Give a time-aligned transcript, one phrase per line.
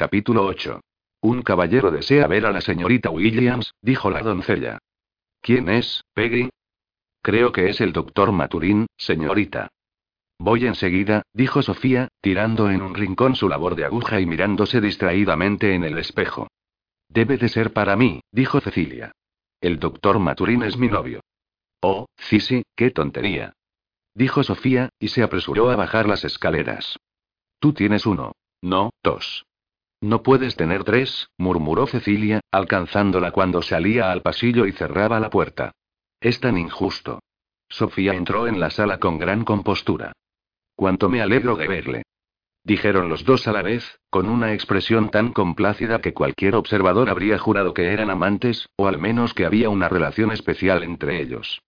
[0.00, 0.80] Capítulo 8.
[1.20, 4.78] Un caballero desea ver a la señorita Williams, dijo la doncella.
[5.42, 6.48] ¿Quién es, Peggy?
[7.20, 9.68] Creo que es el doctor Maturín, señorita.
[10.38, 15.74] Voy enseguida, dijo Sofía, tirando en un rincón su labor de aguja y mirándose distraídamente
[15.74, 16.48] en el espejo.
[17.10, 19.12] Debe de ser para mí, dijo Cecilia.
[19.60, 21.20] El doctor Maturín es mi novio.
[21.82, 23.52] Oh, sí, sí, qué tontería.
[24.14, 26.96] Dijo Sofía, y se apresuró a bajar las escaleras.
[27.58, 28.32] Tú tienes uno.
[28.62, 29.44] No, dos.
[30.00, 35.72] No puedes tener tres, murmuró Cecilia, alcanzándola cuando salía al pasillo y cerraba la puerta.
[36.20, 37.20] Es tan injusto.
[37.68, 40.12] Sofía entró en la sala con gran compostura.
[40.74, 42.02] Cuánto me alegro de verle.
[42.64, 47.38] Dijeron los dos a la vez, con una expresión tan complácida que cualquier observador habría
[47.38, 51.60] jurado que eran amantes, o al menos que había una relación especial entre ellos.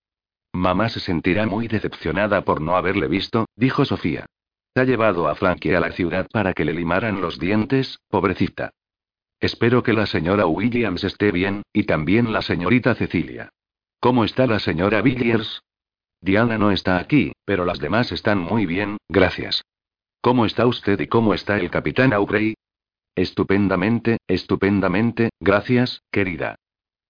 [0.52, 4.26] Mamá se sentirá muy decepcionada por no haberle visto, dijo Sofía.
[4.74, 8.70] Ha llevado a Frankie a la ciudad para que le limaran los dientes, pobrecita.
[9.38, 13.50] Espero que la señora Williams esté bien, y también la señorita Cecilia.
[14.00, 15.62] ¿Cómo está la señora Villiers?
[16.20, 19.64] Diana no está aquí, pero las demás están muy bien, gracias.
[20.20, 22.54] ¿Cómo está usted y cómo está el capitán Aubrey?
[23.14, 26.56] Estupendamente, estupendamente, gracias, querida.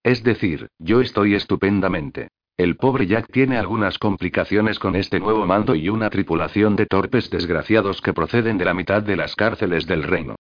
[0.02, 2.28] Es decir, yo estoy estupendamente.
[2.56, 7.30] El pobre Jack tiene algunas complicaciones con este nuevo mando y una tripulación de torpes
[7.30, 10.36] desgraciados que proceden de la mitad de las cárceles del reino.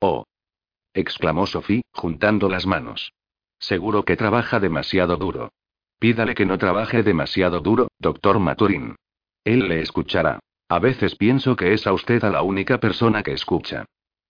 [0.00, 0.24] Oh.
[0.92, 3.12] exclamó Sophie, juntando las manos.
[3.58, 5.50] Seguro que trabaja demasiado duro.
[5.98, 8.96] Pídale que no trabaje demasiado duro, doctor Maturin.
[9.44, 10.40] Él le escuchará.
[10.68, 13.86] A veces pienso que es a usted a la única persona que escucha.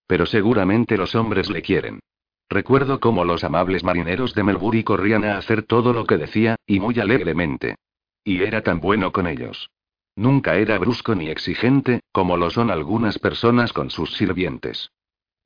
[0.06, 2.00] Pero seguramente los hombres le quieren.
[2.48, 6.78] Recuerdo cómo los amables marineros de Melbury corrían a hacer todo lo que decía, y
[6.78, 7.76] muy alegremente.
[8.24, 9.70] Y era tan bueno con ellos.
[10.14, 14.90] Nunca era brusco ni exigente, como lo son algunas personas con sus sirvientes.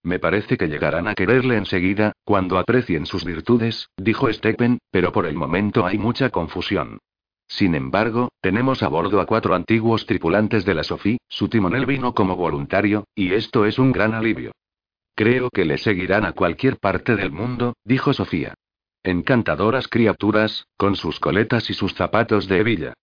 [0.02, 5.26] Me parece que llegarán a quererle enseguida, cuando aprecien sus virtudes, dijo Stephen, pero por
[5.26, 6.98] el momento hay mucha confusión.
[7.48, 12.14] Sin embargo, tenemos a bordo a cuatro antiguos tripulantes de la Sophie, su timonel vino
[12.14, 14.52] como voluntario, y esto es un gran alivio.
[15.14, 18.54] Creo que le seguirán a cualquier parte del mundo, dijo Sofía.
[19.02, 22.94] Encantadoras criaturas, con sus coletas y sus zapatos de hebilla.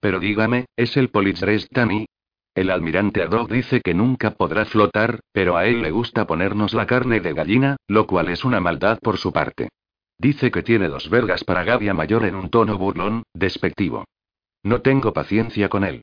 [0.00, 2.06] Pero dígame, ¿es el Politzrestani?
[2.54, 6.86] El almirante Adog dice que nunca podrá flotar, pero a él le gusta ponernos la
[6.86, 9.68] carne de gallina, lo cual es una maldad por su parte.
[10.18, 14.06] Dice que tiene dos vergas para Gavia Mayor en un tono burlón, despectivo.
[14.62, 16.02] No tengo paciencia con él.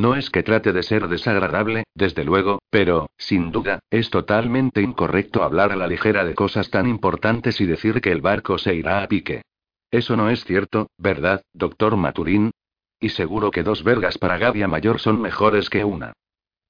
[0.00, 5.42] No es que trate de ser desagradable, desde luego, pero, sin duda, es totalmente incorrecto
[5.42, 9.02] hablar a la ligera de cosas tan importantes y decir que el barco se irá
[9.02, 9.42] a pique.
[9.90, 12.50] Eso no es cierto, ¿verdad, doctor Maturín?
[12.98, 16.14] Y seguro que dos vergas para Gavia Mayor son mejores que una.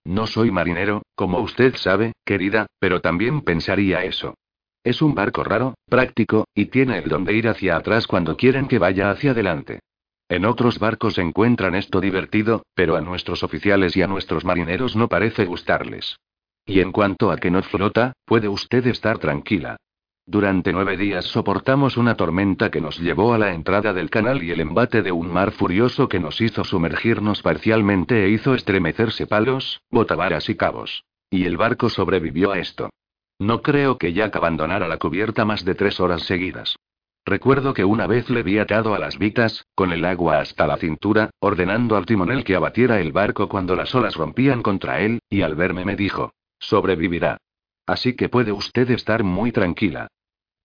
[0.02, 4.34] No soy marinero, como usted sabe, querida, pero también pensaría eso.
[4.82, 8.66] Es un barco raro, práctico, y tiene el don de ir hacia atrás cuando quieren
[8.66, 9.78] que vaya hacia adelante.
[10.30, 15.08] En otros barcos encuentran esto divertido, pero a nuestros oficiales y a nuestros marineros no
[15.08, 16.20] parece gustarles.
[16.64, 19.76] Y en cuanto a que no flota, puede usted estar tranquila.
[20.24, 24.52] Durante nueve días soportamos una tormenta que nos llevó a la entrada del canal y
[24.52, 29.82] el embate de un mar furioso que nos hizo sumergirnos parcialmente e hizo estremecerse palos,
[29.90, 31.02] botavaras y cabos.
[31.28, 32.90] Y el barco sobrevivió a esto.
[33.40, 36.76] No creo que Jack abandonara la cubierta más de tres horas seguidas.
[37.24, 40.78] Recuerdo que una vez le vi atado a las vitas, con el agua hasta la
[40.78, 45.42] cintura, ordenando al timonel que abatiera el barco cuando las olas rompían contra él, y
[45.42, 47.38] al verme me dijo, sobrevivirá.
[47.86, 50.08] Así que puede usted estar muy tranquila.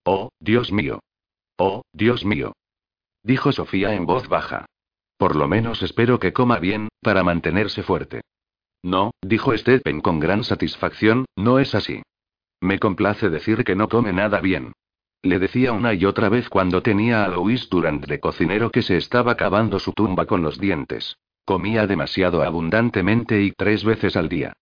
[0.04, 1.00] Oh, Dios mío.
[1.58, 2.52] Oh, Dios mío.
[3.22, 4.66] Dijo Sofía en voz baja.
[5.16, 8.20] Por lo menos espero que coma bien, para mantenerse fuerte.
[8.82, 12.02] No, dijo Stephen con gran satisfacción, no es así.
[12.60, 14.72] Me complace decir que no come nada bien.
[15.22, 18.96] Le decía una y otra vez cuando tenía a Louis Durant de cocinero que se
[18.96, 21.16] estaba cavando su tumba con los dientes.
[21.44, 24.52] Comía demasiado abundantemente y tres veces al día.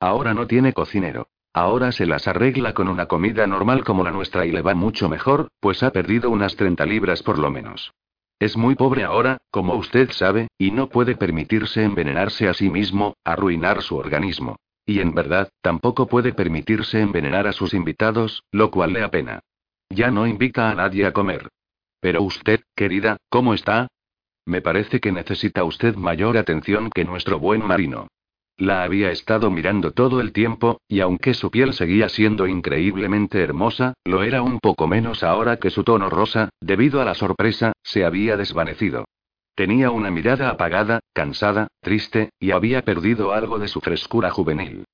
[0.00, 1.28] Ahora no tiene cocinero.
[1.52, 5.08] Ahora se las arregla con una comida normal como la nuestra y le va mucho
[5.08, 7.92] mejor, pues ha perdido unas 30 libras por lo menos.
[8.40, 13.14] Es muy pobre ahora, como usted sabe, y no puede permitirse envenenarse a sí mismo,
[13.24, 14.56] arruinar su organismo.
[14.84, 19.40] Y en verdad, tampoco puede permitirse envenenar a sus invitados, lo cual le apena.
[19.90, 21.48] Ya no invita a nadie a comer.
[22.00, 23.88] Pero usted, querida, ¿cómo está?
[24.46, 28.08] Me parece que necesita usted mayor atención que nuestro buen marino.
[28.56, 33.94] La había estado mirando todo el tiempo, y aunque su piel seguía siendo increíblemente hermosa,
[34.04, 38.04] lo era un poco menos ahora que su tono rosa, debido a la sorpresa, se
[38.04, 39.06] había desvanecido.
[39.56, 44.84] Tenía una mirada apagada, cansada, triste, y había perdido algo de su frescura juvenil.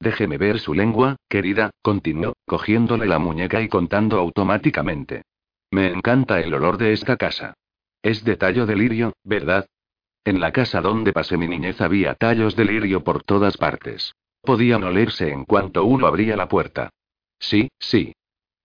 [0.00, 5.22] Déjeme ver su lengua, querida, continuó, cogiéndole la muñeca y contando automáticamente.
[5.70, 7.54] Me encanta el olor de esta casa.
[8.02, 9.66] Es de tallo de lirio, ¿verdad?
[10.24, 14.14] En la casa donde pasé mi niñez había tallos de lirio por todas partes.
[14.42, 16.90] Podían olerse en cuanto uno abría la puerta.
[17.38, 18.14] Sí, sí.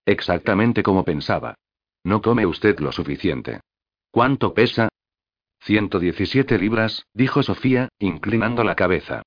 [0.06, 1.56] Exactamente como pensaba.
[2.04, 3.62] No come usted lo suficiente.
[4.12, 4.90] ¿Cuánto pesa?
[5.62, 9.24] 117 libras, dijo Sofía, inclinando la cabeza.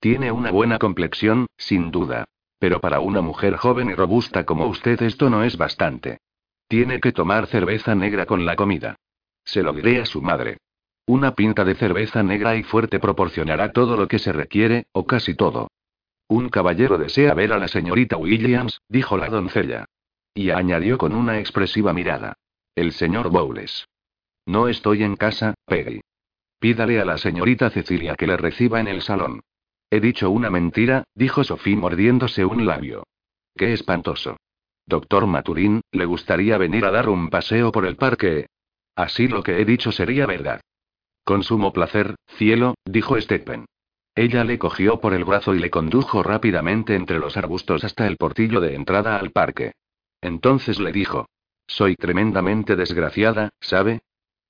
[0.00, 2.24] Tiene una buena complexión, sin duda.
[2.58, 6.18] Pero para una mujer joven y robusta como usted esto no es bastante.
[6.68, 8.96] Tiene que tomar cerveza negra con la comida.
[9.44, 10.58] Se lo diré a su madre.
[11.06, 15.34] Una pinta de cerveza negra y fuerte proporcionará todo lo que se requiere, o casi
[15.34, 15.68] todo.
[16.28, 19.86] Un caballero desea ver a la señorita Williams, dijo la doncella.
[20.34, 22.34] Y añadió con una expresiva mirada.
[22.74, 23.88] El señor Bowles.
[24.46, 26.02] No estoy en casa, Peggy.
[26.60, 29.40] Pídale a la señorita Cecilia que le reciba en el salón.
[29.90, 33.04] He dicho una mentira, dijo Sophie mordiéndose un labio.
[33.56, 34.36] Qué espantoso.
[34.86, 38.46] Doctor Maturín, ¿le gustaría venir a dar un paseo por el parque?
[38.94, 40.60] Así lo que he dicho sería verdad.
[41.24, 43.66] Con sumo placer, cielo, dijo Stephen.
[44.14, 48.16] Ella le cogió por el brazo y le condujo rápidamente entre los arbustos hasta el
[48.16, 49.72] portillo de entrada al parque.
[50.20, 51.26] Entonces le dijo.
[51.66, 54.00] Soy tremendamente desgraciada, ¿sabe?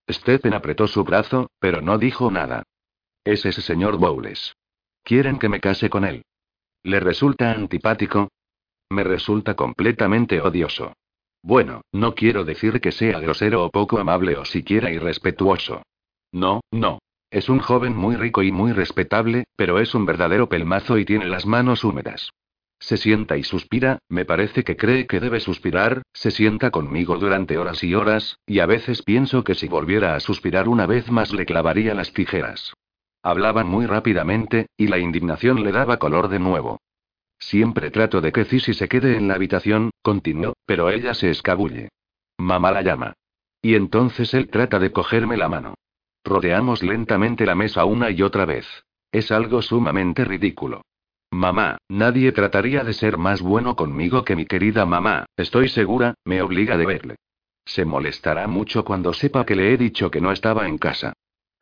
[0.08, 2.62] Stephen apretó su brazo, pero no dijo nada.
[3.24, 4.54] Es ese señor Bowles.
[5.08, 6.20] Quieren que me case con él.
[6.82, 8.28] ¿Le resulta antipático?
[8.90, 10.92] Me resulta completamente odioso.
[11.42, 15.80] Bueno, no quiero decir que sea grosero o poco amable o siquiera irrespetuoso.
[16.30, 16.98] No, no.
[17.30, 21.24] Es un joven muy rico y muy respetable, pero es un verdadero pelmazo y tiene
[21.24, 22.28] las manos húmedas.
[22.78, 27.56] Se sienta y suspira, me parece que cree que debe suspirar, se sienta conmigo durante
[27.56, 31.32] horas y horas, y a veces pienso que si volviera a suspirar una vez más
[31.32, 32.74] le clavaría las tijeras.
[33.22, 36.80] Hablaban muy rápidamente, y la indignación le daba color de nuevo.
[37.38, 41.88] Siempre trato de que Cissy se quede en la habitación, continuó, pero ella se escabulle.
[42.38, 43.14] Mamá la llama.
[43.62, 45.74] Y entonces él trata de cogerme la mano.
[46.24, 48.66] Rodeamos lentamente la mesa una y otra vez.
[49.10, 50.82] Es algo sumamente ridículo.
[51.30, 56.40] Mamá, nadie trataría de ser más bueno conmigo que mi querida mamá, estoy segura, me
[56.42, 57.16] obliga de verle.
[57.64, 61.12] Se molestará mucho cuando sepa que le he dicho que no estaba en casa.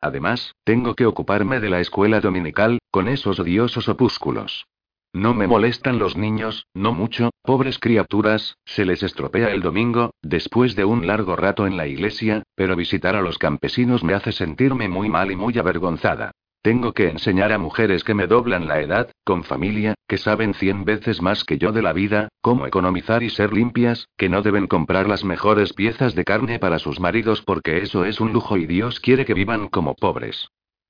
[0.01, 4.67] Además, tengo que ocuparme de la escuela dominical, con esos odiosos opúsculos.
[5.13, 10.75] No me molestan los niños, no mucho, pobres criaturas, se les estropea el domingo, después
[10.75, 14.89] de un largo rato en la iglesia, pero visitar a los campesinos me hace sentirme
[14.89, 16.31] muy mal y muy avergonzada.
[16.67, 20.83] Tengo que enseñar a mujeres que me doblan la edad, con familia, que saben cien
[20.83, 24.67] veces más que yo de la vida, cómo economizar y ser limpias, que no deben
[24.67, 28.65] comprar las mejores piezas de carne para sus maridos porque eso es un lujo y
[28.65, 30.49] Dios quiere que vivan como pobres.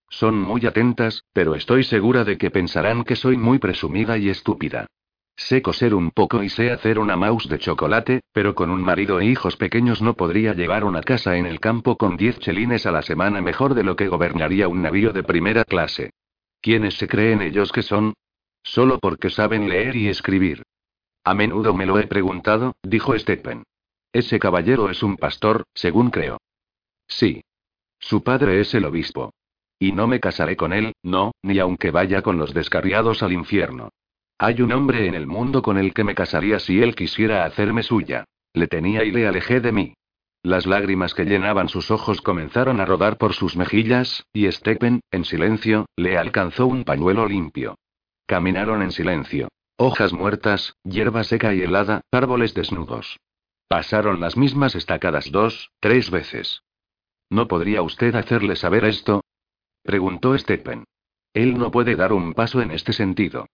[0.09, 4.87] Son muy atentas, pero estoy segura de que pensarán que soy muy presumida y estúpida.
[5.37, 9.19] Sé coser un poco y sé hacer una mouse de chocolate, pero con un marido
[9.19, 12.91] e hijos pequeños no podría llevar una casa en el campo con diez chelines a
[12.91, 16.09] la semana mejor de lo que gobernaría un navío de primera clase.
[16.59, 18.15] ¿Quiénes se creen ellos que son?
[18.63, 20.63] Solo porque saben leer y escribir.
[21.23, 23.63] A menudo me lo he preguntado, dijo Stephen.
[24.11, 26.39] Ese caballero es un pastor, según creo.
[27.07, 27.43] Sí.
[27.99, 29.33] Su padre es el obispo.
[29.77, 33.89] Y no me casaré con él, no, ni aunque vaya con los descarriados al infierno.
[34.39, 37.81] Hay un hombre en el mundo con el que me casaría si él quisiera hacerme
[37.81, 38.25] suya.
[38.53, 39.93] Le tenía y le alejé de mí.
[40.43, 45.25] Las lágrimas que llenaban sus ojos comenzaron a rodar por sus mejillas, y Stephen, en
[45.25, 47.75] silencio, le alcanzó un pañuelo limpio.
[48.27, 49.49] Caminaron en silencio.
[49.77, 53.17] Hojas muertas, hierba seca y helada, árboles desnudos.
[53.67, 56.61] Pasaron las mismas estacadas dos, tres veces.
[57.29, 59.21] ¿No podría usted hacerle saber esto?
[59.83, 60.85] Preguntó Stephen.
[61.33, 63.47] Él no puede dar un paso en este sentido.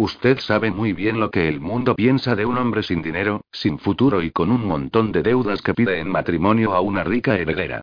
[0.00, 3.78] Usted sabe muy bien lo que el mundo piensa de un hombre sin dinero, sin
[3.78, 7.82] futuro y con un montón de deudas que pide en matrimonio a una rica heredera.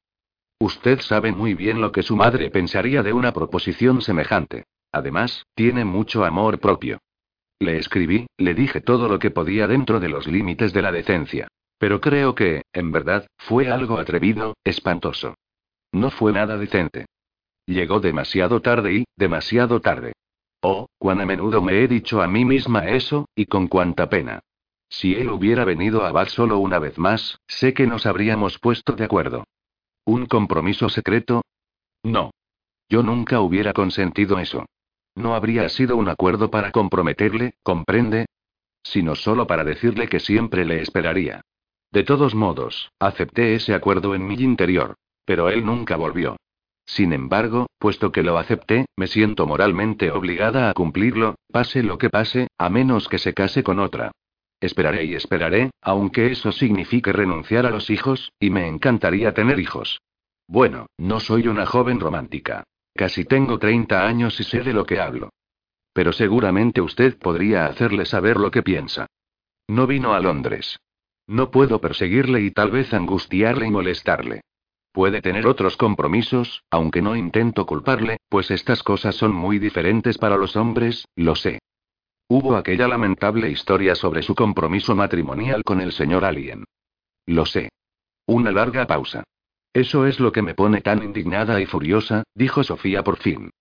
[0.59, 4.63] Usted sabe muy bien lo que su madre pensaría de una proposición semejante.
[4.91, 6.97] Además, tiene mucho amor propio.
[7.59, 11.47] Le escribí, le dije todo lo que podía dentro de los límites de la decencia.
[11.77, 15.35] Pero creo que, en verdad, fue algo atrevido, espantoso.
[15.91, 17.05] No fue nada decente.
[17.67, 20.13] Llegó demasiado tarde y, demasiado tarde.
[20.61, 24.41] Oh, cuán a menudo me he dicho a mí misma eso, y con cuánta pena.
[24.89, 28.93] Si él hubiera venido a Bath solo una vez más, sé que nos habríamos puesto
[28.93, 29.43] de acuerdo.
[30.05, 31.41] ¿Un compromiso secreto?
[32.03, 32.31] No.
[32.89, 34.65] Yo nunca hubiera consentido eso.
[35.15, 38.27] No habría sido un acuerdo para comprometerle, ¿comprende?
[38.83, 41.41] Sino solo para decirle que siempre le esperaría.
[41.91, 44.95] De todos modos, acepté ese acuerdo en mi interior.
[45.25, 46.37] Pero él nunca volvió.
[46.87, 52.09] Sin embargo, puesto que lo acepté, me siento moralmente obligada a cumplirlo, pase lo que
[52.09, 54.11] pase, a menos que se case con otra.
[54.61, 59.99] Esperaré y esperaré, aunque eso signifique renunciar a los hijos, y me encantaría tener hijos.
[60.47, 62.63] Bueno, no soy una joven romántica.
[62.95, 65.29] Casi tengo 30 años y sé de lo que hablo.
[65.93, 69.07] Pero seguramente usted podría hacerle saber lo que piensa.
[69.67, 70.79] No vino a Londres.
[71.27, 74.41] No puedo perseguirle y tal vez angustiarle y molestarle.
[74.97, 80.37] Puede tener otros compromisos, aunque no intento culparle, pues estas cosas son muy diferentes para
[80.37, 81.59] los hombres, lo sé.
[82.27, 86.63] Hubo aquella lamentable historia sobre su compromiso matrimonial con el señor Alien.
[87.27, 87.69] Lo sé.
[88.25, 89.23] Una larga pausa.
[89.71, 93.51] Eso es lo que me pone tan indignada y furiosa, dijo Sofía por fin.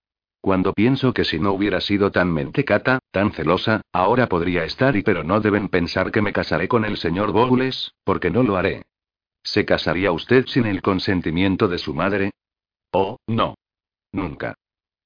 [0.41, 5.03] Cuando pienso que si no hubiera sido tan mentecata, tan celosa, ahora podría estar y
[5.03, 8.81] pero no deben pensar que me casaré con el señor Bowles, porque no lo haré.
[9.47, 12.31] ¿Se casaría usted sin el consentimiento de su madre?
[12.91, 13.55] Oh, no.
[14.11, 14.55] Nunca.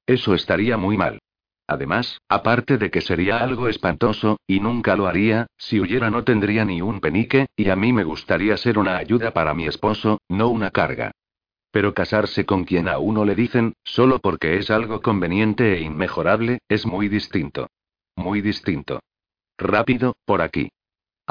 [0.07, 1.19] Eso estaría muy mal.
[1.67, 6.65] Además, aparte de que sería algo espantoso, y nunca lo haría, si huyera no tendría
[6.65, 10.49] ni un penique, y a mí me gustaría ser una ayuda para mi esposo, no
[10.49, 11.11] una carga.
[11.69, 16.61] Pero casarse con quien a uno le dicen, solo porque es algo conveniente e inmejorable,
[16.67, 17.67] es muy distinto.
[18.15, 19.01] Muy distinto.
[19.59, 20.71] Rápido, por aquí.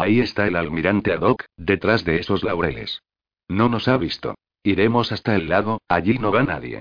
[0.01, 3.03] Ahí está el almirante Haddock, detrás de esos laureles.
[3.49, 4.35] No nos ha visto.
[4.63, 6.81] Iremos hasta el lago, allí no va nadie.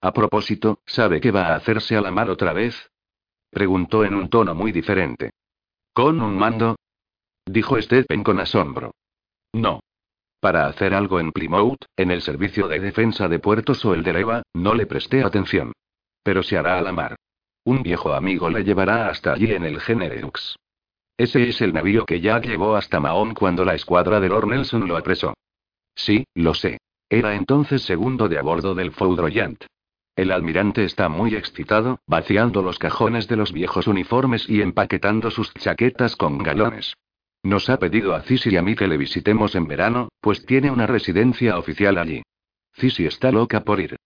[0.00, 2.92] A propósito, ¿sabe qué va a hacerse a la mar otra vez?
[3.50, 5.30] Preguntó en un tono muy diferente.
[5.92, 6.76] ¿Con un mando?
[7.44, 8.92] Dijo Stephen con asombro.
[9.52, 9.80] No.
[10.38, 14.12] Para hacer algo en Plymouth, en el servicio de defensa de puertos o el de
[14.12, 15.72] Leva, no le presté atención.
[16.22, 17.16] Pero se hará a la mar.
[17.64, 20.56] Un viejo amigo le llevará hasta allí en el Genereux.
[21.20, 24.88] Ese es el navío que Jack llevó hasta Mahon cuando la escuadra de Lord Nelson
[24.88, 25.34] lo apresó.
[25.94, 26.78] Sí, lo sé.
[27.10, 29.62] Era entonces segundo de a bordo del Foudroyant.
[30.16, 35.52] El almirante está muy excitado, vaciando los cajones de los viejos uniformes y empaquetando sus
[35.52, 36.94] chaquetas con galones.
[37.42, 40.70] Nos ha pedido a Cis y a mí que le visitemos en verano, pues tiene
[40.70, 42.22] una residencia oficial allí.
[42.72, 43.96] Cis está loca por ir.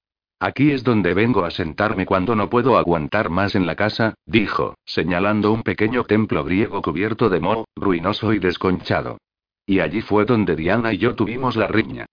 [0.44, 4.74] Aquí es donde vengo a sentarme cuando no puedo aguantar más en la casa, dijo,
[4.84, 9.16] señalando un pequeño templo griego cubierto de moho, ruinoso y desconchado.
[9.64, 12.04] Y allí fue donde Diana y yo tuvimos la riña.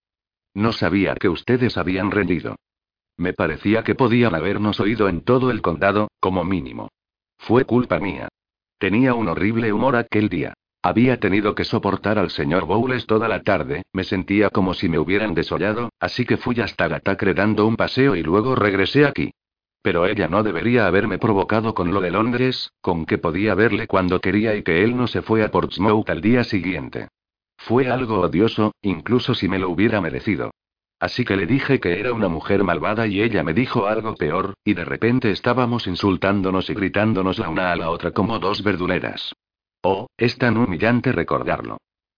[0.54, 2.56] No sabía que ustedes habían rendido.
[3.18, 6.88] Me parecía que podían habernos oído en todo el condado, como mínimo.
[7.38, 8.30] Fue culpa mía.
[8.78, 10.54] Tenía un horrible humor aquel día.
[10.84, 14.98] Había tenido que soportar al señor Bowles toda la tarde, me sentía como si me
[14.98, 19.32] hubieran desollado, así que fui hasta Gatacre dando un paseo y luego regresé aquí.
[19.84, 24.20] Pero ella no debería haberme provocado con lo de Londres, con que podía verle cuando
[24.20, 27.10] quería y que él no se fue a Portsmouth al día siguiente.
[27.58, 30.52] Fue algo odioso, incluso si me lo hubiera merecido.
[31.00, 34.56] Así que le dije que era una mujer malvada y ella me dijo algo peor,
[34.64, 39.34] y de repente estábamos insultándonos y gritándonos la una a la otra como dos verduleras.
[39.84, 41.78] Oh, es tan humillante recordarlo.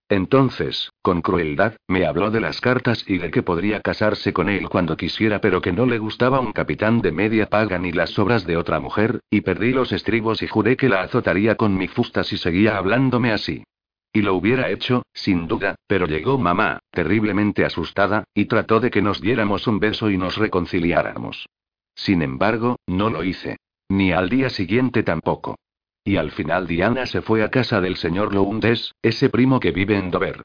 [0.09, 4.69] Entonces, con crueldad, me habló de las cartas y de que podría casarse con él
[4.69, 8.45] cuando quisiera, pero que no le gustaba un capitán de media paga ni las obras
[8.45, 12.23] de otra mujer, y perdí los estribos y juré que la azotaría con mi fusta
[12.23, 13.63] si seguía hablándome así.
[14.11, 19.01] Y lo hubiera hecho, sin duda, pero llegó mamá, terriblemente asustada, y trató de que
[19.01, 21.47] nos diéramos un beso y nos reconciliáramos.
[21.95, 23.57] Sin embargo, no lo hice.
[23.89, 25.55] Ni al día siguiente tampoco.
[26.03, 29.97] Y al final Diana se fue a casa del señor Lowndes, ese primo que vive
[29.97, 30.43] en Dover.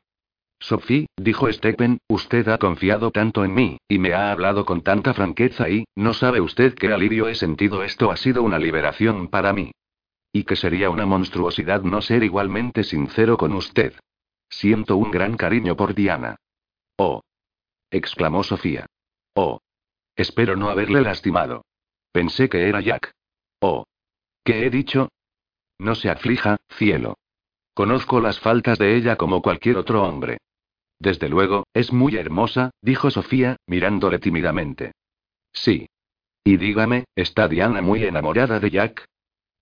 [0.60, 5.14] Sophie, dijo Stephen, usted ha confiado tanto en mí, y me ha hablado con tanta
[5.14, 7.84] franqueza y, ¿no sabe usted qué alivio he sentido?
[7.84, 9.72] Esto ha sido una liberación para mí.
[10.32, 13.94] Y que sería una monstruosidad no ser igualmente sincero con usted.
[14.50, 16.36] Siento un gran cariño por Diana.
[16.96, 17.22] Oh.
[17.90, 18.86] exclamó Sofía.
[19.34, 19.60] Oh.
[20.16, 21.64] Espero no haberle lastimado.
[22.12, 23.12] Pensé que era Jack.
[23.60, 23.84] Oh.
[24.44, 25.08] ¿Qué he dicho?
[25.78, 27.18] No se aflija, cielo.
[27.74, 30.38] Conozco las faltas de ella como cualquier otro hombre.
[30.98, 34.92] Desde luego, es muy hermosa, dijo Sofía, mirándole tímidamente.
[35.52, 35.88] Sí.
[36.42, 39.06] Y dígame, ¿está Diana muy enamorada de Jack?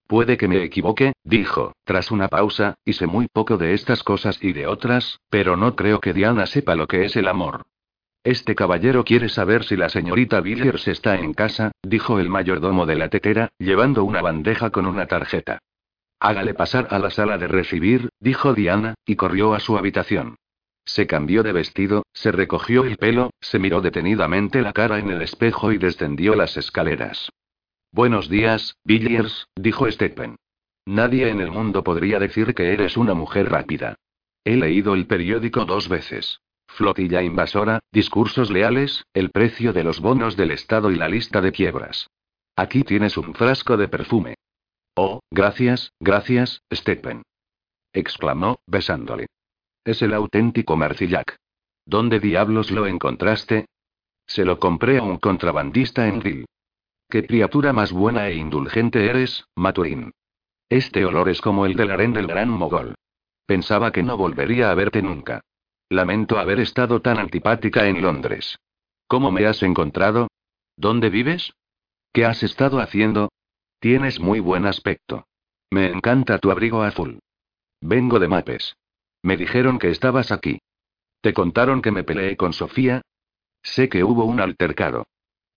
[0.07, 4.39] Puede que me equivoque, dijo, tras una pausa, y sé muy poco de estas cosas
[4.43, 7.67] y de otras, pero no creo que Diana sepa lo que es el amor.
[8.23, 12.97] Este caballero quiere saber si la señorita Villiers está en casa, dijo el mayordomo de
[12.97, 15.59] la tetera, llevando una bandeja con una tarjeta.
[16.19, 20.37] Hágale pasar a la sala de recibir, dijo Diana, y corrió a su habitación.
[20.85, 25.21] Se cambió de vestido, se recogió el pelo, se miró detenidamente la cara en el
[25.21, 27.31] espejo y descendió las escaleras.
[27.93, 30.37] Buenos días, Villiers, dijo Stephen.
[30.87, 33.97] Nadie en el mundo podría decir que eres una mujer rápida.
[34.45, 36.41] He leído el periódico dos veces.
[36.69, 41.51] Flotilla invasora, discursos leales, el precio de los bonos del Estado y la lista de
[41.51, 42.09] quiebras.
[42.55, 44.37] Aquí tienes un frasco de perfume.
[44.99, 47.23] Oh, gracias, gracias, Stephen.
[47.93, 49.27] exclamó, besándole.
[49.85, 51.37] Es el auténtico Marcillac.
[51.85, 53.67] ¿Dónde diablos lo encontraste?
[54.27, 56.47] Se lo compré a un contrabandista en Rill.
[57.09, 60.13] Qué criatura más buena e indulgente eres, Maturín.
[60.69, 62.95] Este olor es como el del harén del gran mogol.
[63.45, 65.43] Pensaba que no volvería a verte nunca.
[65.91, 68.59] Lamento haber estado tan antipática en Londres.
[69.07, 70.29] ¿Cómo me has encontrado?
[70.77, 71.53] ¿Dónde vives?
[72.13, 73.29] ¿Qué has estado haciendo?
[73.89, 75.29] Tienes muy buen aspecto.
[75.71, 77.21] Me encanta tu abrigo azul.
[77.81, 78.75] Vengo de Mapes.
[79.23, 80.59] Me dijeron que estabas aquí.
[81.21, 83.03] ¿Te contaron que me peleé con Sofía?
[83.63, 85.07] Sé que hubo un altercado.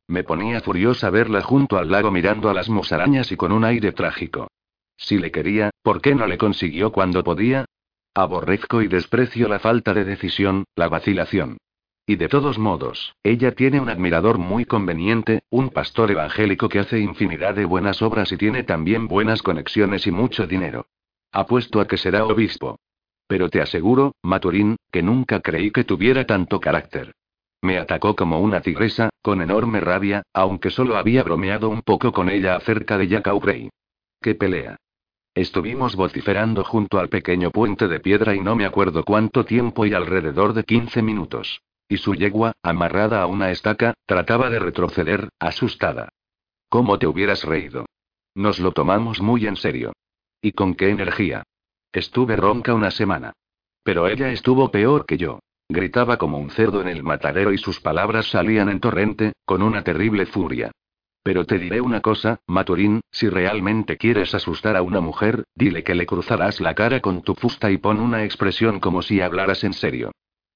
[0.07, 3.93] Me ponía furiosa verla junto al lago mirando a las musarañas y con un aire
[3.93, 4.51] trágico.
[4.95, 7.65] Si le quería, ¿por qué no le consiguió cuando podía?
[8.13, 11.57] Aborrezco y desprecio la falta de decisión, la vacilación.
[12.09, 16.97] Y de todos modos, ella tiene un admirador muy conveniente, un pastor evangélico que hace
[16.97, 20.87] infinidad de buenas obras y tiene también buenas conexiones y mucho dinero.
[21.31, 22.79] Apuesto a que será obispo.
[23.27, 27.13] Pero te aseguro, Maturín, que nunca creí que tuviera tanto carácter.
[27.61, 32.31] Me atacó como una tigresa, con enorme rabia, aunque solo había bromeado un poco con
[32.31, 33.69] ella acerca de Jack Aubrey.
[34.19, 34.77] ¡Qué pelea!
[35.35, 39.93] Estuvimos vociferando junto al pequeño puente de piedra y no me acuerdo cuánto tiempo y
[39.93, 41.61] alrededor de 15 minutos.
[41.89, 46.09] Y su yegua, amarrada a una estaca, trataba de retroceder, asustada.
[46.69, 47.87] ¿Cómo te hubieras reído?
[48.35, 49.93] Nos lo tomamos muy en serio.
[50.39, 51.43] ¿Y con qué energía?
[51.91, 53.33] Estuve ronca una semana.
[53.83, 55.39] Pero ella estuvo peor que yo.
[55.67, 59.83] Gritaba como un cerdo en el matadero y sus palabras salían en torrente, con una
[59.83, 60.71] terrible furia.
[61.23, 65.95] Pero te diré una cosa, Maturín, si realmente quieres asustar a una mujer, dile que
[65.95, 69.73] le cruzarás la cara con tu fusta y pon una expresión como si hablaras en
[69.73, 70.11] serio.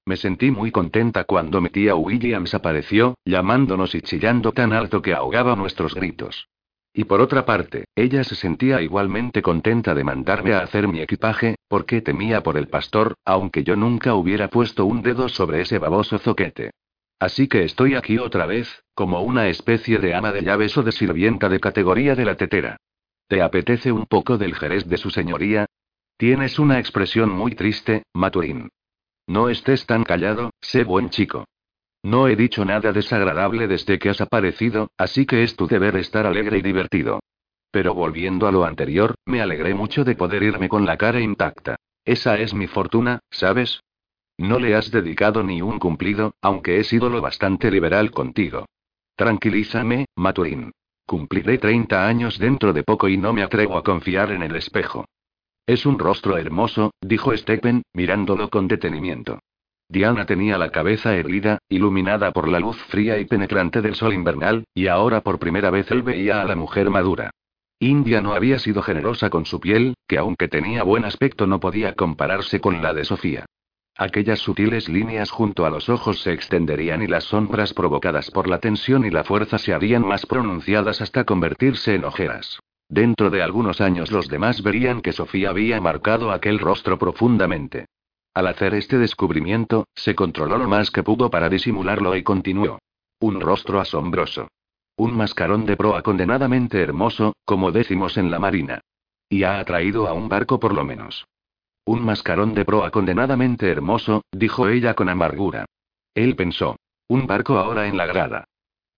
[0.06, 5.14] Me sentí muy contenta cuando mi tía Williams apareció, llamándonos y chillando tan alto que
[5.14, 6.48] ahogaba nuestros gritos.
[6.92, 11.56] Y por otra parte, ella se sentía igualmente contenta de mandarme a hacer mi equipaje,
[11.68, 16.18] porque temía por el pastor, aunque yo nunca hubiera puesto un dedo sobre ese baboso
[16.18, 16.70] zoquete.
[17.18, 20.92] Así que estoy aquí otra vez, como una especie de ama de llaves o de
[20.92, 22.76] sirvienta de categoría de la tetera.
[23.26, 25.66] ¿Te apetece un poco del jerez de su señoría?
[26.18, 28.68] Tienes una expresión muy triste, Maturín.
[29.26, 31.46] No estés tan callado, sé buen chico.
[32.02, 36.26] No he dicho nada desagradable desde que has aparecido, así que es tu deber estar
[36.26, 37.20] alegre y divertido.
[37.70, 41.76] Pero volviendo a lo anterior, me alegré mucho de poder irme con la cara intacta.
[42.04, 43.80] Esa es mi fortuna, ¿sabes?
[44.36, 48.66] No le has dedicado ni un cumplido, aunque he sido lo bastante liberal contigo.
[49.16, 50.72] Tranquilízame, Maturín.
[51.06, 55.06] Cumpliré 30 años dentro de poco y no me atrevo a confiar en el espejo.
[55.66, 59.40] Es un rostro hermoso, dijo Stephen, mirándolo con detenimiento.
[59.88, 64.64] Diana tenía la cabeza herida, iluminada por la luz fría y penetrante del sol invernal,
[64.74, 67.30] y ahora por primera vez él veía a la mujer madura.
[67.78, 71.94] India no había sido generosa con su piel, que aunque tenía buen aspecto no podía
[71.94, 73.46] compararse con la de Sofía.
[73.96, 78.58] Aquellas sutiles líneas junto a los ojos se extenderían y las sombras provocadas por la
[78.58, 82.58] tensión y la fuerza se harían más pronunciadas hasta convertirse en ojeras.
[82.88, 87.86] Dentro de algunos años los demás verían que Sofía había marcado aquel rostro profundamente.
[88.34, 92.78] Al hacer este descubrimiento, se controló lo más que pudo para disimularlo y continuó.
[93.20, 94.48] Un rostro asombroso.
[94.96, 98.80] Un mascarón de proa condenadamente hermoso, como decimos en la marina.
[99.28, 101.26] Y ha atraído a un barco por lo menos.
[101.84, 105.66] Un mascarón de proa condenadamente hermoso, dijo ella con amargura.
[106.14, 106.76] Él pensó.
[107.08, 108.44] Un barco ahora en la grada.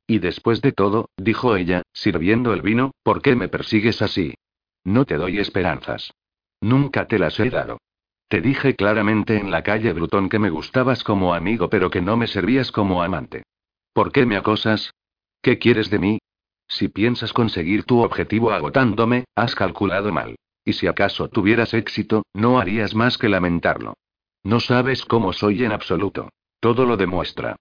[0.06, 4.34] Y después de todo, dijo ella, sirviendo el vino, ¿por qué me persigues así?
[4.84, 6.12] No te doy esperanzas.
[6.60, 7.78] Nunca te las he dado.
[8.28, 12.16] Te dije claramente en la calle Brutón que me gustabas como amigo pero que no
[12.16, 13.44] me servías como amante.
[13.92, 14.92] ¿Por qué me acosas?
[15.42, 16.18] ¿Qué quieres de mí?
[16.68, 20.36] Si piensas conseguir tu objetivo agotándome, has calculado mal.
[20.64, 23.94] Y si acaso tuvieras éxito, no harías más que lamentarlo.
[24.42, 26.28] No sabes cómo soy en absoluto.
[26.60, 27.56] Todo lo demuestra.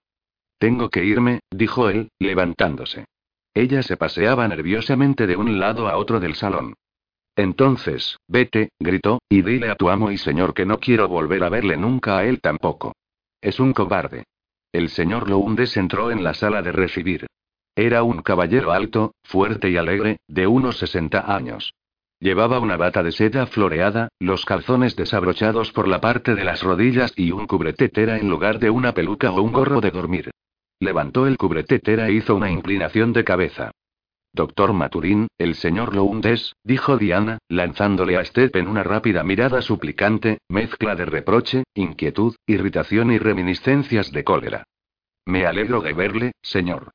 [0.58, 3.04] Tengo que irme, dijo él, levantándose.
[3.54, 6.74] Ella se paseaba nerviosamente de un lado a otro del salón.
[7.36, 11.50] Entonces, vete, gritó, y dile a tu amo y señor que no quiero volver a
[11.50, 12.94] verle nunca a él tampoco.
[13.40, 14.24] Es un cobarde.
[14.72, 17.26] El señor Loundes entró en la sala de recibir.
[17.74, 21.74] Era un caballero alto, fuerte y alegre, de unos 60 años.
[22.18, 27.12] Llevaba una bata de seda floreada, los calzones desabrochados por la parte de las rodillas
[27.14, 30.30] y un cubretetera en lugar de una peluca o un gorro de dormir.
[30.80, 33.70] Levantó el cubretetera e hizo una inclinación de cabeza.
[34.32, 40.94] Doctor Maturín, el señor Loundes, dijo Diana, lanzándole a Steppen una rápida mirada suplicante, mezcla
[40.94, 44.64] de reproche, inquietud, irritación y reminiscencias de cólera.
[45.26, 46.92] Me alegro de verle, señor.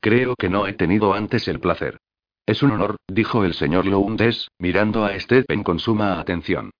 [0.00, 1.98] Creo que no he tenido antes el placer.
[2.46, 6.70] Es un honor, dijo el señor Loundes, mirando a Steppen con suma atención.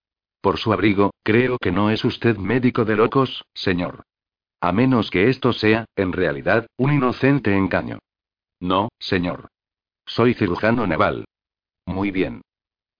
[0.40, 4.05] Por su abrigo, creo que no es usted médico de locos, señor.
[4.61, 7.98] A menos que esto sea, en realidad, un inocente engaño.
[8.61, 9.48] No, señor.
[10.07, 11.24] Soy cirujano naval.
[11.85, 12.42] Muy bien.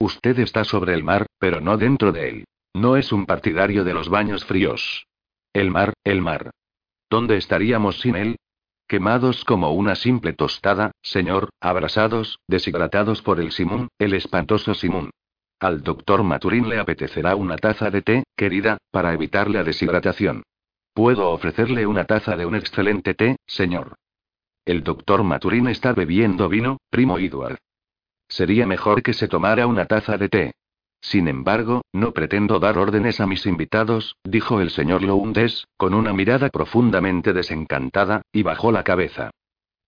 [0.01, 2.45] Usted está sobre el mar, pero no dentro de él.
[2.75, 5.07] No es un partidario de los baños fríos.
[5.53, 6.51] El mar, el mar.
[7.09, 8.37] ¿Dónde estaríamos sin él?
[8.89, 15.11] Quemados como una simple tostada, señor, abrasados, deshidratados por el Simón, el espantoso Simón.
[15.59, 20.45] Al doctor Maturín le apetecerá una taza de té, querida, para evitar la deshidratación.
[20.95, 23.97] Puedo ofrecerle una taza de un excelente té, señor.
[24.65, 27.59] El doctor Maturín está bebiendo vino, primo Edward.
[28.29, 30.53] Sería mejor que se tomara una taza de té.
[31.01, 36.13] Sin embargo, no pretendo dar órdenes a mis invitados, dijo el señor Loundes, con una
[36.13, 39.31] mirada profundamente desencantada, y bajó la cabeza.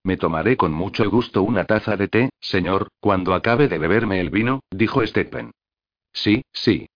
[0.05, 4.31] Me tomaré con mucho gusto una taza de té, señor, cuando acabe de beberme el
[4.31, 5.51] vino, dijo Stephen.
[6.13, 6.89] Sí, sí.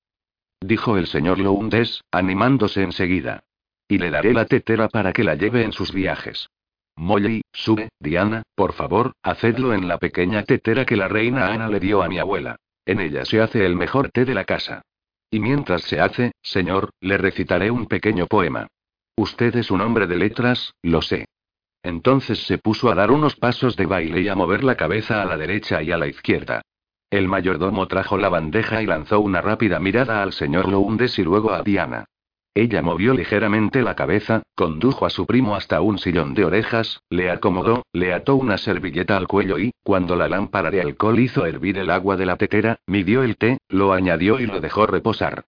[0.61, 3.43] Dijo el señor Loundes, animándose enseguida.
[3.89, 6.49] Y le daré la tetera para que la lleve en sus viajes.
[6.97, 11.81] Molly, sube, Diana, por favor, hacedlo en la pequeña tetera que la reina Ana le
[11.81, 12.57] dio a mi abuela.
[12.85, 14.83] En ella se hace el mejor té de la casa.
[15.31, 18.67] Y mientras se hace, señor, le recitaré un pequeño poema.
[19.17, 21.27] Usted es un hombre de letras, lo sé.
[21.83, 25.25] Entonces se puso a dar unos pasos de baile y a mover la cabeza a
[25.25, 26.63] la derecha y a la izquierda.
[27.11, 31.53] El mayordomo trajo la bandeja y lanzó una rápida mirada al señor Loundes y luego
[31.53, 32.07] a Diana.
[32.55, 37.31] Ella movió ligeramente la cabeza, condujo a su primo hasta un sillón de orejas, le
[37.31, 41.79] acomodó, le ató una servilleta al cuello y, cuando la lámpara de alcohol hizo hervir
[41.79, 45.45] el agua de la tetera, midió el té, lo añadió y lo dejó reposar.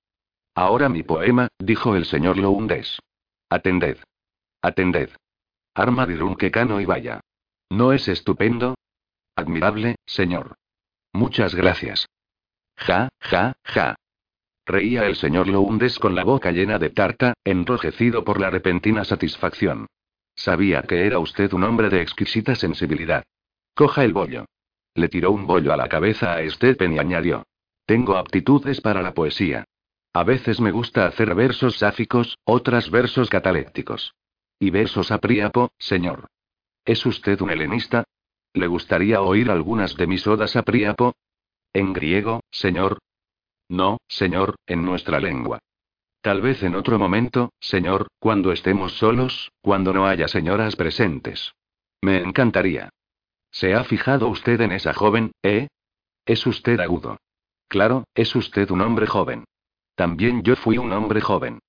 [0.54, 2.98] Ahora mi poema, dijo el señor Loundes.
[3.50, 3.98] Atended.
[4.62, 5.10] Atended.
[5.74, 7.20] Arma de cano y vaya.
[7.68, 8.76] ¿No es estupendo?
[9.36, 10.54] Admirable, señor.
[11.12, 12.06] Muchas gracias.
[12.76, 13.96] Ja, ja, ja.
[14.66, 19.86] Reía el señor Loundes con la boca llena de tarta, enrojecido por la repentina satisfacción.
[20.34, 23.24] Sabía que era usted un hombre de exquisita sensibilidad.
[23.74, 24.46] Coja el bollo.
[24.94, 27.44] Le tiró un bollo a la cabeza a Stephen y añadió.
[27.84, 29.64] Tengo aptitudes para la poesía.
[30.14, 34.14] A veces me gusta hacer versos sáficos, otras versos catalépticos.
[34.58, 36.28] Y versos a Príapo, señor.
[36.84, 38.04] ¿Es usted un helenista?
[38.54, 41.14] ¿Le gustaría oír algunas de mis odas a Príapo?
[41.72, 42.98] En griego, señor,
[43.68, 45.58] no, señor, en nuestra lengua.
[46.20, 51.52] Tal vez en otro momento, señor, cuando estemos solos, cuando no haya señoras presentes.
[52.00, 52.90] Me encantaría.
[53.50, 55.68] ¿Se ha fijado usted en esa joven, eh?
[56.24, 57.18] Es usted agudo.
[57.68, 59.44] Claro, es usted un hombre joven.
[59.94, 61.60] También yo fui un hombre joven.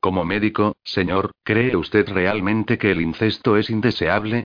[0.00, 4.44] Como médico, señor, ¿cree usted realmente que el incesto es indeseable?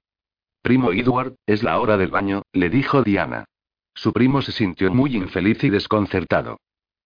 [0.61, 3.45] Primo Edward, es la hora del baño, le dijo Diana.
[3.93, 6.57] Su primo se sintió muy infeliz y desconcertado.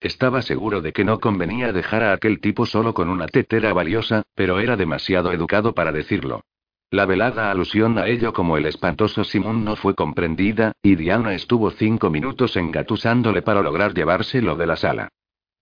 [0.03, 4.23] Estaba seguro de que no convenía dejar a aquel tipo solo con una tetera valiosa,
[4.35, 6.43] pero era demasiado educado para decirlo.
[6.91, 11.71] La velada alusión a ello como el espantoso Simón no fue comprendida, y Diana estuvo
[11.71, 15.07] cinco minutos engatusándole para lograr llevárselo de la sala.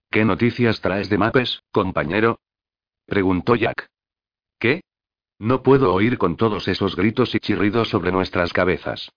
[0.09, 2.39] ¿Qué noticias traes de Mapes, compañero?
[3.05, 3.89] preguntó Jack.
[4.57, 4.81] ¿Qué?
[5.37, 9.11] No puedo oír con todos esos gritos y chirridos sobre nuestras cabezas.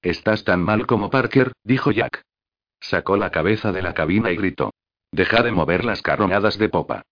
[0.00, 2.24] Estás tan mal como Parker, dijo Jack.
[2.82, 4.72] Sacó la cabeza de la cabina y gritó.
[5.12, 7.02] Deja de mover las carronadas de popa.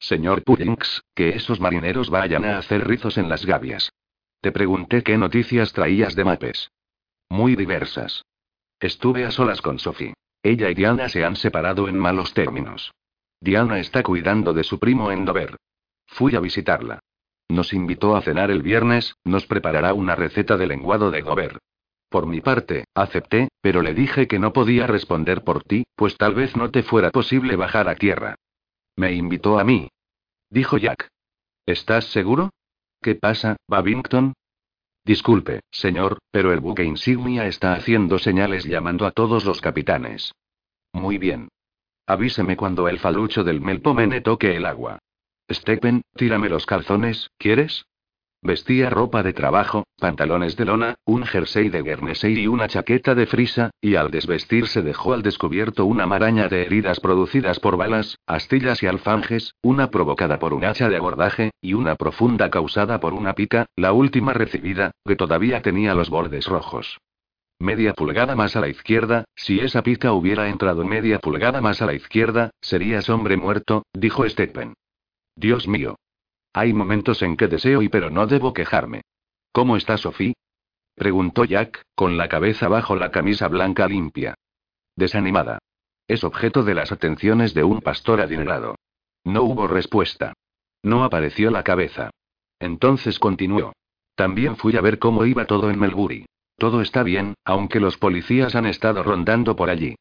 [0.00, 3.92] Señor Pullings, que esos marineros vayan a hacer rizos en las gavias.
[4.40, 6.70] Te pregunté qué noticias traías de Mapes.
[7.28, 8.24] Muy diversas.
[8.80, 10.14] Estuve a solas con Sophie.
[10.42, 12.92] Ella y Diana se han separado en malos términos.
[13.40, 15.56] Diana está cuidando de su primo en Dover.
[16.06, 16.98] Fui a visitarla.
[17.48, 21.58] Nos invitó a cenar el viernes, nos preparará una receta de lenguado de Dover.
[22.10, 26.34] Por mi parte, acepté, pero le dije que no podía responder por ti, pues tal
[26.34, 28.34] vez no te fuera posible bajar a tierra.
[28.96, 29.88] Me invitó a mí.
[30.50, 31.08] Dijo Jack.
[31.66, 32.50] ¿Estás seguro?
[33.00, 34.34] ¿Qué pasa, Babington?
[35.04, 40.32] Disculpe, señor, pero el buque insignia está haciendo señales llamando a todos los capitanes.
[40.92, 41.48] Muy bien.
[42.06, 44.98] Avíseme cuando el falucho del Melpomene toque el agua.
[45.48, 47.86] Stephen, tírame los calzones, ¿quieres?
[48.42, 53.26] Vestía ropa de trabajo, pantalones de lona, un jersey de Guernesey y una chaqueta de
[53.26, 58.82] frisa, y al desvestirse dejó al descubierto una maraña de heridas producidas por balas, astillas
[58.82, 63.34] y alfanjes, una provocada por un hacha de abordaje, y una profunda causada por una
[63.34, 66.98] pica, la última recibida, que todavía tenía los bordes rojos.
[67.58, 71.86] Media pulgada más a la izquierda, si esa pica hubiera entrado media pulgada más a
[71.86, 74.72] la izquierda, serías hombre muerto, dijo Stephen.
[75.36, 75.96] Dios mío.
[76.52, 79.02] Hay momentos en que deseo y pero no debo quejarme.
[79.52, 80.34] ¿Cómo está Sophie?
[80.94, 84.34] preguntó Jack, con la cabeza bajo la camisa blanca limpia.
[84.96, 85.58] Desanimada.
[86.08, 88.76] Es objeto de las atenciones de un pastor adinerado.
[89.24, 90.34] No hubo respuesta.
[90.82, 92.10] No apareció la cabeza.
[92.58, 93.72] Entonces continuó.
[94.14, 96.26] También fui a ver cómo iba todo en Melbury.
[96.56, 99.94] Todo está bien, aunque los policías han estado rondando por allí.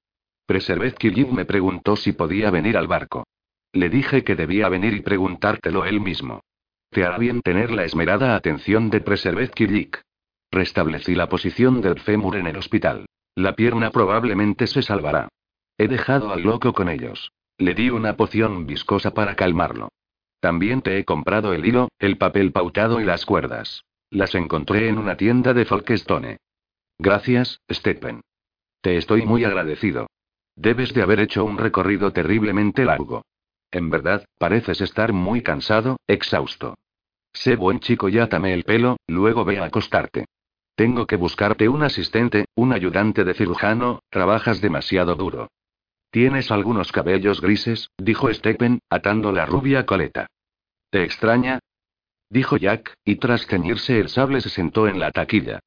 [0.45, 3.23] Preservet Kirliv me preguntó si podía venir al barco.
[3.71, 6.41] Le dije que debía venir y preguntártelo él mismo.
[6.89, 10.01] Te hará bien tener la esmerada atención de Preservet Kirlik.
[10.51, 13.05] Restablecí la posición del fémur en el hospital.
[13.35, 15.29] La pierna probablemente se salvará.
[15.77, 17.31] He dejado al loco con ellos.
[17.57, 19.89] Le di una poción viscosa para calmarlo.
[20.39, 23.83] También te he comprado el hilo, el papel pautado y las cuerdas.
[24.09, 26.37] Las encontré en una tienda de Folkestone.
[26.97, 28.21] Gracias, Stephen.
[28.81, 30.07] Te estoy muy agradecido.
[30.55, 33.23] Debes de haber hecho un recorrido terriblemente largo.
[33.71, 36.75] En verdad, pareces estar muy cansado, exhausto.
[37.33, 40.25] Sé buen chico y átame el pelo, luego ve a acostarte.
[40.75, 45.49] Tengo que buscarte un asistente, un ayudante de cirujano, trabajas demasiado duro.
[46.09, 50.27] Tienes algunos cabellos grises, dijo Stephen, atando la rubia coleta.
[50.89, 51.59] ¿Te extraña?
[52.29, 55.59] Dijo Jack, y tras ceñirse el sable se sentó en la taquilla.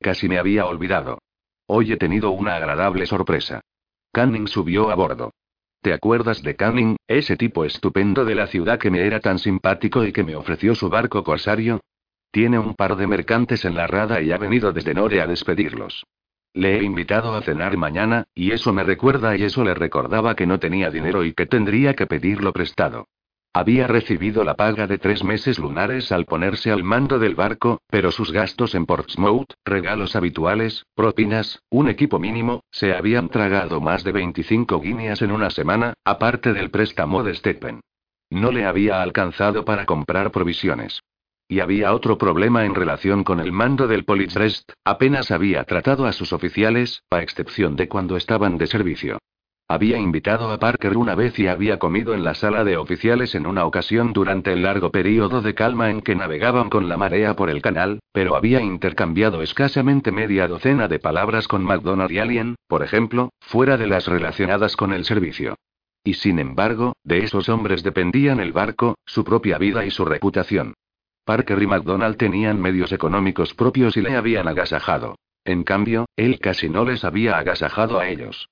[0.00, 1.18] Casi me había olvidado.
[1.66, 3.60] Hoy he tenido una agradable sorpresa.
[4.12, 5.32] Canning subió a bordo.
[5.80, 10.04] ¿Te acuerdas de Canning, ese tipo estupendo de la ciudad que me era tan simpático
[10.04, 11.80] y que me ofreció su barco corsario?
[12.32, 16.04] Tiene un par de mercantes en la rada y ha venido desde Nore a despedirlos.
[16.52, 20.46] Le he invitado a cenar mañana, y eso me recuerda y eso le recordaba que
[20.46, 23.06] no tenía dinero y que tendría que pedirlo prestado.
[23.58, 28.12] Había recibido la paga de tres meses lunares al ponerse al mando del barco, pero
[28.12, 34.12] sus gastos en Portsmouth, regalos habituales, propinas, un equipo mínimo, se habían tragado más de
[34.12, 37.80] 25 guineas en una semana, aparte del préstamo de Stephen.
[38.30, 41.00] No le había alcanzado para comprar provisiones.
[41.48, 46.12] Y había otro problema en relación con el mando del Policrest, apenas había tratado a
[46.12, 49.18] sus oficiales, a excepción de cuando estaban de servicio.
[49.70, 53.46] Había invitado a Parker una vez y había comido en la sala de oficiales en
[53.46, 57.50] una ocasión durante el largo período de calma en que navegaban con la marea por
[57.50, 62.82] el canal, pero había intercambiado escasamente media docena de palabras con McDonald y Alien, por
[62.82, 65.54] ejemplo, fuera de las relacionadas con el servicio.
[66.02, 70.72] Y sin embargo, de esos hombres dependían el barco, su propia vida y su reputación.
[71.26, 75.18] Parker y McDonald tenían medios económicos propios y le habían agasajado.
[75.44, 78.48] En cambio, él casi no les había agasajado a ellos.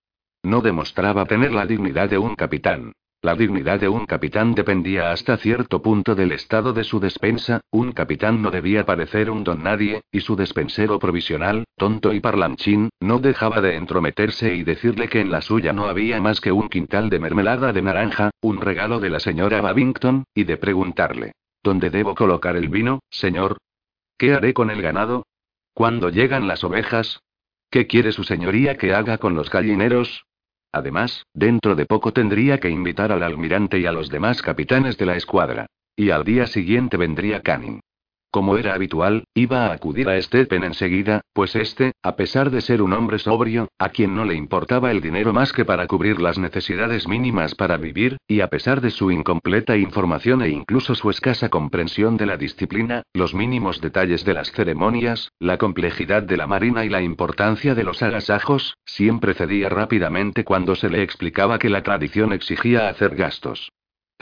[0.47, 2.93] No demostraba tener la dignidad de un capitán.
[3.21, 7.91] La dignidad de un capitán dependía hasta cierto punto del estado de su despensa, un
[7.91, 13.19] capitán no debía parecer un don nadie, y su despensero provisional, tonto y parlanchín, no
[13.19, 17.11] dejaba de entrometerse y decirle que en la suya no había más que un quintal
[17.11, 22.15] de mermelada de naranja, un regalo de la señora Babington, y de preguntarle, ¿dónde debo
[22.15, 23.59] colocar el vino, señor?
[24.17, 25.27] ¿Qué haré con el ganado?
[25.75, 27.19] ¿Cuándo llegan las ovejas?
[27.69, 30.23] ¿Qué quiere su señoría que haga con los gallineros?
[30.77, 35.07] Además, dentro de poco tendría que invitar al almirante y a los demás capitanes de
[35.07, 35.65] la escuadra.
[35.97, 37.81] Y al día siguiente vendría Canning.
[38.31, 42.83] Como era habitual, iba a acudir a Stephen enseguida, pues este, a pesar de ser
[42.83, 46.39] un hombre sobrio, a quien no le importaba el dinero más que para cubrir las
[46.39, 51.49] necesidades mínimas para vivir, y a pesar de su incompleta información e incluso su escasa
[51.49, 56.85] comprensión de la disciplina, los mínimos detalles de las ceremonias, la complejidad de la marina
[56.85, 61.83] y la importancia de los agasajos, siempre cedía rápidamente cuando se le explicaba que la
[61.83, 63.71] tradición exigía hacer gastos.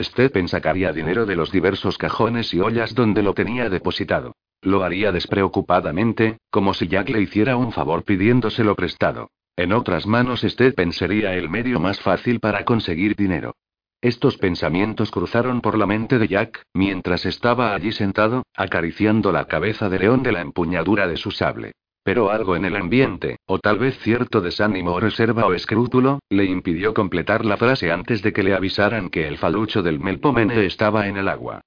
[0.01, 4.35] Stephen sacaría dinero de los diversos cajones y ollas donde lo tenía depositado.
[4.61, 9.29] Lo haría despreocupadamente, como si Jack le hiciera un favor pidiéndoselo prestado.
[9.55, 13.55] En otras manos Stephen sería el medio más fácil para conseguir dinero.
[14.01, 19.89] Estos pensamientos cruzaron por la mente de Jack, mientras estaba allí sentado, acariciando la cabeza
[19.89, 21.71] de león de la empuñadura de su sable.
[22.05, 26.45] Pero algo en el ambiente, o tal vez cierto desánimo o reserva o escrúpulo, le
[26.45, 31.07] impidió completar la frase antes de que le avisaran que el falucho del Melpomene estaba
[31.07, 31.61] en el agua.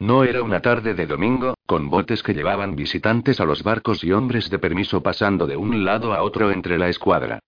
[0.00, 4.10] No era una tarde de domingo, con botes que llevaban visitantes a los barcos y
[4.10, 7.38] hombres de permiso pasando de un lado a otro entre la escuadra.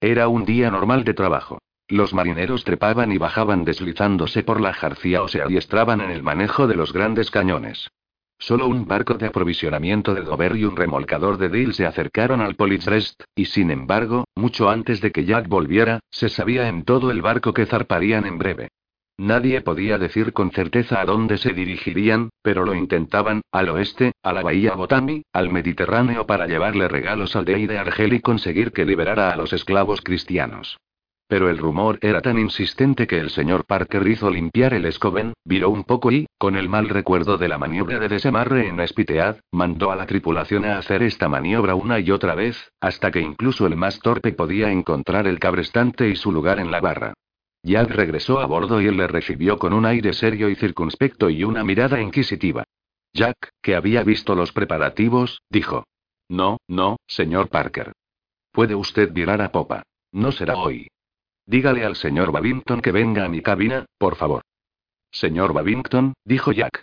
[0.00, 1.58] Era un día normal de trabajo.
[1.88, 6.68] Los marineros trepaban y bajaban deslizándose por la jarcía o se adiestraban en el manejo
[6.68, 7.88] de los grandes cañones.
[8.38, 12.54] Solo un barco de aprovisionamiento de Dover y un remolcador de Deal se acercaron al
[12.54, 17.22] Policrest, y sin embargo, mucho antes de que Jack volviera, se sabía en todo el
[17.22, 18.68] barco que zarparían en breve.
[19.18, 24.34] Nadie podía decir con certeza a dónde se dirigirían, pero lo intentaban, al oeste, a
[24.34, 28.84] la bahía Botami, al Mediterráneo para llevarle regalos al Dey de Argel y conseguir que
[28.84, 30.76] liberara a los esclavos cristianos.
[31.28, 35.70] Pero el rumor era tan insistente que el señor Parker hizo limpiar el escoben, viró
[35.70, 39.90] un poco y, con el mal recuerdo de la maniobra de desamarre en Spitead, mandó
[39.90, 43.74] a la tripulación a hacer esta maniobra una y otra vez, hasta que incluso el
[43.74, 47.14] más torpe podía encontrar el cabrestante y su lugar en la barra.
[47.64, 51.42] Jack regresó a bordo y él le recibió con un aire serio y circunspecto y
[51.42, 52.64] una mirada inquisitiva.
[53.12, 55.84] Jack, que había visto los preparativos, dijo.
[56.28, 57.92] No, no, señor Parker.
[58.52, 59.82] Puede usted virar a popa.
[60.12, 60.86] No será hoy.
[61.46, 64.42] Dígale al señor Babington que venga a mi cabina, por favor.
[65.10, 66.82] Señor Babington, dijo Jack.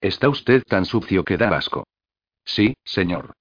[0.00, 1.86] Está usted tan sucio que da asco.
[2.44, 3.34] Sí, señor.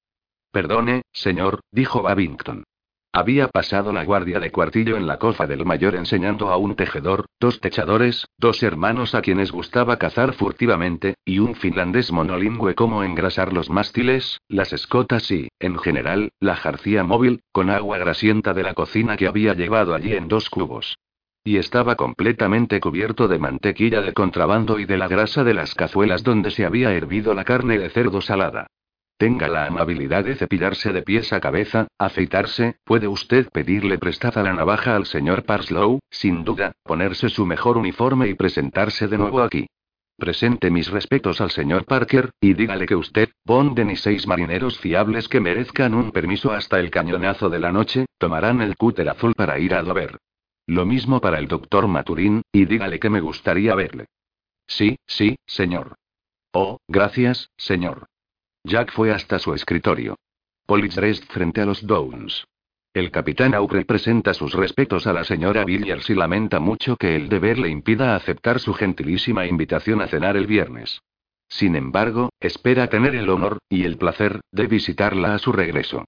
[0.51, 2.63] Perdone, señor, dijo Babington.
[3.17, 7.27] Había pasado la guardia de cuartillo en la cofa del mayor enseñando a un tejedor,
[7.39, 13.53] dos techadores, dos hermanos a quienes gustaba cazar furtivamente, y un finlandés monolingüe cómo engrasar
[13.53, 18.73] los mástiles, las escotas y, en general, la jarcía móvil, con agua grasienta de la
[18.73, 20.97] cocina que había llevado allí en dos cubos.
[21.45, 26.21] Y estaba completamente cubierto de mantequilla de contrabando y de la grasa de las cazuelas
[26.25, 28.67] donde se había hervido la carne de cerdo salada.
[29.17, 34.53] Tenga la amabilidad de cepillarse de pies a cabeza, afeitarse, puede usted pedirle prestada la
[34.53, 39.67] navaja al señor Parslow, sin duda, ponerse su mejor uniforme y presentarse de nuevo aquí.
[40.17, 45.29] Presente mis respetos al señor Parker, y dígale que usted, Bonden y seis marineros fiables
[45.29, 49.59] que merezcan un permiso hasta el cañonazo de la noche, tomarán el cúter azul para
[49.59, 50.17] ir a Dover.
[50.67, 54.07] Lo mismo para el doctor Maturín, y dígale que me gustaría verle.
[54.67, 55.95] Sí, sí, señor.
[56.51, 58.07] Oh, gracias, señor.
[58.65, 60.17] Jack fue hasta su escritorio.
[60.65, 62.47] Police frente a los Downs.
[62.95, 67.29] El capitán Aubrey presenta sus respetos a la señora Villiers y lamenta mucho que el
[67.29, 71.03] deber le impida aceptar su gentilísima invitación a cenar el viernes.
[71.47, 76.05] Sin embargo, espera tener el honor, y el placer, de visitarla a su regreso.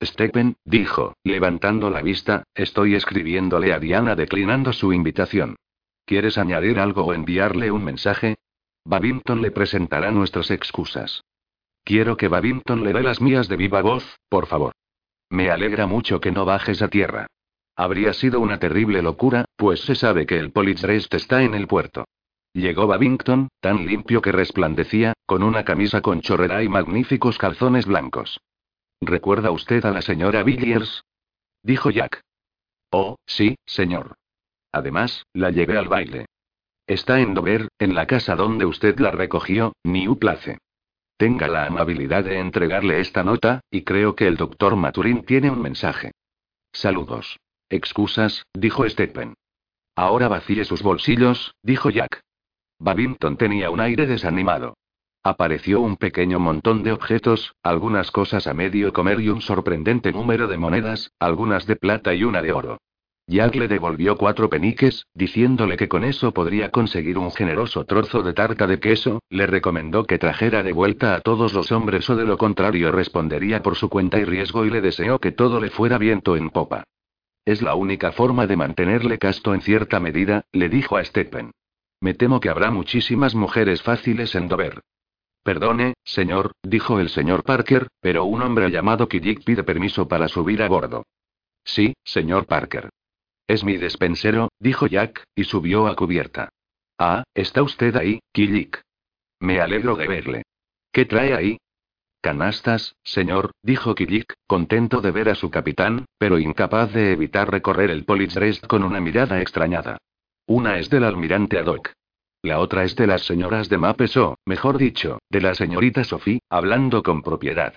[0.00, 5.56] Stephen, dijo, levantando la vista, estoy escribiéndole a Diana declinando su invitación.
[6.04, 8.36] ¿Quieres añadir algo o enviarle un mensaje?
[8.84, 11.24] Babington le presentará nuestras excusas.
[11.88, 14.74] Quiero que Babington le dé las mías de viva voz, por favor.
[15.30, 17.28] Me alegra mucho que no bajes a tierra.
[17.76, 22.04] Habría sido una terrible locura, pues se sabe que el Politrest está en el puerto.
[22.52, 28.38] Llegó Babington, tan limpio que resplandecía, con una camisa con chorrera y magníficos calzones blancos.
[29.00, 31.04] ¿Recuerda usted a la señora Villiers?
[31.62, 32.20] Dijo Jack.
[32.90, 34.16] Oh, sí, señor.
[34.72, 36.26] Además, la llevé al baile.
[36.86, 40.58] Está en Dover, en la casa donde usted la recogió, New Place.
[41.18, 45.60] Tenga la amabilidad de entregarle esta nota, y creo que el doctor Maturín tiene un
[45.60, 46.12] mensaje.
[46.72, 47.40] Saludos.
[47.68, 49.34] Excusas, dijo Stephen.
[49.96, 52.20] Ahora vacíe sus bolsillos, dijo Jack.
[52.78, 54.76] Babington tenía un aire desanimado.
[55.24, 60.46] Apareció un pequeño montón de objetos, algunas cosas a medio comer y un sorprendente número
[60.46, 62.78] de monedas, algunas de plata y una de oro.
[63.30, 68.32] Jack le devolvió cuatro peniques, diciéndole que con eso podría conseguir un generoso trozo de
[68.32, 72.24] tarta de queso, le recomendó que trajera de vuelta a todos los hombres o de
[72.24, 75.98] lo contrario respondería por su cuenta y riesgo y le deseó que todo le fuera
[75.98, 76.84] viento en popa.
[77.44, 81.50] Es la única forma de mantenerle casto en cierta medida, le dijo a Stephen.
[82.00, 84.80] Me temo que habrá muchísimas mujeres fáciles en Dover.
[85.42, 90.62] Perdone, señor, dijo el señor Parker, pero un hombre llamado Kijik pide permiso para subir
[90.62, 91.04] a bordo.
[91.62, 92.88] Sí, señor Parker.
[93.48, 96.50] Es mi despensero, dijo Jack, y subió a cubierta.
[96.98, 98.82] Ah, está usted ahí, Killik.
[99.40, 100.42] Me alegro de verle.
[100.92, 101.56] ¿Qué trae ahí?
[102.20, 107.90] Canastas, señor, dijo Killik, contento de ver a su capitán, pero incapaz de evitar recorrer
[107.90, 109.96] el Politrest con una mirada extrañada.
[110.46, 111.92] Una es del almirante Adoc.
[112.42, 116.40] La otra es de las señoras de Mapes o, mejor dicho, de la señorita Sophie,
[116.50, 117.74] hablando con propiedad.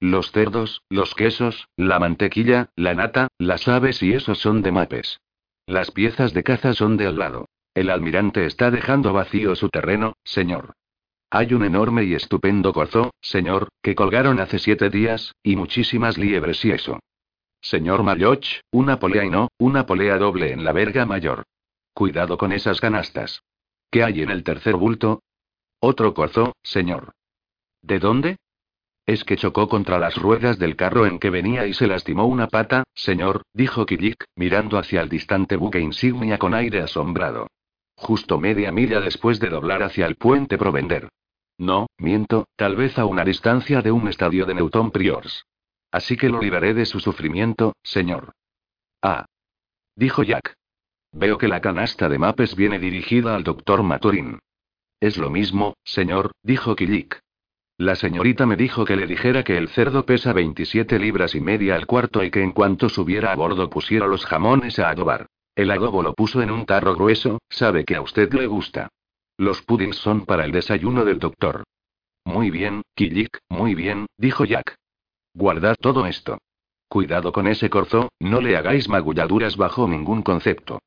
[0.00, 5.20] Los cerdos, los quesos, la mantequilla, la nata, las aves y esos son de mapes.
[5.66, 7.48] Las piezas de caza son de al lado.
[7.74, 10.72] El almirante está dejando vacío su terreno, señor.
[11.30, 16.64] Hay un enorme y estupendo corzo, señor, que colgaron hace siete días, y muchísimas liebres
[16.64, 16.98] y eso.
[17.60, 21.44] Señor Mayoch, una polea y no, una polea doble en la verga mayor.
[21.92, 23.42] Cuidado con esas canastas.
[23.90, 25.22] ¿Qué hay en el tercer bulto?
[25.78, 27.12] Otro corzo, señor.
[27.82, 28.38] ¿De dónde?
[29.06, 32.48] Es que chocó contra las ruedas del carro en que venía y se lastimó una
[32.48, 37.48] pata, señor, dijo Kilik, mirando hacia el distante buque insignia con aire asombrado.
[37.96, 41.08] Justo media milla después de doblar hacia el puente Provender.
[41.58, 45.44] No, miento, tal vez a una distancia de un estadio de Newton Priors.
[45.90, 48.32] Así que lo liberé de su sufrimiento, señor.
[49.02, 49.26] Ah.
[49.96, 50.54] Dijo Jack.
[51.12, 54.38] Veo que la canasta de mapes viene dirigida al doctor Maturin.
[55.00, 57.18] Es lo mismo, señor, dijo Killik.
[57.80, 61.76] La señorita me dijo que le dijera que el cerdo pesa 27 libras y media
[61.76, 65.28] al cuarto y que en cuanto subiera a bordo pusiera los jamones a adobar.
[65.56, 68.90] El adobo lo puso en un tarro grueso, sabe que a usted le gusta.
[69.38, 71.64] Los puddings son para el desayuno del doctor.
[72.26, 74.76] Muy bien, Killik, muy bien, dijo Jack.
[75.32, 76.36] Guardad todo esto.
[76.86, 80.80] Cuidado con ese corzo, no le hagáis magulladuras bajo ningún concepto.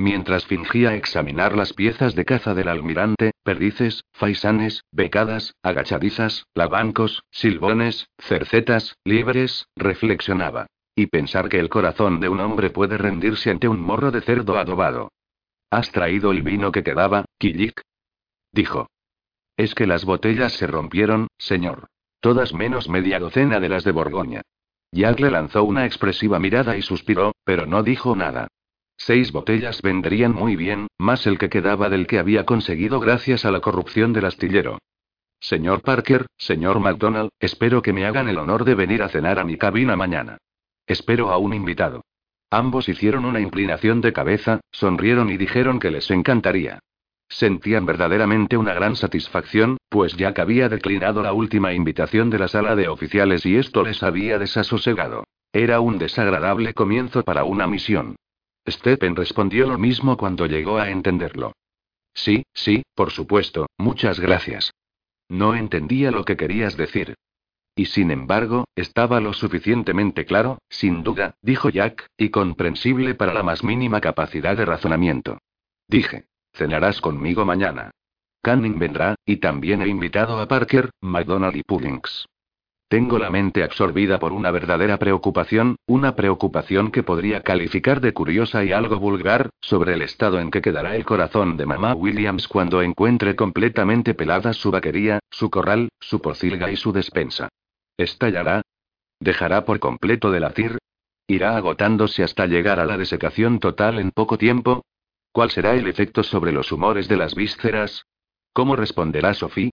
[0.00, 8.08] Mientras fingía examinar las piezas de caza del almirante, perdices, faisanes, becadas, agachadizas, lavancos, silbones,
[8.18, 10.68] cercetas, libres, reflexionaba.
[10.96, 14.56] Y pensar que el corazón de un hombre puede rendirse ante un morro de cerdo
[14.56, 15.12] adobado.
[15.68, 17.82] ¿Has traído el vino que quedaba, Killik?
[18.52, 18.88] Dijo.
[19.58, 21.88] Es que las botellas se rompieron, señor.
[22.20, 24.40] Todas menos media docena de las de Borgoña.
[24.92, 28.48] Jack le lanzó una expresiva mirada y suspiró, pero no dijo nada.
[29.02, 33.50] Seis botellas vendrían muy bien, más el que quedaba del que había conseguido gracias a
[33.50, 34.78] la corrupción del astillero.
[35.40, 39.44] Señor Parker, señor MacDonald, espero que me hagan el honor de venir a cenar a
[39.44, 40.36] mi cabina mañana.
[40.86, 42.02] Espero a un invitado.
[42.50, 46.80] Ambos hicieron una inclinación de cabeza, sonrieron y dijeron que les encantaría.
[47.26, 52.76] Sentían verdaderamente una gran satisfacción, pues Jack había declinado la última invitación de la sala
[52.76, 55.24] de oficiales y esto les había desasosegado.
[55.54, 58.16] Era un desagradable comienzo para una misión.
[58.70, 61.52] Stephen respondió lo mismo cuando llegó a entenderlo.
[62.14, 64.72] Sí, sí, por supuesto, muchas gracias.
[65.28, 67.14] No entendía lo que querías decir.
[67.76, 73.42] Y sin embargo, estaba lo suficientemente claro, sin duda, dijo Jack, y comprensible para la
[73.42, 75.38] más mínima capacidad de razonamiento.
[75.86, 77.90] Dije, cenarás conmigo mañana.
[78.42, 82.26] Canning vendrá, y también he invitado a Parker, McDonald y Puddings.
[82.90, 88.64] Tengo la mente absorbida por una verdadera preocupación, una preocupación que podría calificar de curiosa
[88.64, 92.82] y algo vulgar, sobre el estado en que quedará el corazón de mamá Williams cuando
[92.82, 97.48] encuentre completamente pelada su vaquería, su corral, su pocilga y su despensa.
[97.96, 98.62] ¿Estallará?
[99.20, 100.78] ¿Dejará por completo de latir?
[101.28, 104.82] ¿Irá agotándose hasta llegar a la desecación total en poco tiempo?
[105.30, 108.02] ¿Cuál será el efecto sobre los humores de las vísceras?
[108.52, 109.70] ¿Cómo responderá Sophie?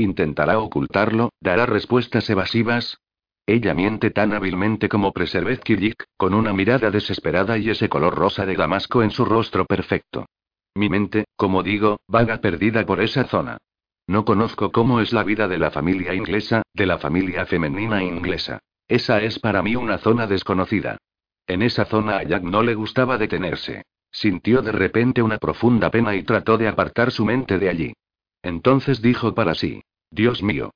[0.00, 1.32] ¿Intentará ocultarlo?
[1.40, 2.98] ¿Dará respuestas evasivas?
[3.46, 8.46] Ella miente tan hábilmente como Preservet Killik, con una mirada desesperada y ese color rosa
[8.46, 10.26] de damasco en su rostro perfecto.
[10.76, 13.58] Mi mente, como digo, vaga perdida por esa zona.
[14.06, 18.60] No conozco cómo es la vida de la familia inglesa, de la familia femenina inglesa.
[18.86, 20.96] Esa es para mí una zona desconocida.
[21.48, 23.82] En esa zona a Jack no le gustaba detenerse.
[24.12, 27.92] Sintió de repente una profunda pena y trató de apartar su mente de allí.
[28.48, 30.70] Entonces dijo para sí, Dios mío.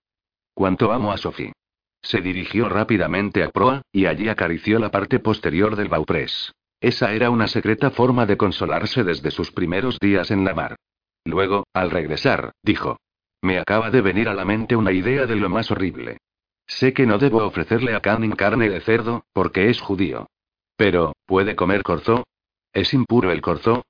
[0.54, 1.54] Cuánto amo a Sophie.
[2.02, 6.52] Se dirigió rápidamente a proa, y allí acarició la parte posterior del bauprés.
[6.82, 10.76] Esa era una secreta forma de consolarse desde sus primeros días en la mar.
[11.24, 12.98] Luego, al regresar, dijo.
[13.40, 16.18] Me acaba de venir a la mente una idea de lo más horrible.
[16.66, 20.26] Sé que no debo ofrecerle a Canning carne de cerdo, porque es judío.
[20.76, 22.24] Pero, ¿puede comer corzo?
[22.74, 23.82] ¿Es impuro el corzo?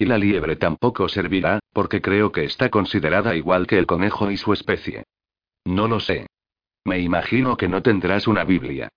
[0.00, 4.38] Y la liebre tampoco servirá, porque creo que está considerada igual que el conejo y
[4.38, 5.04] su especie.
[5.66, 6.26] No lo sé.
[6.86, 8.88] Me imagino que no tendrás una Biblia.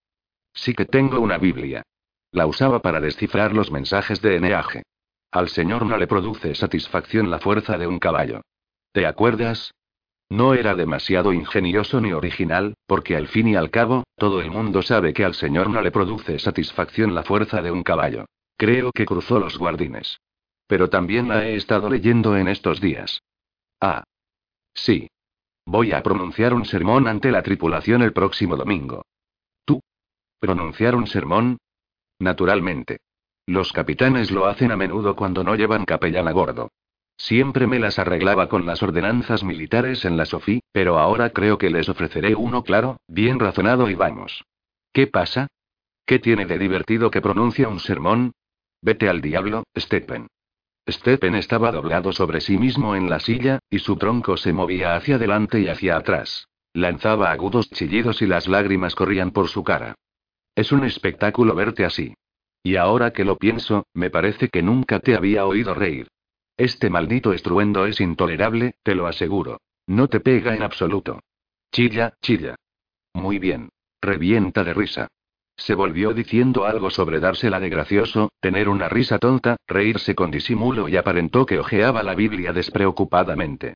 [0.54, 1.84] Sí que tengo una Biblia.
[2.32, 4.84] La usaba para descifrar los mensajes de Eneaje.
[5.30, 8.40] Al Señor no le produce satisfacción la fuerza de un caballo.
[8.94, 9.74] ¿Te acuerdas?
[10.30, 14.82] No era demasiado ingenioso ni original, porque al fin y al cabo, todo el mundo
[14.82, 18.24] sabe que al Señor no le produce satisfacción la fuerza de un caballo.
[18.56, 20.18] Creo que cruzó los guardines.
[20.68, 23.22] Pero también la he estado leyendo en estos días.
[23.80, 24.04] Ah.
[24.74, 25.10] Sí.
[25.66, 29.06] Voy a pronunciar un sermón ante la tripulación el próximo domingo.
[29.66, 29.82] ¿Tú?
[30.40, 31.58] ¿Pronunciar un sermón?
[32.20, 32.98] Naturalmente.
[33.46, 36.70] Los capitanes lo hacen a menudo cuando no llevan capellán a bordo.
[37.18, 41.70] Siempre me las arreglaba con las ordenanzas militares en la Sofí, pero ahora creo que
[41.70, 44.44] les ofreceré uno claro, bien razonado y vamos.
[44.92, 45.48] ¿Qué pasa?
[46.06, 48.34] ¿Qué tiene de divertido que pronuncia un sermón?
[48.82, 50.28] Vete al diablo, Stephen.
[50.90, 55.16] Stephen estaba doblado sobre sí mismo en la silla, y su tronco se movía hacia
[55.16, 56.48] adelante y hacia atrás.
[56.74, 59.96] Lanzaba agudos chillidos y las lágrimas corrían por su cara.
[60.56, 62.16] Es un espectáculo verte así.
[62.64, 66.08] Y ahora que lo pienso, me parece que nunca te había oído reír.
[66.58, 69.60] Este maldito estruendo es intolerable, te lo aseguro.
[69.88, 71.20] No te pega en absoluto.
[71.72, 72.56] Chilla, chilla.
[73.14, 73.70] Muy bien.
[74.02, 75.08] Revienta de risa.
[75.56, 80.90] Se volvió diciendo algo sobre dársela de gracioso, tener una risa tonta, reírse con disimulo
[80.90, 83.76] y aparentó que hojeaba la Biblia despreocupadamente.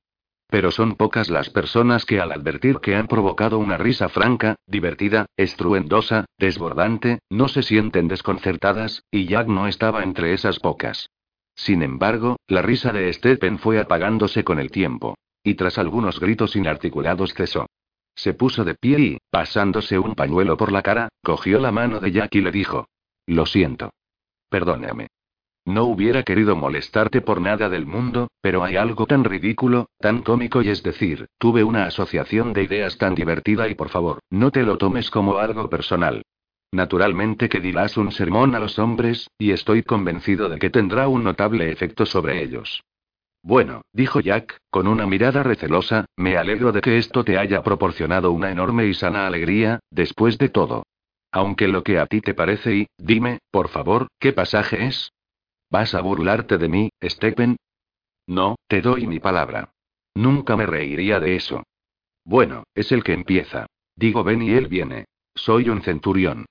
[0.50, 5.26] Pero son pocas las personas que al advertir que han provocado una risa franca, divertida,
[5.36, 11.10] estruendosa, desbordante, no se sienten desconcertadas, y Jack no estaba entre esas pocas.
[11.54, 15.16] Sin embargo, la risa de Stephen fue apagándose con el tiempo.
[15.42, 17.66] Y tras algunos gritos inarticulados cesó.
[18.18, 22.10] Se puso de pie y, pasándose un pañuelo por la cara, cogió la mano de
[22.10, 22.88] Jack y le dijo.
[23.26, 23.90] Lo siento.
[24.50, 25.06] Perdóname.
[25.64, 30.62] No hubiera querido molestarte por nada del mundo, pero hay algo tan ridículo, tan cómico
[30.62, 34.64] y es decir, tuve una asociación de ideas tan divertida y por favor, no te
[34.64, 36.22] lo tomes como algo personal.
[36.72, 41.22] Naturalmente que dirás un sermón a los hombres, y estoy convencido de que tendrá un
[41.22, 42.82] notable efecto sobre ellos.
[43.42, 48.32] Bueno, dijo Jack, con una mirada recelosa, me alegro de que esto te haya proporcionado
[48.32, 50.84] una enorme y sana alegría, después de todo.
[51.30, 55.12] Aunque lo que a ti te parece y, dime, por favor, ¿qué pasaje es?
[55.70, 57.56] ¿Vas a burlarte de mí, Stephen?
[58.26, 59.72] No, te doy mi palabra.
[60.14, 61.62] Nunca me reiría de eso.
[62.24, 63.66] Bueno, es el que empieza.
[63.94, 65.06] Digo ven y él viene.
[65.34, 66.46] Soy un centurión.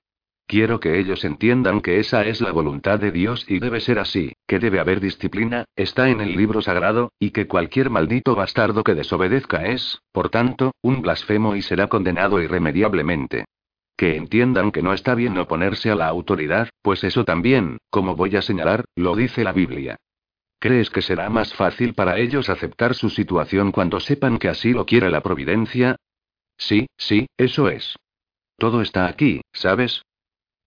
[0.48, 4.32] Quiero que ellos entiendan que esa es la voluntad de Dios y debe ser así,
[4.46, 8.94] que debe haber disciplina, está en el libro sagrado, y que cualquier maldito bastardo que
[8.94, 13.44] desobedezca es, por tanto, un blasfemo y será condenado irremediablemente.
[13.94, 18.34] Que entiendan que no está bien oponerse a la autoridad, pues eso también, como voy
[18.36, 19.98] a señalar, lo dice la Biblia.
[20.58, 24.86] ¿Crees que será más fácil para ellos aceptar su situación cuando sepan que así lo
[24.86, 25.96] quiere la providencia?
[26.56, 27.96] Sí, sí, eso es.
[28.56, 30.02] Todo está aquí, ¿sabes?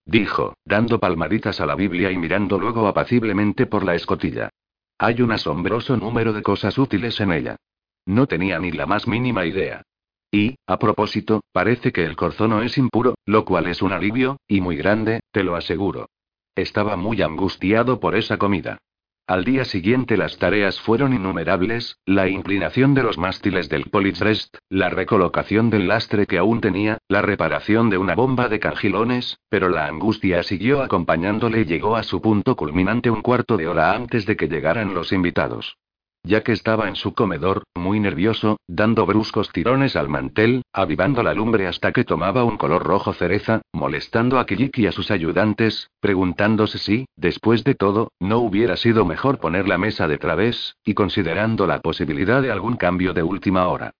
[0.05, 4.49] Dijo, dando palmaditas a la Biblia y mirando luego apaciblemente por la escotilla.
[4.97, 7.55] Hay un asombroso número de cosas útiles en ella.
[8.05, 9.83] No tenía ni la más mínima idea.
[10.31, 14.61] Y, a propósito, parece que el corzono es impuro, lo cual es un alivio, y
[14.61, 16.07] muy grande, te lo aseguro.
[16.55, 18.77] Estaba muy angustiado por esa comida.
[19.27, 24.89] Al día siguiente las tareas fueron innumerables, la inclinación de los mástiles del Politrest, la
[24.89, 29.85] recolocación del lastre que aún tenía, la reparación de una bomba de cangilones, pero la
[29.85, 34.35] angustia siguió acompañándole y llegó a su punto culminante un cuarto de hora antes de
[34.35, 35.77] que llegaran los invitados.
[36.23, 41.33] Ya que estaba en su comedor, muy nervioso, dando bruscos tirones al mantel, avivando la
[41.33, 45.89] lumbre hasta que tomaba un color rojo cereza, molestando a Kijik y a sus ayudantes,
[45.99, 50.93] preguntándose si, después de todo, no hubiera sido mejor poner la mesa de través, y
[50.93, 53.91] considerando la posibilidad de algún cambio de última hora.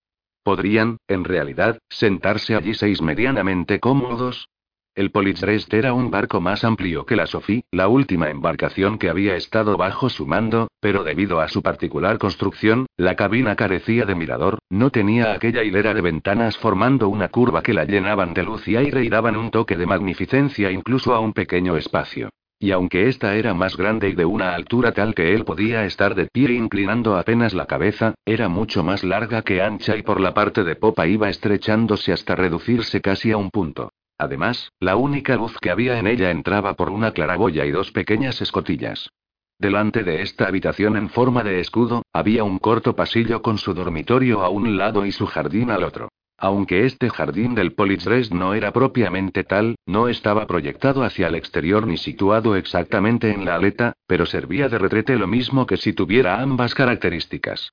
[0.44, 4.48] Podrían, en realidad, sentarse allí seis medianamente cómodos,
[4.94, 9.36] el Politrest era un barco más amplio que la Sophie, la última embarcación que había
[9.36, 14.58] estado bajo su mando, pero debido a su particular construcción, la cabina carecía de mirador,
[14.68, 18.76] no tenía aquella hilera de ventanas formando una curva que la llenaban de luz y
[18.76, 22.28] aire y daban un toque de magnificencia incluso a un pequeño espacio.
[22.58, 26.14] Y aunque esta era más grande y de una altura tal que él podía estar
[26.14, 30.34] de pie inclinando apenas la cabeza, era mucho más larga que ancha y por la
[30.34, 33.90] parte de popa iba estrechándose hasta reducirse casi a un punto.
[34.22, 38.40] Además, la única luz que había en ella entraba por una claraboya y dos pequeñas
[38.40, 39.10] escotillas.
[39.58, 44.44] Delante de esta habitación en forma de escudo, había un corto pasillo con su dormitorio
[44.44, 46.08] a un lado y su jardín al otro.
[46.38, 51.88] Aunque este jardín del Politres no era propiamente tal, no estaba proyectado hacia el exterior
[51.88, 56.40] ni situado exactamente en la aleta, pero servía de retrete lo mismo que si tuviera
[56.40, 57.72] ambas características.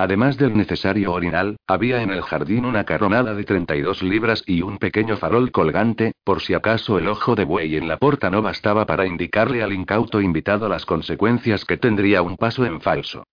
[0.00, 4.78] Además del necesario orinal, había en el jardín una carronada de 32 libras y un
[4.78, 8.86] pequeño farol colgante, por si acaso el ojo de buey en la puerta no bastaba
[8.86, 13.24] para indicarle al incauto invitado las consecuencias que tendría un paso en falso.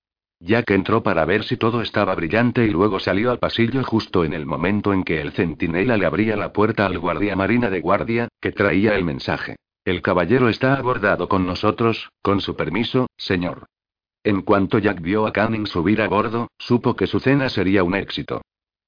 [0.41, 4.33] Jack entró para ver si todo estaba brillante y luego salió al pasillo justo en
[4.33, 8.27] el momento en que el centinela le abría la puerta al guardia marina de guardia,
[8.41, 9.55] que traía el mensaje.
[9.85, 13.67] El caballero está abordado con nosotros, con su permiso, señor.
[14.27, 17.95] En cuanto Jack vio a Canning subir a bordo, supo que su cena sería un
[17.95, 18.41] éxito.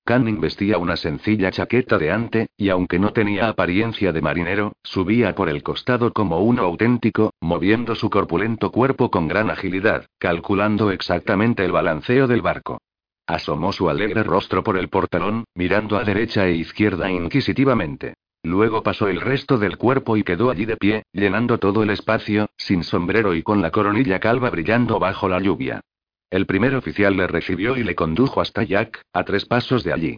[0.04, 5.34] Canning vestía una sencilla chaqueta de ante, y aunque no tenía apariencia de marinero, subía
[5.36, 11.64] por el costado como uno auténtico, moviendo su corpulento cuerpo con gran agilidad, calculando exactamente
[11.64, 12.82] el balanceo del barco.
[13.26, 18.16] Asomó su alegre rostro por el portalón, mirando a derecha e izquierda inquisitivamente.
[18.44, 22.50] Luego pasó el resto del cuerpo y quedó allí de pie, llenando todo el espacio,
[22.56, 25.82] sin sombrero y con la coronilla calva brillando bajo la lluvia.
[26.30, 30.18] El primer oficial le recibió y le condujo hasta Jack, a tres pasos de allí.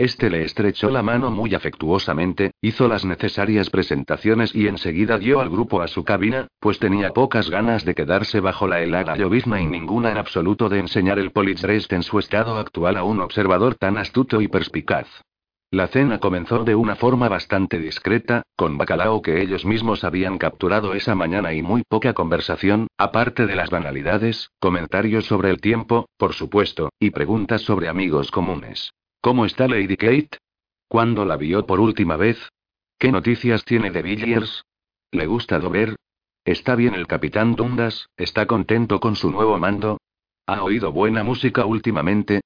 [0.00, 5.50] Este le estrechó la mano muy afectuosamente, hizo las necesarias presentaciones y enseguida dio al
[5.50, 9.66] grupo a su cabina, pues tenía pocas ganas de quedarse bajo la helada llovizna y
[9.66, 13.98] ninguna en absoluto de enseñar el Politrest en su estado actual a un observador tan
[13.98, 15.06] astuto y perspicaz.
[15.72, 20.94] La cena comenzó de una forma bastante discreta, con bacalao que ellos mismos habían capturado
[20.94, 26.32] esa mañana y muy poca conversación, aparte de las banalidades, comentarios sobre el tiempo, por
[26.32, 28.90] supuesto, y preguntas sobre amigos comunes.
[29.20, 30.38] ¿Cómo está Lady Kate?
[30.88, 32.48] ¿Cuándo la vio por última vez?
[32.98, 34.64] ¿Qué noticias tiene de Villiers?
[35.12, 35.94] ¿Le gusta Dover?
[36.44, 38.08] ¿Está bien el capitán Dundas?
[38.16, 39.98] ¿Está contento con su nuevo mando?
[40.46, 42.40] ¿Ha oído buena música últimamente?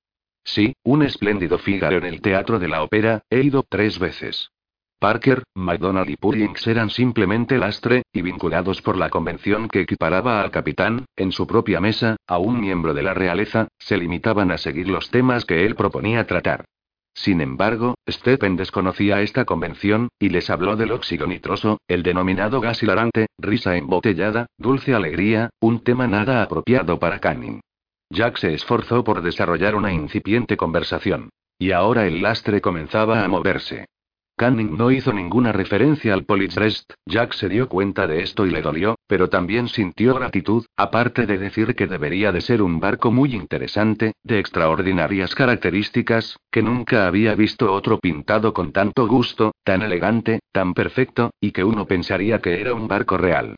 [0.44, 4.50] Sí, un espléndido Fígaro en el Teatro de la Ópera, he ido tres veces.
[4.98, 10.50] Parker, McDonald y Pullings eran simplemente lastre, y vinculados por la convención que equiparaba al
[10.50, 14.88] capitán, en su propia mesa, a un miembro de la realeza, se limitaban a seguir
[14.88, 16.64] los temas que él proponía tratar.
[17.14, 22.82] Sin embargo, Stephen desconocía esta convención, y les habló del óxido nitroso, el denominado gas
[22.82, 27.60] hilarante, risa embotellada, dulce alegría, un tema nada apropiado para Canning.
[28.14, 31.30] Jack se esforzó por desarrollar una incipiente conversación.
[31.58, 33.86] Y ahora el lastre comenzaba a moverse.
[34.36, 38.62] Canning no hizo ninguna referencia al Politrest, Jack se dio cuenta de esto y le
[38.62, 43.34] dolió, pero también sintió gratitud, aparte de decir que debería de ser un barco muy
[43.34, 50.40] interesante, de extraordinarias características, que nunca había visto otro pintado con tanto gusto, tan elegante,
[50.52, 53.54] tan perfecto, y que uno pensaría que era un barco real.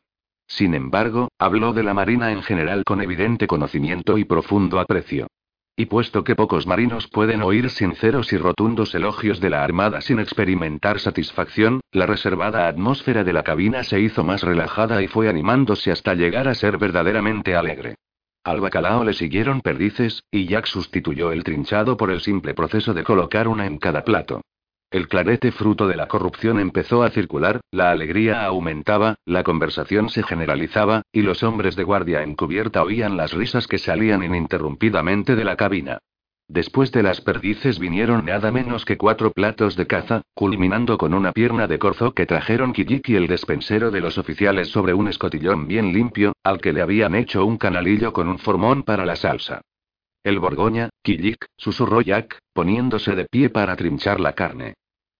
[0.47, 5.27] Sin embargo, habló de la marina en general con evidente conocimiento y profundo aprecio.
[5.75, 10.19] Y puesto que pocos marinos pueden oír sinceros y rotundos elogios de la Armada sin
[10.19, 15.91] experimentar satisfacción, la reservada atmósfera de la cabina se hizo más relajada y fue animándose
[15.91, 17.95] hasta llegar a ser verdaderamente alegre.
[18.43, 23.03] Al bacalao le siguieron perdices, y Jack sustituyó el trinchado por el simple proceso de
[23.03, 24.41] colocar una en cada plato.
[24.89, 30.23] El clarete fruto de la corrupción empezó a circular, la alegría aumentaba, la conversación se
[30.23, 35.57] generalizaba, y los hombres de guardia encubierta oían las risas que salían ininterrumpidamente de la
[35.57, 35.99] cabina.
[36.47, 41.33] Después de las perdices vinieron nada menos que cuatro platos de caza, culminando con una
[41.33, 45.67] pierna de corzo que trajeron Kijik y el despensero de los oficiales sobre un escotillón
[45.67, 49.59] bien limpio, al que le habían hecho un canalillo con un formón para la salsa.
[50.23, 54.73] El Borgoña, Kijik, susurró Jack, poniéndose de pie para trinchar la carne.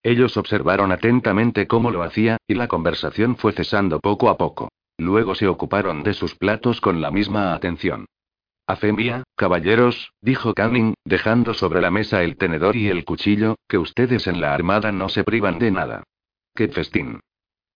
[0.04, 4.70] Ellos observaron atentamente cómo lo hacía, y la conversación fue cesando poco a poco.
[4.98, 8.06] Luego se ocuparon de sus platos con la misma atención.
[8.68, 13.56] A fe mía, caballeros, dijo Canning, dejando sobre la mesa el tenedor y el cuchillo,
[13.68, 16.04] que ustedes en la armada no se privan de nada.
[16.54, 17.22] ¡Qué festín!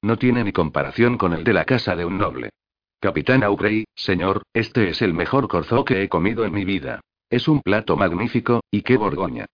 [0.02, 2.50] No tiene ni comparación con el de la casa de un noble.
[3.00, 7.00] Capitán Aubrey, señor, este es el mejor corzo que he comido en mi vida.
[7.32, 9.46] Es un plato magnífico, y qué borgoña.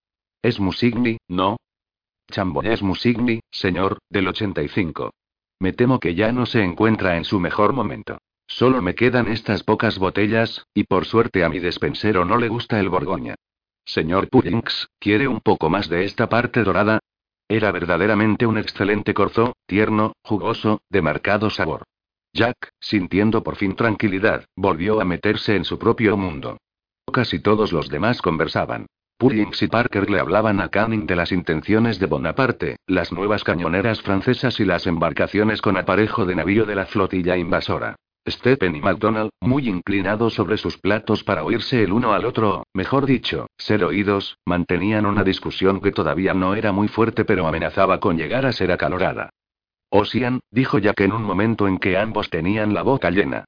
[0.42, 1.58] Es Musigny, ¿no?
[2.28, 5.12] Chambonés Musigny, señor, del 85.
[5.60, 8.18] Me temo que ya no se encuentra en su mejor momento.
[8.48, 12.80] Solo me quedan estas pocas botellas, y por suerte a mi despensero no le gusta
[12.80, 13.36] el Borgoña.
[13.84, 16.98] Señor Puddings, ¿quiere un poco más de esta parte dorada?
[17.46, 21.84] Era verdaderamente un excelente corzo, tierno, jugoso, de marcado sabor.
[22.32, 26.58] Jack, sintiendo por fin tranquilidad, volvió a meterse en su propio mundo.
[27.12, 28.86] Casi todos los demás conversaban.
[29.18, 34.00] Pullings y Parker le hablaban a Canning de las intenciones de Bonaparte, las nuevas cañoneras
[34.00, 37.96] francesas y las embarcaciones con aparejo de navío de la flotilla invasora.
[38.28, 43.06] Stephen y MacDonald, muy inclinados sobre sus platos para oírse el uno al otro, mejor
[43.06, 48.16] dicho, ser oídos, mantenían una discusión que todavía no era muy fuerte pero amenazaba con
[48.16, 49.30] llegar a ser acalorada.
[49.90, 53.46] Ocean, dijo Jack en un momento en que ambos tenían la boca llena.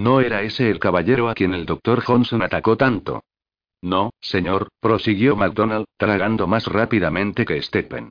[0.00, 3.22] ¿No era ese el caballero a quien el doctor Johnson atacó tanto?
[3.82, 8.08] No, señor, prosiguió MacDonald, tragando más rápidamente que Stephen.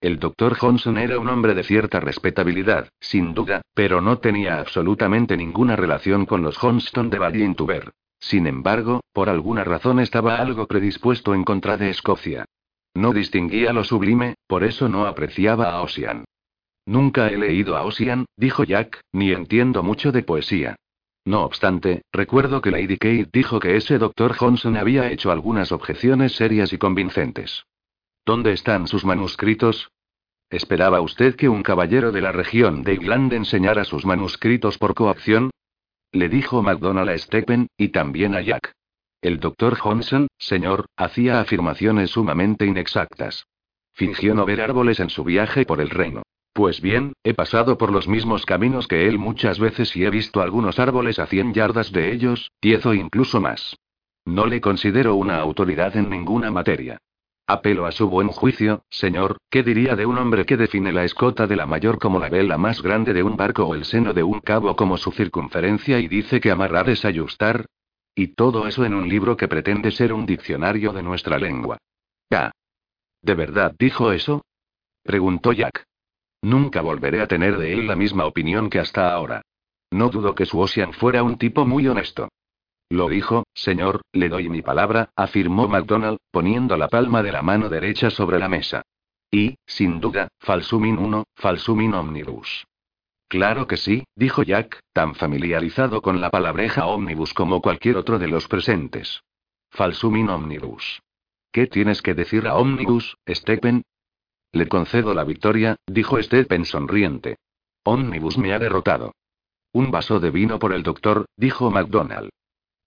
[0.00, 5.36] El doctor Johnson era un hombre de cierta respetabilidad, sin duda, pero no tenía absolutamente
[5.36, 7.90] ninguna relación con los Johnston de Ballintuber.
[8.20, 12.44] Sin embargo, por alguna razón estaba algo predispuesto en contra de Escocia.
[12.94, 16.24] No distinguía lo sublime, por eso no apreciaba a Ossian.
[16.86, 20.76] Nunca he leído a Ossian, dijo Jack, ni entiendo mucho de poesía.
[21.24, 26.32] No obstante, recuerdo que Lady Kate dijo que ese doctor Johnson había hecho algunas objeciones
[26.32, 27.64] serias y convincentes.
[28.26, 29.90] ¿Dónde están sus manuscritos?
[30.50, 35.50] ¿Esperaba usted que un caballero de la región de Irlanda enseñara sus manuscritos por coacción?
[36.10, 38.74] Le dijo MacDonald a Stephen, y también a Jack.
[39.22, 43.46] El doctor Johnson, señor, hacía afirmaciones sumamente inexactas.
[43.92, 46.22] Fingió no ver árboles en su viaje por el reino.
[46.52, 50.42] Pues bien, he pasado por los mismos caminos que él muchas veces y he visto
[50.42, 53.78] algunos árboles a cien yardas de ellos, diez o incluso más.
[54.26, 56.98] No le considero una autoridad en ninguna materia.
[57.46, 61.46] Apelo a su buen juicio, señor, ¿qué diría de un hombre que define la escota
[61.46, 64.22] de la mayor como la vela más grande de un barco o el seno de
[64.22, 67.66] un cabo como su circunferencia y dice que amarrar es ayustar?
[68.14, 71.78] Y todo eso en un libro que pretende ser un diccionario de nuestra lengua.
[72.30, 72.52] Ah.
[73.22, 74.44] ¿De verdad dijo eso?
[75.02, 75.84] preguntó Jack.
[76.42, 79.42] Nunca volveré a tener de él la misma opinión que hasta ahora.
[79.92, 82.28] No dudo que su Ocean fuera un tipo muy honesto.
[82.90, 87.68] Lo dijo, señor, le doy mi palabra, afirmó MacDonald, poniendo la palma de la mano
[87.68, 88.82] derecha sobre la mesa.
[89.30, 92.66] Y, sin duda, falsumin uno, falsumin omnibus.
[93.28, 98.28] Claro que sí, dijo Jack, tan familiarizado con la palabreja ómnibus como cualquier otro de
[98.28, 99.22] los presentes.
[99.70, 101.00] Falsumin omnibus.
[101.50, 103.84] ¿Qué tienes que decir a Omnibus, Stephen?
[104.52, 107.38] Le concedo la victoria, dijo Stephen sonriente.
[107.84, 109.14] Omnibus me ha derrotado.
[109.72, 112.30] Un vaso de vino por el doctor, dijo MacDonald.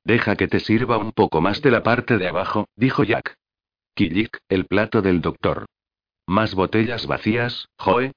[0.04, 3.36] Deja que te sirva un poco más de la parte de abajo, dijo Jack.
[3.96, 5.66] Killik, el plato del doctor.
[6.28, 8.12] ¿Más botellas vacías, Joe?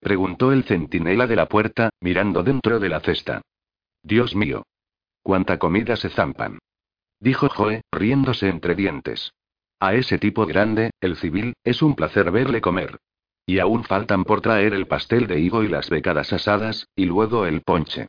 [0.00, 3.42] Preguntó el centinela de la puerta, mirando dentro de la cesta.
[4.02, 4.66] Dios mío.
[5.22, 6.58] Cuánta comida se zampan.
[7.20, 9.32] Dijo Joe, riéndose entre dientes.
[9.82, 13.00] A ese tipo grande, el civil, es un placer verle comer.
[13.44, 17.46] Y aún faltan por traer el pastel de higo y las becadas asadas, y luego
[17.46, 18.06] el ponche.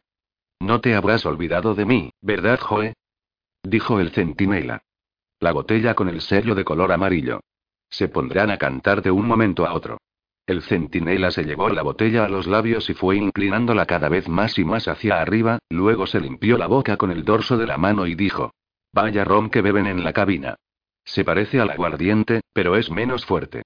[0.60, 2.94] No te habrás olvidado de mí, ¿verdad, Joe?
[3.64, 4.84] Dijo el centinela.
[5.40, 7.40] La botella con el sello de color amarillo.
[7.90, 9.98] Se pondrán a cantar de un momento a otro.
[10.46, 14.60] El centinela se llevó la botella a los labios y fue inclinándola cada vez más
[14.60, 18.06] y más hacia arriba, luego se limpió la boca con el dorso de la mano
[18.06, 18.54] y dijo.
[18.94, 20.56] Vaya ron que beben en la cabina.
[21.06, 23.64] Se parece al aguardiente, pero es menos fuerte.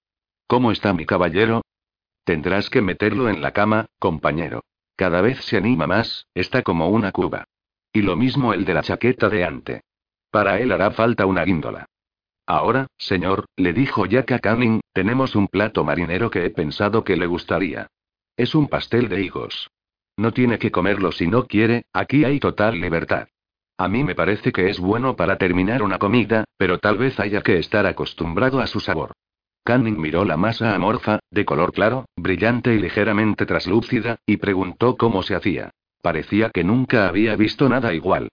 [0.48, 1.62] ¿Cómo está mi caballero?
[2.24, 4.64] Tendrás que meterlo en la cama, compañero.
[4.96, 7.46] Cada vez se anima más, está como una cuba.
[7.94, 9.82] Y lo mismo el de la chaqueta de ante.
[10.32, 11.86] Para él hará falta una guíndola.
[12.46, 17.18] Ahora, señor, le dijo Jack a Canning, tenemos un plato marinero que he pensado que
[17.18, 17.88] le gustaría.
[18.38, 19.70] Es un pastel de higos.
[20.16, 23.28] No tiene que comerlo si no quiere, aquí hay total libertad.
[23.80, 27.42] A mí me parece que es bueno para terminar una comida, pero tal vez haya
[27.42, 29.12] que estar acostumbrado a su sabor.
[29.64, 35.22] Canning miró la masa amorfa, de color claro, brillante y ligeramente traslúcida, y preguntó cómo
[35.22, 35.72] se hacía.
[36.02, 38.30] Parecía que nunca había visto nada igual.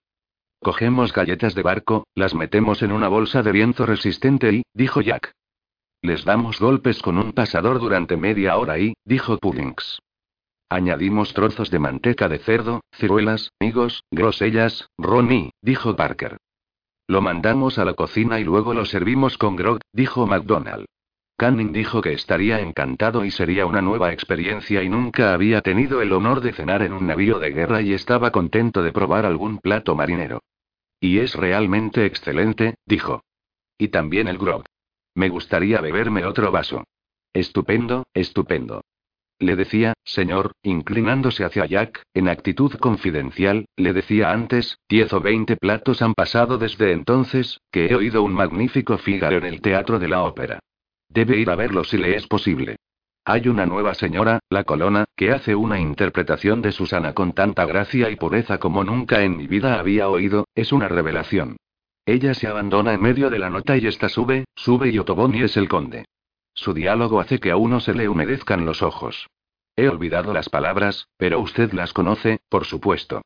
[0.61, 5.33] Cogemos galletas de barco, las metemos en una bolsa de viento resistente y, dijo Jack.
[6.01, 9.99] Les damos golpes con un pasador durante media hora y, dijo Pullings.
[10.69, 16.37] Añadimos trozos de manteca de cerdo, ciruelas, higos, grosellas, ron y, dijo Parker.
[17.07, 20.85] Lo mandamos a la cocina y luego lo servimos con grog, dijo McDonald.
[21.37, 26.13] Canning dijo que estaría encantado y sería una nueva experiencia y nunca había tenido el
[26.13, 29.95] honor de cenar en un navío de guerra y estaba contento de probar algún plato
[29.95, 30.41] marinero.
[30.99, 33.21] Y es realmente excelente, dijo.
[33.77, 34.63] Y también el grog.
[35.13, 36.85] Me gustaría beberme otro vaso.
[37.33, 38.81] Estupendo, estupendo.
[39.39, 45.57] Le decía, señor, inclinándose hacia Jack, en actitud confidencial, le decía antes, diez o veinte
[45.57, 50.07] platos han pasado desde entonces, que he oído un magnífico Fígaro en el Teatro de
[50.07, 50.59] la Ópera.
[51.09, 52.77] Debe ir a verlo si le es posible.
[53.25, 58.09] Hay una nueva señora, la Colona, que hace una interpretación de Susana con tanta gracia
[58.09, 61.57] y pureza como nunca en mi vida había oído, es una revelación.
[62.05, 65.57] Ella se abandona en medio de la nota y esta sube, sube y Otoboni es
[65.57, 66.05] el conde.
[66.55, 69.27] Su diálogo hace que a uno se le humedezcan los ojos.
[69.75, 73.21] He olvidado las palabras, pero usted las conoce, por supuesto.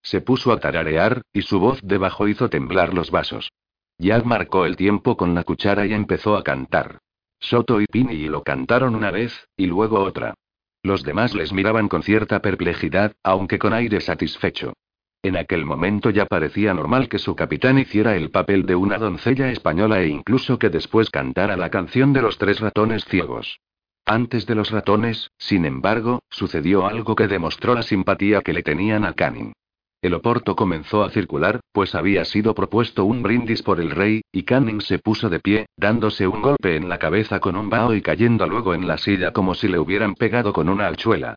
[0.00, 3.50] Se puso a tararear, y su voz debajo hizo temblar los vasos.
[3.98, 7.00] Ya marcó el tiempo con la cuchara y empezó a cantar.
[7.40, 10.34] Soto y Pini lo cantaron una vez, y luego otra.
[10.82, 14.74] Los demás les miraban con cierta perplejidad, aunque con aire satisfecho.
[15.22, 19.50] En aquel momento ya parecía normal que su capitán hiciera el papel de una doncella
[19.50, 23.60] española e incluso que después cantara la canción de los tres ratones ciegos.
[24.06, 29.04] Antes de los ratones, sin embargo, sucedió algo que demostró la simpatía que le tenían
[29.04, 29.52] a Canning.
[30.00, 34.44] El oporto comenzó a circular, pues había sido propuesto un brindis por el rey, y
[34.44, 38.00] Canning se puso de pie, dándose un golpe en la cabeza con un bao y
[38.00, 41.34] cayendo luego en la silla como si le hubieran pegado con una alchuela.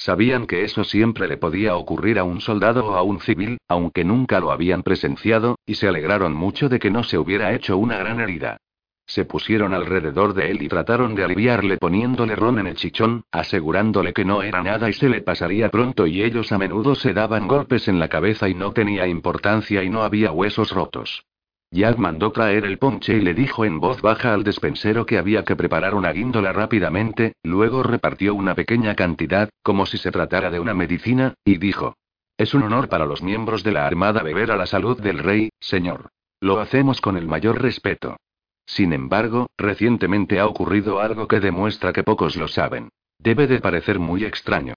[0.00, 4.02] Sabían que eso siempre le podía ocurrir a un soldado o a un civil, aunque
[4.02, 7.98] nunca lo habían presenciado, y se alegraron mucho de que no se hubiera hecho una
[7.98, 8.56] gran herida.
[9.04, 14.14] Se pusieron alrededor de él y trataron de aliviarle poniéndole ron en el chichón, asegurándole
[14.14, 17.46] que no era nada y se le pasaría pronto y ellos a menudo se daban
[17.46, 21.26] golpes en la cabeza y no tenía importancia y no había huesos rotos.
[21.72, 25.44] Jack mandó traer el ponche y le dijo en voz baja al despensero que había
[25.44, 30.58] que preparar una guíndola rápidamente, luego repartió una pequeña cantidad, como si se tratara de
[30.58, 31.94] una medicina, y dijo.
[32.36, 35.50] Es un honor para los miembros de la Armada beber a la salud del rey,
[35.60, 36.08] señor.
[36.40, 38.16] Lo hacemos con el mayor respeto.
[38.66, 42.88] Sin embargo, recientemente ha ocurrido algo que demuestra que pocos lo saben.
[43.18, 44.74] Debe de parecer muy extraño.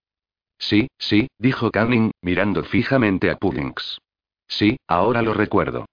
[0.59, 3.99] Sí, sí, dijo Canning, mirando fijamente a Pullings.
[4.47, 5.85] Sí, ahora lo recuerdo.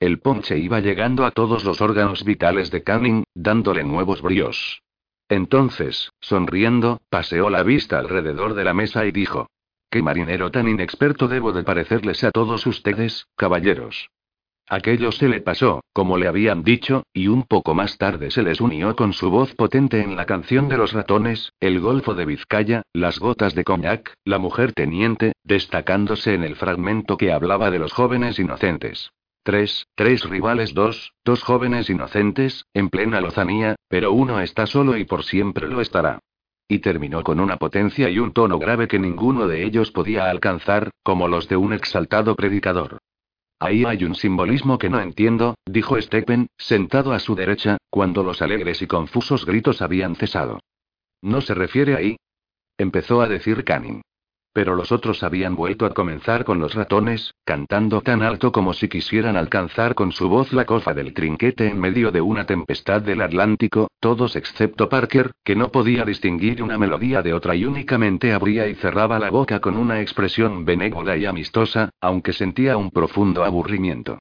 [0.00, 4.82] El ponche iba llegando a todos los órganos vitales de Canning, dándole nuevos bríos.
[5.28, 9.48] Entonces, sonriendo, paseó la vista alrededor de la mesa y dijo:
[9.90, 14.08] ¿Qué marinero tan inexperto debo de parecerles a todos ustedes, caballeros?
[14.68, 18.60] Aquello se le pasó, como le habían dicho, y un poco más tarde se les
[18.60, 22.82] unió con su voz potente en la canción de los ratones, el Golfo de Vizcaya,
[22.92, 27.94] las gotas de coñac, la mujer teniente, destacándose en el fragmento que hablaba de los
[27.94, 29.10] jóvenes inocentes.
[29.42, 35.04] Tres, tres rivales, dos, dos jóvenes inocentes, en plena lozanía, pero uno está solo y
[35.04, 36.20] por siempre lo estará.
[36.68, 40.90] Y terminó con una potencia y un tono grave que ninguno de ellos podía alcanzar,
[41.02, 42.98] como los de un exaltado predicador.
[43.58, 48.42] Ahí hay un simbolismo que no entiendo, dijo Stephen, sentado a su derecha, cuando los
[48.42, 50.60] alegres y confusos gritos habían cesado.
[51.22, 52.16] ¿No se refiere ahí?
[52.76, 54.02] Empezó a decir Canning.
[54.58, 58.88] Pero los otros habían vuelto a comenzar con los ratones, cantando tan alto como si
[58.88, 63.22] quisieran alcanzar con su voz la cofa del trinquete en medio de una tempestad del
[63.22, 68.66] Atlántico, todos excepto Parker, que no podía distinguir una melodía de otra y únicamente abría
[68.66, 74.18] y cerraba la boca con una expresión benévola y amistosa, aunque sentía un profundo aburrimiento.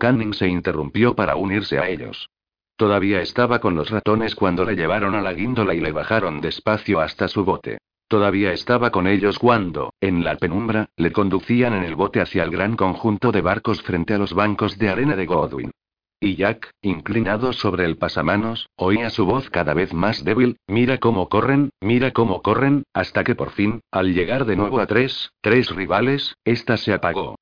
[0.00, 2.28] Canning se interrumpió para unirse a ellos.
[2.74, 6.98] Todavía estaba con los ratones cuando le llevaron a la guíndola y le bajaron despacio
[6.98, 7.78] hasta su bote.
[8.08, 12.50] Todavía estaba con ellos cuando, en la penumbra, le conducían en el bote hacia el
[12.50, 15.72] gran conjunto de barcos frente a los bancos de arena de Godwin.
[16.20, 21.28] Y Jack, inclinado sobre el pasamanos, oía su voz cada vez más débil, mira cómo
[21.28, 25.68] corren, mira cómo corren, hasta que por fin, al llegar de nuevo a tres, tres
[25.70, 27.36] rivales, esta se apagó.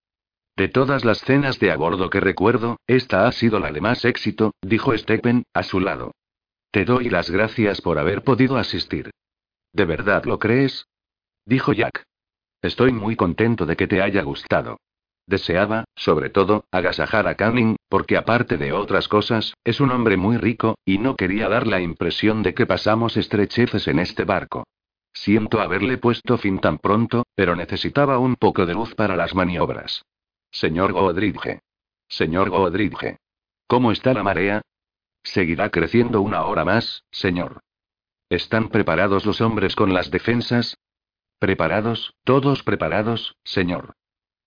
[0.56, 4.04] De todas las cenas de a bordo que recuerdo, esta ha sido la de más
[4.04, 6.12] éxito, dijo Stephen, a su lado.
[6.70, 9.10] Te doy las gracias por haber podido asistir.
[9.74, 10.86] ¿De verdad lo crees?
[11.44, 12.04] Dijo Jack.
[12.62, 14.78] Estoy muy contento de que te haya gustado.
[15.26, 20.36] Deseaba, sobre todo, agasajar a Canning, porque aparte de otras cosas, es un hombre muy
[20.36, 24.64] rico, y no quería dar la impresión de que pasamos estrecheces en este barco.
[25.12, 30.04] Siento haberle puesto fin tan pronto, pero necesitaba un poco de luz para las maniobras.
[30.52, 31.60] Señor Godridge.
[32.06, 33.16] Señor Godridge.
[33.66, 34.62] ¿Cómo está la marea?
[35.24, 37.60] Seguirá creciendo una hora más, señor.
[38.34, 40.76] ¿Están preparados los hombres con las defensas?
[41.38, 43.94] Preparados, todos preparados, señor.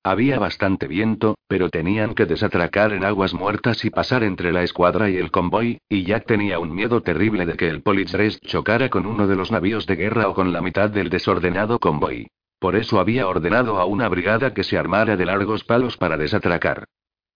[0.03, 5.09] Había bastante viento, pero tenían que desatracar en aguas muertas y pasar entre la escuadra
[5.09, 9.05] y el convoy, y Jack tenía un miedo terrible de que el Politzres chocara con
[9.05, 12.27] uno de los navíos de guerra o con la mitad del desordenado convoy.
[12.59, 16.89] Por eso había ordenado a una brigada que se armara de largos palos para desatracar.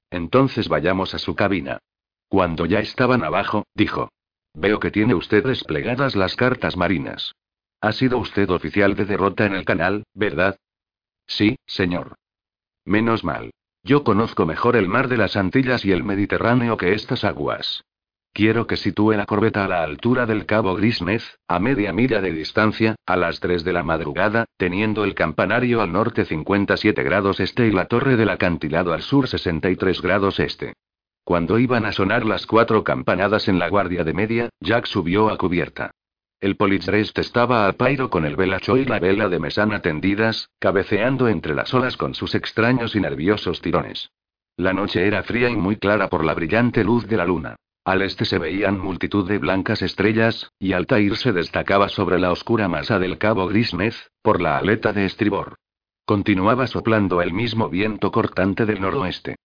[0.10, 1.80] Entonces vayamos a su cabina.
[2.28, 4.10] Cuando ya estaban abajo, dijo.
[4.54, 7.34] Veo que tiene usted desplegadas las cartas marinas.
[7.80, 10.58] Ha sido usted oficial de derrota en el canal, ¿verdad?
[11.26, 12.16] Sí, señor.
[12.86, 13.52] Menos mal.
[13.84, 17.84] Yo conozco mejor el mar de las Antillas y el Mediterráneo que estas aguas.
[18.34, 22.32] Quiero que sitúe la corbeta a la altura del Cabo Grisnez, a media milla de
[22.32, 27.68] distancia, a las 3 de la madrugada, teniendo el campanario al norte 57 grados este
[27.68, 30.74] y la torre del acantilado al sur 63 grados este.
[31.24, 35.38] Cuando iban a sonar las cuatro campanadas en la guardia de media, Jack subió a
[35.38, 35.92] cubierta.
[36.40, 41.28] El Politzrest estaba a pairo con el velacho y la vela de mesana tendidas, cabeceando
[41.28, 44.10] entre las olas con sus extraños y nerviosos tirones.
[44.58, 47.56] La noche era fría y muy clara por la brillante luz de la luna.
[47.86, 52.68] Al este se veían multitud de blancas estrellas, y Altair se destacaba sobre la oscura
[52.68, 55.56] masa del cabo Grisnez, por la aleta de estribor.
[56.06, 59.36] Continuaba soplando el mismo viento cortante del noroeste.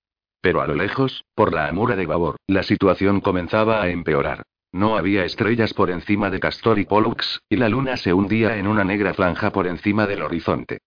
[0.41, 4.45] Pero a lo lejos, por la amura de babor, la situación comenzaba a empeorar.
[4.73, 8.67] No había estrellas por encima de Castor y Pollux, y la luna se hundía en
[8.67, 10.79] una negra franja por encima del horizonte.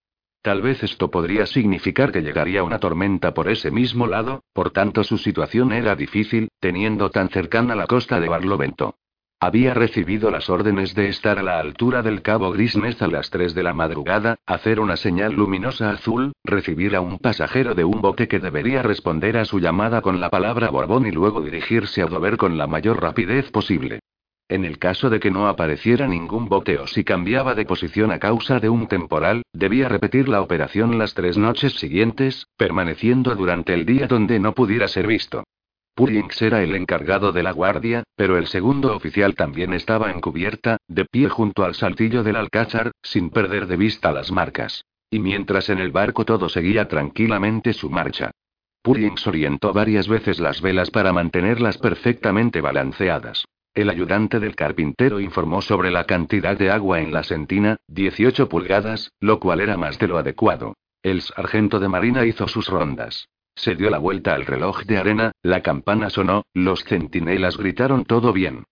[0.42, 5.04] Tal vez esto podría significar que llegaría una tormenta por ese mismo lado, por tanto
[5.04, 8.96] su situación era difícil, teniendo tan cercana la costa de Barlovento.
[9.42, 13.56] Había recibido las órdenes de estar a la altura del Cabo Grisnez a las 3
[13.56, 18.28] de la madrugada, hacer una señal luminosa azul, recibir a un pasajero de un bote
[18.28, 22.36] que debería responder a su llamada con la palabra Borbón y luego dirigirse a Dover
[22.36, 24.02] con la mayor rapidez posible.
[24.50, 28.20] En el caso de que no apareciera ningún bote o si cambiaba de posición a
[28.20, 33.86] causa de un temporal, debía repetir la operación las tres noches siguientes, permaneciendo durante el
[33.86, 35.46] día donde no pudiera ser visto.
[36.00, 40.78] Pullings era el encargado de la guardia, pero el segundo oficial también estaba en cubierta,
[40.88, 44.86] de pie junto al saltillo del alcázar, sin perder de vista las marcas.
[45.12, 48.32] Y mientras en el barco todo seguía tranquilamente su marcha.
[48.82, 53.44] Pullings orientó varias veces las velas para mantenerlas perfectamente balanceadas.
[53.74, 59.12] El ayudante del carpintero informó sobre la cantidad de agua en la sentina, 18 pulgadas,
[59.20, 60.78] lo cual era más de lo adecuado.
[61.04, 63.28] El sargento de marina hizo sus rondas.
[63.60, 68.32] Se dio la vuelta al reloj de arena, la campana sonó, los centinelas gritaron todo
[68.32, 68.64] bien.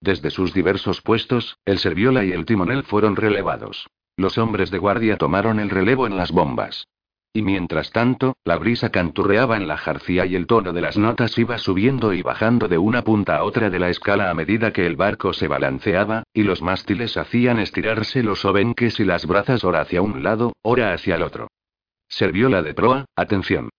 [0.00, 3.88] Desde sus diversos puestos, el serviola y el timonel fueron relevados.
[4.16, 6.86] Los hombres de guardia tomaron el relevo en las bombas.
[7.32, 11.36] Y mientras tanto, la brisa canturreaba en la jarcía y el tono de las notas
[11.38, 14.86] iba subiendo y bajando de una punta a otra de la escala a medida que
[14.86, 19.80] el barco se balanceaba, y los mástiles hacían estirarse los obenques y las brazas ora
[19.80, 21.48] hacia un lado, ora hacia el otro.
[22.06, 23.70] Servió la de proa, atención.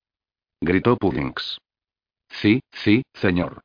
[0.60, 1.60] Gritó Pullings.
[2.30, 3.62] Sí, sí, señor.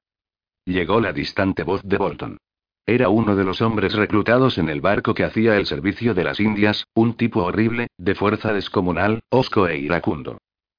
[0.67, 2.37] Llegó la distante voz de Bolton.
[2.85, 6.39] Era uno de los hombres reclutados en el barco que hacía el servicio de las
[6.39, 10.37] Indias, un tipo horrible, de fuerza descomunal, osco e iracundo.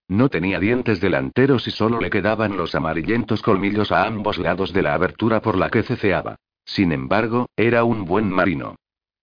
[0.08, 4.84] No tenía dientes delanteros y solo le quedaban los amarillentos colmillos a ambos lados de
[4.84, 6.36] la abertura por la que ceceaba.
[6.64, 8.76] Sin embargo, era un buen marino.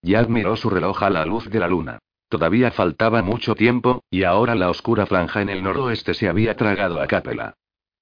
[0.02, 2.00] Ya admiró su reloj a la luz de la luna.
[2.30, 7.02] Todavía faltaba mucho tiempo, y ahora la oscura franja en el noroeste se había tragado
[7.02, 7.54] a Capela.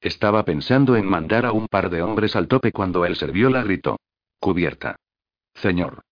[0.02, 3.62] Estaba pensando en mandar a un par de hombres al tope cuando él servió la
[3.62, 3.98] gritó.
[4.38, 4.96] Cubierta.
[5.54, 6.02] Señor.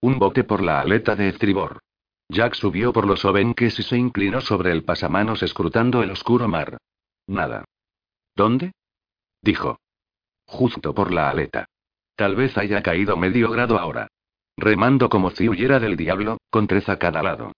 [0.00, 1.78] Un bote por la aleta de estribor.
[2.28, 6.78] Jack subió por los obenques y se inclinó sobre el pasamanos escrutando el oscuro mar.
[7.28, 7.64] Nada.
[8.34, 8.72] ¿Dónde?
[9.42, 9.78] Dijo.
[10.44, 11.66] Justo por la aleta.
[12.16, 14.08] Tal vez haya caído medio grado ahora.
[14.60, 17.52] Remando como si huyera del diablo, con tres a cada lado.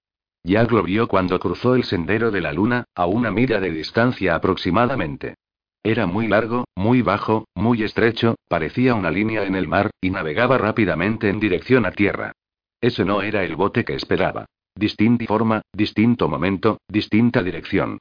[0.44, 4.36] Jack lo vio cuando cruzó el sendero de la luna, a una milla de distancia
[4.36, 5.34] aproximadamente.
[5.82, 10.59] Era muy largo, muy bajo, muy estrecho, parecía una línea en el mar, y navegaba
[10.59, 12.34] rápidamente en dirección a tierra.
[12.80, 14.46] Ese no era el bote que esperaba.
[14.76, 17.98] Distinta forma, distinto momento, distinta dirección.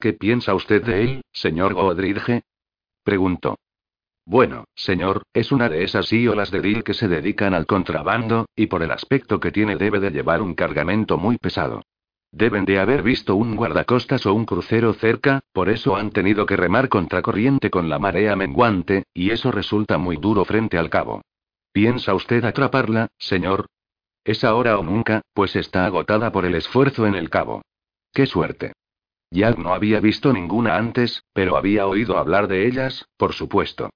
[0.00, 2.40] ¿Qué piensa usted de él, señor Godridge?
[3.04, 3.56] preguntó.
[4.30, 8.68] Bueno, señor, es una de esas íolas de Dill que se dedican al contrabando, y
[8.68, 11.82] por el aspecto que tiene debe de llevar un cargamento muy pesado.
[12.30, 16.56] Deben de haber visto un guardacostas o un crucero cerca, por eso han tenido que
[16.56, 21.22] remar contracorriente con la marea menguante, y eso resulta muy duro frente al cabo.
[21.72, 23.66] ¿Piensa usted atraparla, señor?
[24.22, 27.62] Es ahora o nunca, pues está agotada por el esfuerzo en el cabo.
[28.12, 28.74] ¡Qué suerte!
[29.32, 33.90] Jack no había visto ninguna antes, pero había oído hablar de ellas, por supuesto.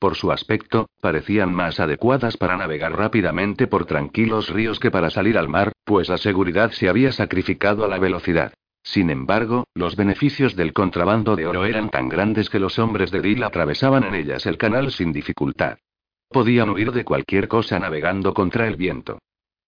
[0.00, 5.36] Por su aspecto, parecían más adecuadas para navegar rápidamente por tranquilos ríos que para salir
[5.36, 8.54] al mar, pues la seguridad se había sacrificado a la velocidad.
[8.82, 13.20] Sin embargo, los beneficios del contrabando de oro eran tan grandes que los hombres de
[13.20, 15.76] Dill atravesaban en ellas el canal sin dificultad.
[16.30, 19.18] Podían huir de cualquier cosa navegando contra el viento.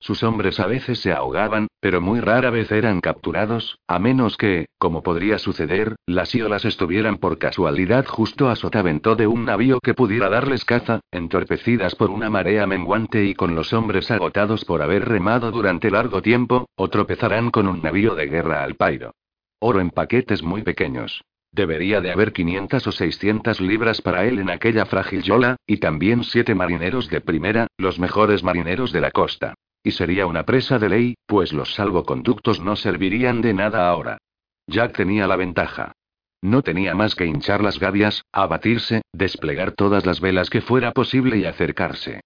[0.03, 4.66] Sus hombres a veces se ahogaban, pero muy rara vez eran capturados, a menos que,
[4.76, 9.94] como podría suceder, las iolas estuvieran por casualidad justo a sotavento de un navío que
[9.94, 15.09] pudiera darles caza, entorpecidas por una marea menguante y con los hombres agotados por haber
[15.09, 19.14] remado durante largo tiempo, o tropezarán con un navío de guerra al pairo.
[19.61, 21.22] Oro en paquetes muy pequeños.
[21.53, 26.24] Debería de haber 500 o 600 libras para él en aquella frágil yola, y también
[26.24, 29.55] siete marineros de primera, los mejores marineros de la costa.
[29.83, 34.18] Y sería una presa de ley, pues los salvoconductos no servirían de nada ahora.
[34.66, 35.93] Jack tenía la ventaja.
[36.41, 41.37] No tenía más que hinchar las gavias, abatirse, desplegar todas las velas que fuera posible
[41.39, 42.20] y acercarse.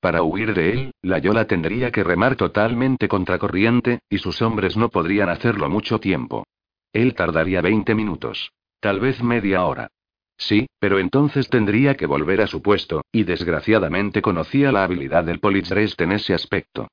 [0.00, 4.88] Para huir de él, la Yola tendría que remar totalmente contracorriente, y sus hombres no
[4.88, 6.46] podrían hacerlo mucho tiempo.
[6.92, 8.52] Él tardaría 20 minutos.
[8.80, 9.90] Tal vez media hora.
[10.38, 15.38] Sí, pero entonces tendría que volver a su puesto, y desgraciadamente conocía la habilidad del
[15.38, 16.88] Politzrest en ese aspecto.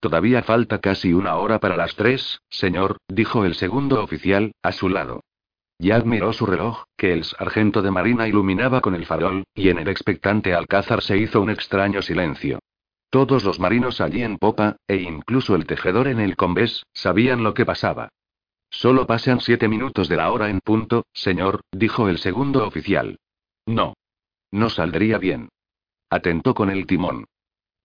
[0.00, 4.88] Todavía falta casi una hora para las tres, señor, dijo el segundo oficial, a su
[4.88, 5.20] lado.
[5.78, 9.78] Ya admiró su reloj, que el sargento de marina iluminaba con el farol, y en
[9.78, 12.60] el expectante alcázar se hizo un extraño silencio.
[13.10, 17.52] Todos los marinos allí en popa, e incluso el tejedor en el combés, sabían lo
[17.52, 18.08] que pasaba.
[18.70, 23.18] Solo pasan siete minutos de la hora en punto, señor, dijo el segundo oficial.
[23.66, 23.94] No.
[24.50, 25.50] No saldría bien.
[26.08, 27.26] Atentó con el timón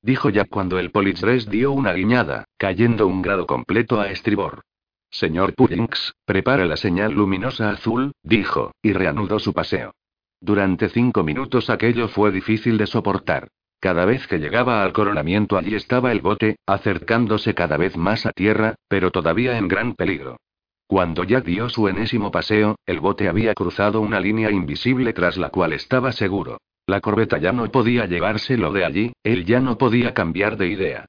[0.05, 4.61] dijo ya cuando el Politzres dio una guiñada, cayendo un grado completo a estribor.
[5.09, 9.93] Señor Pullings, prepara la señal luminosa azul, dijo, y reanudó su paseo.
[10.39, 13.47] Durante cinco minutos aquello fue difícil de soportar.
[13.79, 18.31] Cada vez que llegaba al coronamiento allí estaba el bote, acercándose cada vez más a
[18.31, 20.37] tierra, pero todavía en gran peligro.
[20.85, 25.49] Cuando ya dio su enésimo paseo, el bote había cruzado una línea invisible tras la
[25.49, 26.59] cual estaba seguro.
[26.87, 31.05] La corbeta ya no podía llevárselo de allí, él ya no podía cambiar de idea.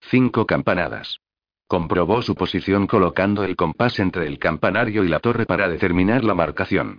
[0.00, 1.20] Cinco campanadas.
[1.68, 6.34] Comprobó su posición colocando el compás entre el campanario y la torre para determinar la
[6.34, 6.98] marcación.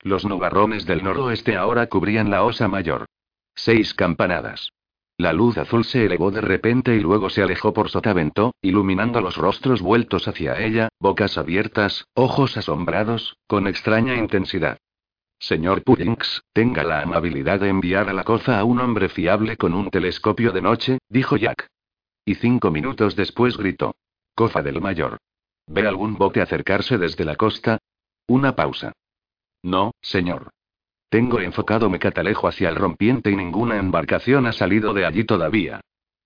[0.00, 3.06] Los nubarrones del noroeste ahora cubrían la osa mayor.
[3.54, 4.70] Seis campanadas.
[5.18, 9.36] La luz azul se elevó de repente y luego se alejó por sotavento, iluminando los
[9.36, 14.78] rostros vueltos hacia ella, bocas abiertas, ojos asombrados, con extraña intensidad.
[15.42, 19.74] Señor Pullings, tenga la amabilidad de enviar a la coza a un hombre fiable con
[19.74, 21.66] un telescopio de noche, dijo Jack.
[22.24, 23.96] Y cinco minutos después gritó.
[24.36, 25.18] Cofa del mayor.
[25.66, 27.78] ¿Ve algún bote acercarse desde la costa?
[28.28, 28.92] Una pausa.
[29.64, 30.50] No, señor.
[31.08, 35.80] Tengo enfocado mi catalejo hacia el rompiente y ninguna embarcación ha salido de allí todavía.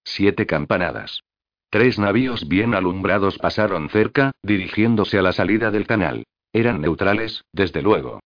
[0.05, 1.23] Siete campanadas.
[1.71, 6.27] Tres navíos bien alumbrados pasaron cerca, dirigiéndose a la salida del canal.
[6.53, 8.21] Eran neutrales, desde luego.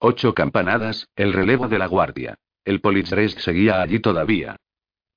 [0.00, 2.36] Ocho campanadas, el relevo de la guardia.
[2.64, 4.54] El Politzrest seguía allí todavía.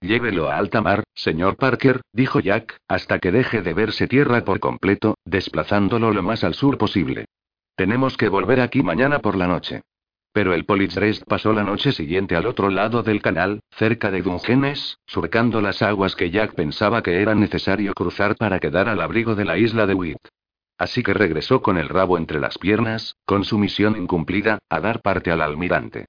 [0.01, 4.59] Llévelo a alta mar, señor Parker, dijo Jack, hasta que deje de verse tierra por
[4.59, 7.25] completo, desplazándolo lo más al sur posible.
[7.75, 9.83] Tenemos que volver aquí mañana por la noche.
[10.33, 14.97] Pero el Politzrest pasó la noche siguiente al otro lado del canal, cerca de Dungenes,
[15.05, 19.45] surcando las aguas que Jack pensaba que era necesario cruzar para quedar al abrigo de
[19.45, 20.27] la isla de Witt.
[20.81, 25.03] Así que regresó con el rabo entre las piernas, con su misión incumplida, a dar
[25.03, 26.07] parte al almirante.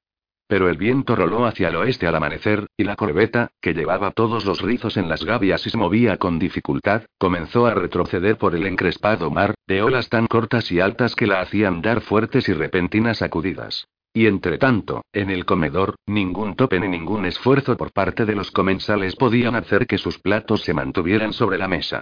[0.49, 4.47] Pero el viento roló hacia el oeste al amanecer, y la corbeta, que llevaba todos
[4.47, 8.67] los rizos en las gavias y se movía con dificultad, comenzó a retroceder por el
[8.67, 13.19] encrespado mar, de olas tan cortas y altas que la hacían dar fuertes y repentinas
[13.19, 13.89] sacudidas.
[14.15, 18.51] Y entre tanto, en el comedor, ningún tope ni ningún esfuerzo por parte de los
[18.51, 22.01] comensales podían hacer que sus platos se mantuvieran sobre la mesa.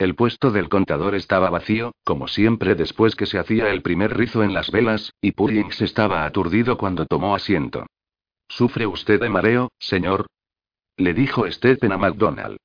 [0.00, 4.42] El puesto del contador estaba vacío, como siempre después que se hacía el primer rizo
[4.42, 7.84] en las velas, y Pullings estaba aturdido cuando tomó asiento.
[8.48, 10.26] ¿Sufre usted de mareo, señor?
[10.96, 12.56] Le dijo Stephen a MacDonald.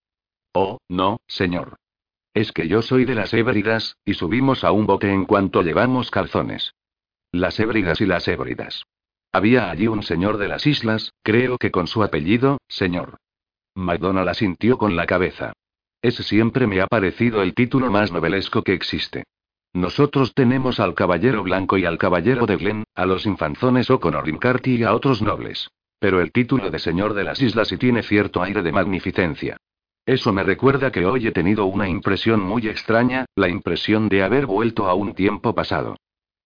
[0.54, 1.76] Oh, no, señor.
[2.34, 6.12] Es que yo soy de las hébridas, y subimos a un bote en cuanto llevamos
[6.12, 6.74] calzones.
[7.34, 8.86] Las hébridas y las hébridas.
[9.34, 13.18] Había allí un señor de las islas, creo que con su apellido, señor.
[13.74, 15.52] MacDonald asintió con la cabeza.
[16.06, 19.24] Ese siempre me ha parecido el título más novelesco que existe.
[19.74, 24.76] Nosotros tenemos al Caballero Blanco y al Caballero de Glen, a los infanzones O'Connor y
[24.76, 25.68] y a otros nobles.
[25.97, 29.58] Pero el título de Señor de las Islas sí tiene cierto aire de magnificencia.
[30.06, 34.45] Eso me recuerda que hoy he tenido una impresión muy extraña, la impresión de haber
[34.45, 35.97] vuelto a un tiempo pasado.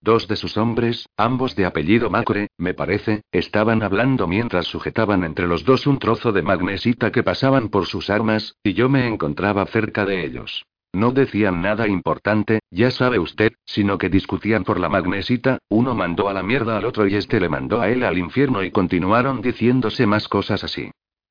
[0.02, 5.46] Dos de sus hombres, ambos de apellido Macre, me parece, estaban hablando mientras sujetaban entre
[5.46, 9.66] los dos un trozo de magnesita que pasaban por sus armas, y yo me encontraba
[9.66, 10.64] cerca de ellos.
[10.92, 16.30] No decían nada importante, ya sabe usted, sino que discutían por la magnesita, uno mandó
[16.30, 19.42] a la mierda al otro y este le mandó a él al infierno y continuaron
[19.42, 20.90] diciéndose más cosas así.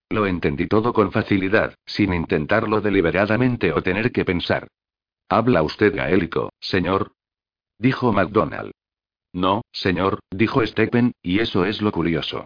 [0.09, 4.67] Lo entendí todo con facilidad, sin intentarlo deliberadamente o tener que pensar.
[5.27, 7.11] ¿Habla usted gaélico, señor?
[7.79, 8.71] Dijo MacDonald.
[9.33, 12.45] No, señor, dijo Stephen, y eso es lo curioso.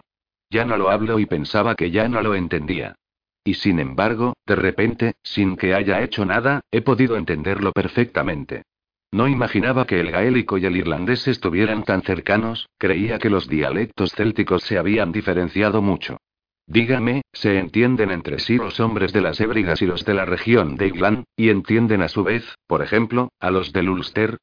[0.49, 2.95] Ya no lo hablo y pensaba que ya no lo entendía.
[3.43, 8.63] Y sin embargo, de repente, sin que haya hecho nada, he podido entenderlo perfectamente.
[9.11, 14.13] No imaginaba que el gaélico y el irlandés estuvieran tan cercanos, creía que los dialectos
[14.13, 16.17] célticos se habían diferenciado mucho.
[16.65, 20.77] Dígame, ¿se entienden entre sí los hombres de las Hébridas y los de la región
[20.77, 24.37] de Irland, y entienden a su vez, por ejemplo, a los del Ulster?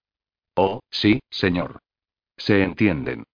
[0.54, 1.80] Oh, sí, señor.
[2.36, 3.24] Se entienden.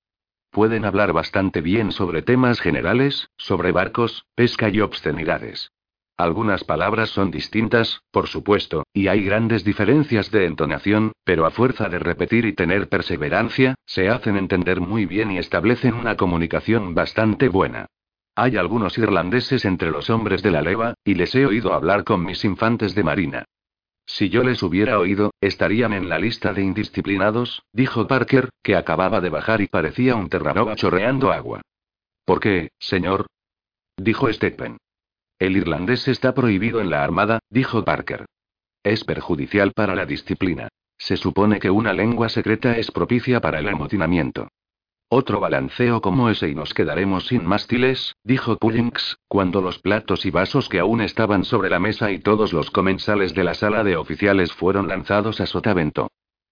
[0.51, 5.71] Pueden hablar bastante bien sobre temas generales, sobre barcos, pesca y obscenidades.
[6.17, 11.91] Algunas palabras son distintas, por supuesto, y hay grandes diferencias de entonación, pero a fuerza
[11.91, 17.49] de repetir y tener perseverancia, se hacen entender muy bien y establecen una comunicación bastante
[17.49, 17.87] buena.
[18.35, 22.25] Hay algunos irlandeses entre los hombres de la leva, y les he oído hablar con
[22.25, 23.45] mis infantes de marina.
[24.07, 29.21] Si yo les hubiera oído, estarían en la lista de indisciplinados, dijo Parker, que acababa
[29.21, 31.63] de bajar y parecía un terranova chorreando agua.
[32.25, 33.27] ¿Por qué, señor?
[33.97, 34.79] dijo Stephen.
[35.39, 38.27] El irlandés está prohibido en la armada, dijo Parker.
[38.83, 40.69] Es perjudicial para la disciplina.
[40.99, 44.49] Se supone que una lengua secreta es propicia para el amotinamiento.
[45.09, 50.33] Otro balanceo como ese y nos quedaremos sin mástiles, dijo Pullings, cuando los platos y
[50.33, 53.97] vasos que aún estaban sobre la mesa y todos los comensales de la sala de
[53.97, 56.09] oficiales fueron lanzados a sotavento.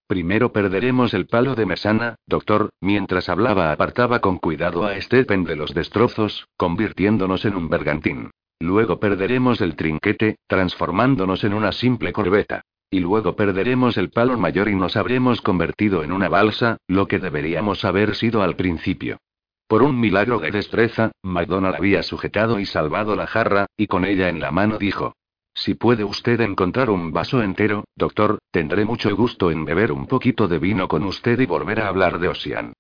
[0.07, 5.57] Primero perderemos el palo de mesana, doctor, mientras hablaba apartaba con cuidado a Stephen de
[5.57, 8.31] los destrozos, convirtiéndonos en un bergantín.
[8.61, 12.63] Luego perderemos el trinquete, transformándonos en una simple corbeta.
[12.95, 17.19] Y luego perderemos el palo mayor y nos habremos convertido en una balsa, lo que
[17.19, 19.19] deberíamos haber sido al principio.
[19.67, 24.29] Por un milagro de destreza, McDonald había sujetado y salvado la jarra, y con ella
[24.29, 25.17] en la mano dijo.
[25.55, 30.47] Si puede usted encontrar un vaso entero, doctor, tendré mucho gusto en beber un poquito
[30.47, 32.75] de vino con usted y volver a hablar de Ocean.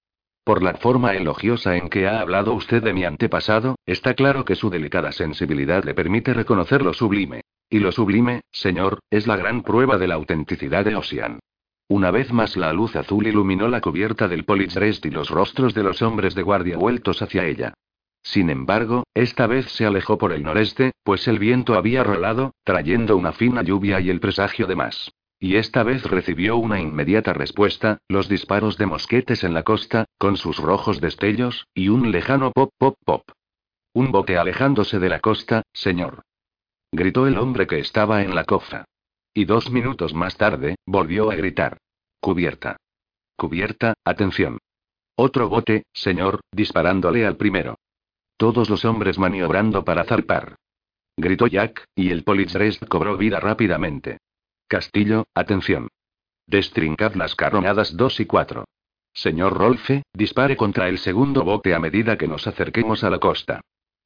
[0.45, 4.55] Por la forma elogiosa en que ha hablado usted de mi antepasado, está claro que
[4.55, 7.41] su delicada sensibilidad le permite reconocer lo sublime.
[7.69, 11.41] Y lo sublime, señor, es la gran prueba de la autenticidad de Ocean.
[11.89, 15.83] Una vez más la luz azul iluminó la cubierta del Politzrest y los rostros de
[15.83, 17.75] los hombres de guardia vueltos hacia ella.
[18.23, 23.17] Sin embargo, esta vez se alejó por el noreste, pues el viento había rolado, trayendo
[23.19, 25.13] una fina lluvia y el presagio de más.
[25.39, 30.39] Y esta vez recibió una inmediata respuesta, los disparos de mosquetes en la costa, con
[30.39, 33.23] sus rojos destellos, y un lejano pop pop pop.
[33.93, 36.23] Un bote alejándose de la costa, señor.
[36.97, 38.85] Gritó el hombre que estaba en la cofa.
[39.35, 41.79] Y dos minutos más tarde, volvió a gritar.
[42.21, 42.77] Cubierta.
[43.37, 44.59] Cubierta, atención.
[45.17, 47.75] Otro bote, señor, disparándole al primero.
[48.37, 50.55] Todos los hombres maniobrando para zarpar.
[51.17, 54.19] Gritó Jack, y el Politzrest cobró vida rápidamente.
[54.69, 55.89] Castillo, atención.
[56.47, 58.67] Destrincad las carronadas 2 y 4.
[59.13, 63.63] Señor Rolfe, dispare contra el segundo bote a medida que nos acerquemos a la costa.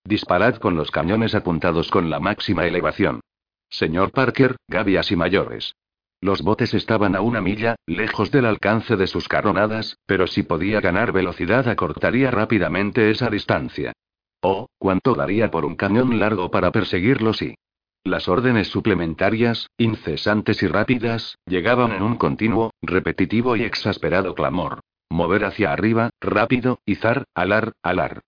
[0.09, 3.21] Disparad con los cañones apuntados con la máxima elevación.
[3.69, 5.75] Señor Parker, gavias y mayores.
[6.23, 10.81] Los botes estaban a una milla, lejos del alcance de sus carronadas, pero si podía
[10.81, 13.93] ganar velocidad acortaría rápidamente esa distancia.
[14.41, 17.57] Oh, cuánto daría por un cañón largo para perseguirlos y...
[18.03, 24.81] Las órdenes suplementarias, incesantes y rápidas, llegaban en un continuo, repetitivo y exasperado clamor.
[25.11, 28.23] Mover hacia arriba, rápido, izar, alar, alar.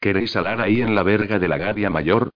[0.00, 2.30] ¿Queréis alar ahí en la verga de la gavia mayor?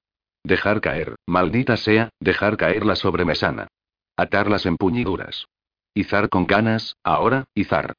[0.44, 3.68] Dejar caer, maldita sea, dejar caer la sobremesana.
[4.16, 5.46] Atar las empuñaduras.
[5.94, 7.94] Izar con ganas, ahora, izar.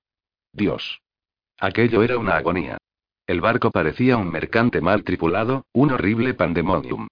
[0.52, 1.02] Dios.
[1.60, 2.77] Aquello era una agonía.
[3.26, 7.07] El barco parecía un mercante mal tripulado, un horrible pandemonium.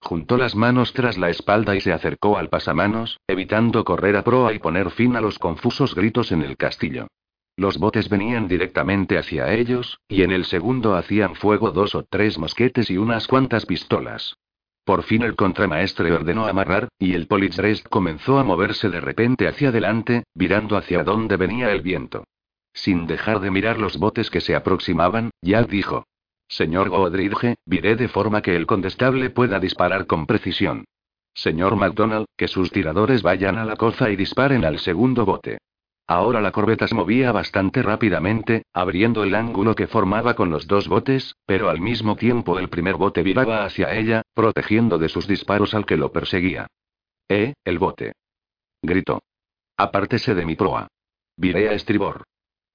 [0.00, 4.52] Juntó las manos tras la espalda y se acercó al pasamanos, evitando correr a proa
[4.52, 7.08] y poner fin a los confusos gritos en el castillo.
[7.56, 12.38] Los botes venían directamente hacia ellos, y en el segundo hacían fuego dos o tres
[12.38, 14.36] mosquetes y unas cuantas pistolas.
[14.84, 19.70] Por fin el contramaestre ordenó amarrar, y el Politzrest comenzó a moverse de repente hacia
[19.70, 22.24] adelante, virando hacia donde venía el viento.
[22.74, 26.04] Sin dejar de mirar los botes que se aproximaban, Jack dijo.
[26.46, 30.84] Señor Godridge, viré de forma que el condestable pueda disparar con precisión.
[31.34, 35.58] Señor MacDonald, que sus tiradores vayan a la coza y disparen al segundo bote.
[36.08, 40.86] Ahora la corbeta se movía bastante rápidamente, abriendo el ángulo que formaba con los dos
[40.86, 45.74] botes, pero al mismo tiempo el primer bote viraba hacia ella, protegiendo de sus disparos
[45.74, 46.68] al que lo perseguía.
[47.28, 48.12] ¡Eh, el bote!
[48.82, 49.20] gritó.
[49.76, 50.86] Apártese de mi proa.
[51.36, 52.22] Viré a estribor.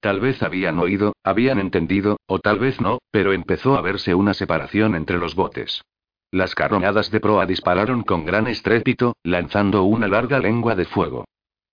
[0.00, 4.34] Tal vez habían oído, habían entendido, o tal vez no, pero empezó a verse una
[4.34, 5.82] separación entre los botes.
[6.30, 11.24] Las carronadas de proa dispararon con gran estrépito, lanzando una larga lengua de fuego.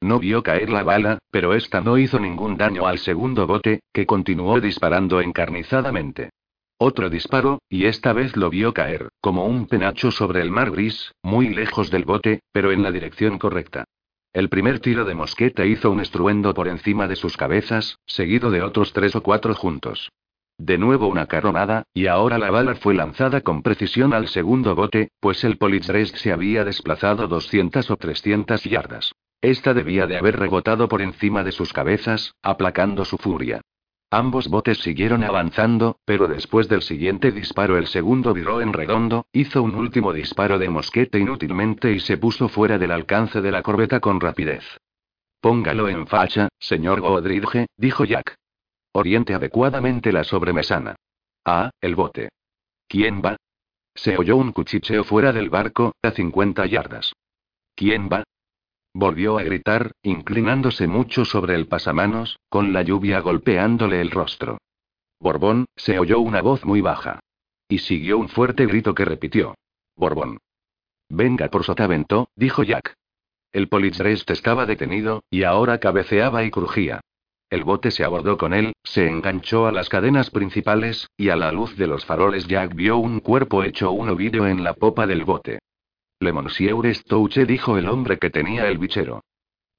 [0.01, 4.05] No vio caer la bala, pero esta no hizo ningún daño al segundo bote, que
[4.05, 6.29] continuó disparando encarnizadamente.
[6.77, 11.13] Otro disparo, y esta vez lo vio caer, como un penacho sobre el mar gris,
[11.21, 13.83] muy lejos del bote, pero en la dirección correcta.
[14.31, 18.61] El primer tiro de mosqueta hizo un estruendo por encima de sus cabezas, seguido de
[18.61, 20.09] otros tres o cuatro juntos.
[20.57, 25.09] De nuevo una carronada, y ahora la bala fue lanzada con precisión al segundo bote,
[25.19, 29.11] pues el Politzrest se había desplazado 200 o 300 yardas.
[29.41, 33.61] Esta debía de haber rebotado por encima de sus cabezas, aplacando su furia.
[34.11, 39.61] Ambos botes siguieron avanzando, pero después del siguiente disparo el segundo viró en redondo, hizo
[39.61, 43.99] un último disparo de mosquete inútilmente y se puso fuera del alcance de la corbeta
[43.99, 44.63] con rapidez.
[45.39, 48.35] Póngalo en facha, señor Godridge, dijo Jack.
[48.93, 50.95] Oriente adecuadamente la sobremesana.
[51.45, 52.29] Ah, el bote.
[52.87, 53.37] ¿Quién va?
[53.93, 57.13] Se oyó un cuchicheo fuera del barco, a 50 yardas.
[57.75, 58.23] ¿Quién va?
[58.93, 64.57] Volvió a gritar, inclinándose mucho sobre el pasamanos, con la lluvia golpeándole el rostro.
[65.19, 67.19] Borbón, se oyó una voz muy baja.
[67.67, 69.55] Y siguió un fuerte grito que repitió.
[69.95, 70.39] Borbón.
[71.09, 72.95] Venga por sotavento, dijo Jack.
[73.51, 77.01] El Politzrest estaba detenido, y ahora cabeceaba y crujía.
[77.49, 81.51] El bote se abordó con él, se enganchó a las cadenas principales, y a la
[81.51, 85.25] luz de los faroles Jack vio un cuerpo hecho un ovillo en la popa del
[85.25, 85.59] bote.
[86.21, 89.23] Le Monsieur Stouche dijo el hombre que tenía el bichero.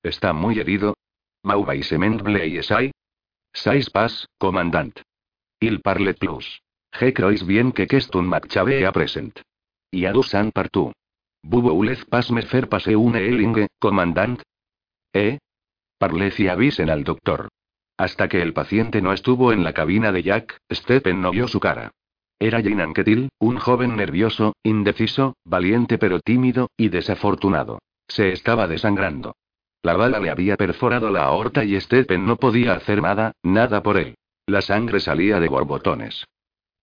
[0.02, 0.96] Está muy herido.
[1.42, 2.92] Mauvaisement Blaisai.
[3.52, 5.02] Sais pas, comandant.
[5.60, 6.62] Il parle plus.
[6.98, 9.42] Je crois bien que un Macchave a present.
[9.90, 10.92] Y adusan partout.
[11.42, 14.40] Bubo ulez pas me faire passer une elingue, comandant.
[15.12, 15.38] ¿Eh?
[15.98, 17.48] Parlez y avisen al doctor.
[17.98, 21.60] Hasta que el paciente no estuvo en la cabina de Jack, Stephen no vio su
[21.60, 21.92] cara.
[22.42, 27.80] Era Jane Anquetil, un joven nervioso, indeciso, valiente pero tímido, y desafortunado.
[28.08, 29.36] Se estaba desangrando.
[29.82, 33.98] La bala le había perforado la aorta y Stephen no podía hacer nada, nada por
[33.98, 34.16] él.
[34.46, 36.24] La sangre salía de borbotones.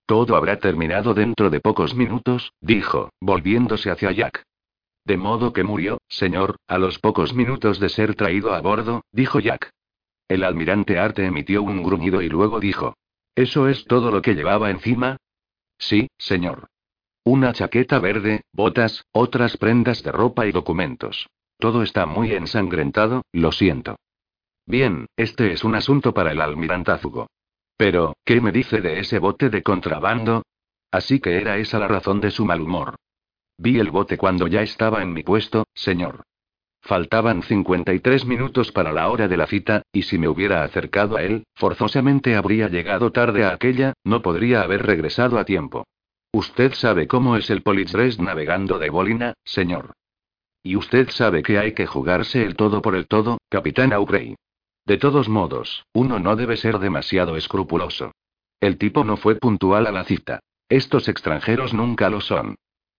[0.06, 4.44] Todo habrá terminado dentro de pocos minutos, dijo, volviéndose hacia Jack.
[5.06, 9.40] De modo que murió, señor, a los pocos minutos de ser traído a bordo, dijo
[9.40, 9.72] Jack.
[10.28, 12.96] El almirante Arte emitió un gruñido y luego dijo.
[13.36, 15.18] ¿Eso es todo lo que llevaba encima?
[15.78, 16.68] Sí, señor.
[17.24, 21.28] Una chaqueta verde, botas, otras prendas de ropa y documentos.
[21.60, 23.98] Todo está muy ensangrentado, lo siento.
[24.66, 27.28] Bien, este es un asunto para el almirantazgo.
[27.78, 30.44] Pero, ¿qué me dice de ese bote de contrabando?
[30.91, 32.95] Así que era esa la razón de su mal humor.
[33.58, 36.24] Vi el bote cuando ya estaba en mi puesto, señor.
[36.88, 41.22] Faltaban 53 minutos para la hora de la cita, y si me hubiera acercado a
[41.22, 45.86] él, forzosamente habría llegado tarde a aquella, no podría haber regresado a tiempo.
[46.32, 49.96] Usted sabe cómo es el Politzres navegando de Bolina, señor.
[50.64, 54.38] Y usted sabe que hay que jugarse el todo por el todo, capitán Aubrey.
[54.86, 58.14] De todos modos, uno no debe ser demasiado escrupuloso.
[58.62, 60.40] El tipo no fue puntual a la cita.
[60.70, 62.56] Estos extranjeros nunca lo son.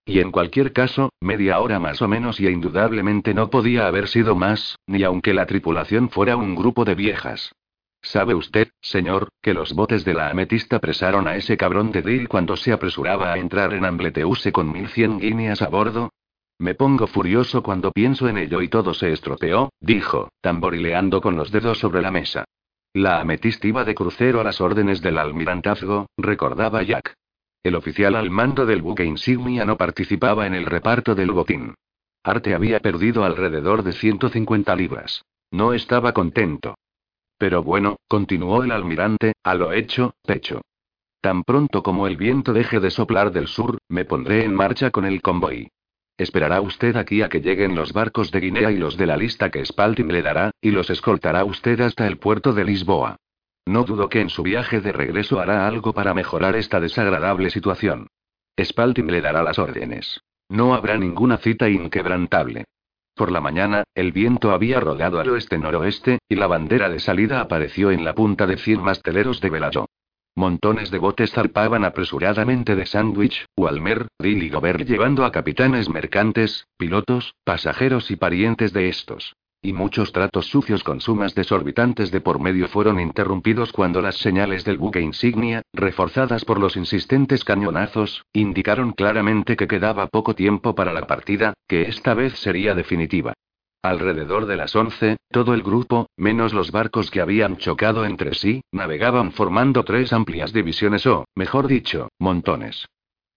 [0.09, 4.35] Y en cualquier caso, media hora más o menos y indudablemente no podía haber sido
[4.35, 7.53] más, ni aunque la tripulación fuera un grupo de viejas.
[8.01, 12.27] ¿Sabe usted, señor, que los botes de la ametista presaron a ese cabrón de Dill
[12.27, 16.09] cuando se apresuraba a entrar en Ambleteuse con 1100 guineas a bordo?
[16.59, 21.53] Me pongo furioso cuando pienso en ello y todo se estropeó, dijo, tamborileando con los
[21.53, 22.47] dedos sobre la mesa.
[22.95, 27.15] La ametista iba de crucero a las órdenes del almirantazgo, recordaba Jack.
[27.63, 31.75] El oficial al mando del buque insignia no participaba en el reparto del botín.
[32.23, 35.25] Arte había perdido alrededor de 150 libras.
[35.51, 36.75] No estaba contento.
[37.39, 40.61] Pero bueno, continuó el almirante, a lo hecho, pecho.
[41.21, 45.05] Tan pronto como el viento deje de soplar del sur, me pondré en marcha con
[45.05, 45.69] el convoy.
[46.17, 49.51] Esperará usted aquí a que lleguen los barcos de Guinea y los de la lista
[49.51, 53.17] que Spaltin le dará, y los escoltará usted hasta el puerto de Lisboa.
[53.69, 58.07] No dudo que en su viaje de regreso hará algo para mejorar esta desagradable situación.
[58.59, 60.23] Spaltin le dará las órdenes.
[60.49, 62.65] No habrá ninguna cita inquebrantable.
[63.15, 67.91] Por la mañana, el viento había rodado al oeste-noroeste, y la bandera de salida apareció
[67.91, 69.85] en la punta de cien masteleros de Velayo.
[70.35, 76.67] Montones de botes zarpaban apresuradamente de Sandwich, Walmer, Dill y Gover llevando a capitanes mercantes,
[76.79, 79.35] pilotos, pasajeros y parientes de estos.
[79.61, 84.65] Y muchos tratos sucios con sumas desorbitantes de por medio fueron interrumpidos cuando las señales
[84.65, 90.93] del buque insignia, reforzadas por los insistentes cañonazos, indicaron claramente que quedaba poco tiempo para
[90.93, 93.33] la partida, que esta vez sería definitiva.
[93.83, 98.61] Alrededor de las once, todo el grupo, menos los barcos que habían chocado entre sí,
[98.71, 102.87] navegaban formando tres amplias divisiones o, mejor dicho, montones.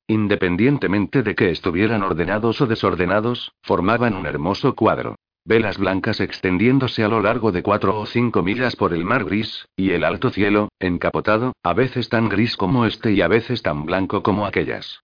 [0.08, 5.16] Independientemente de que estuvieran ordenados o desordenados, formaban un hermoso cuadro.
[5.44, 9.66] Velas blancas extendiéndose a lo largo de cuatro o cinco millas por el mar gris,
[9.76, 13.86] y el alto cielo, encapotado, a veces tan gris como este y a veces tan
[13.86, 15.02] blanco como aquellas.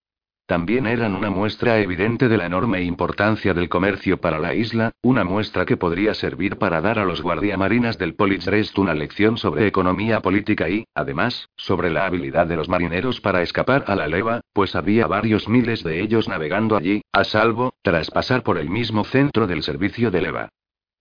[0.47, 5.25] También eran una muestra evidente de la enorme importancia del comercio para la isla, una
[5.25, 10.21] muestra que podría servir para dar a los guardiamarinas del Politzrest una lección sobre economía
[10.21, 14.73] política y, además, sobre la habilidad de los marineros para escapar a la leva, pues
[14.77, 19.47] había varios miles de ellos navegando allí, a salvo, tras pasar por el mismo centro
[19.47, 20.49] del servicio de leva.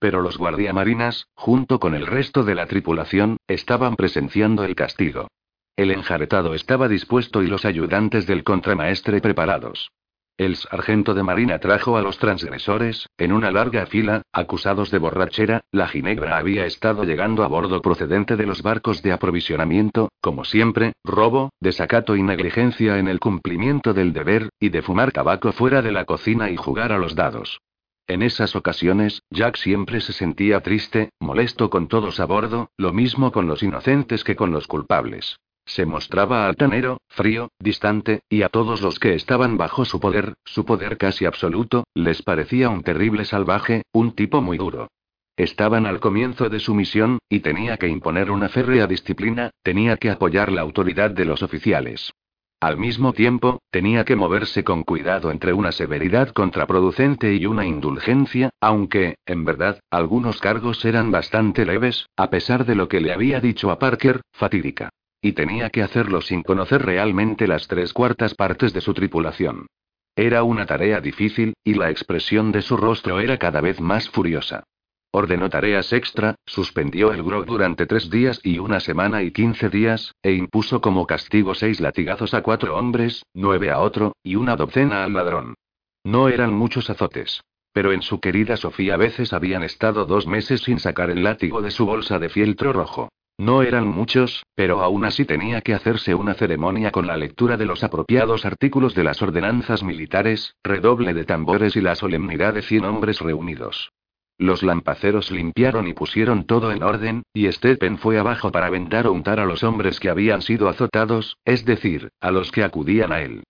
[0.01, 5.29] Pero los guardiamarinas, junto con el resto de la tripulación, estaban presenciando el castigo.
[5.77, 9.91] El enjaretado estaba dispuesto y los ayudantes del contramaestre preparados.
[10.39, 15.63] El sargento de marina trajo a los transgresores, en una larga fila, acusados de borrachera,
[15.73, 20.95] la ginebra había estado llegando a bordo procedente de los barcos de aprovisionamiento, como siempre,
[21.05, 25.93] robo, desacato y negligencia en el cumplimiento del deber, y de fumar tabaco fuera de
[25.93, 27.61] la cocina y jugar a los dados.
[28.07, 33.33] En esas ocasiones, Jack siempre se sentía triste, molesto con todos a bordo, lo mismo
[33.33, 35.39] con los inocentes que con los culpables.
[35.67, 40.65] Se mostraba altanero, frío, distante, y a todos los que estaban bajo su poder, su
[40.65, 44.89] poder casi absoluto, les parecía un terrible salvaje, un tipo muy duro.
[45.37, 50.11] Estaban al comienzo de su misión, y tenía que imponer una férrea disciplina, tenía que
[50.11, 52.13] apoyar la autoridad de los oficiales.
[52.61, 58.51] Al mismo tiempo, tenía que moverse con cuidado entre una severidad contraproducente y una indulgencia,
[58.61, 63.41] aunque, en verdad, algunos cargos eran bastante leves, a pesar de lo que le había
[63.41, 64.91] dicho a Parker, fatídica.
[65.21, 69.67] Y tenía que hacerlo sin conocer realmente las tres cuartas partes de su tripulación.
[70.15, 74.65] Era una tarea difícil, y la expresión de su rostro era cada vez más furiosa.
[75.13, 80.15] Ordenó tareas extra, suspendió el grog durante tres días y una semana y quince días,
[80.23, 85.05] e impuso como castigo seis latigazos a cuatro hombres, nueve a otro, y una docena
[85.05, 85.55] al ladrón.
[86.05, 87.43] No eran muchos azotes.
[87.73, 91.61] Pero en su querida Sofía a veces habían estado dos meses sin sacar el látigo
[91.61, 93.11] de su bolsa de fieltro rojo.
[93.39, 97.67] No eran muchos, pero aún así tenía que hacerse una ceremonia con la lectura de
[97.67, 102.87] los apropiados artículos de las ordenanzas militares, redoble de tambores y la solemnidad de cien
[102.87, 103.93] hombres reunidos.
[104.39, 109.13] Los lampaceros limpiaron y pusieron todo en orden, y Stephen fue abajo para vendar o
[109.13, 113.21] untar a los hombres que habían sido azotados, es decir, a los que acudían a
[113.21, 113.45] él.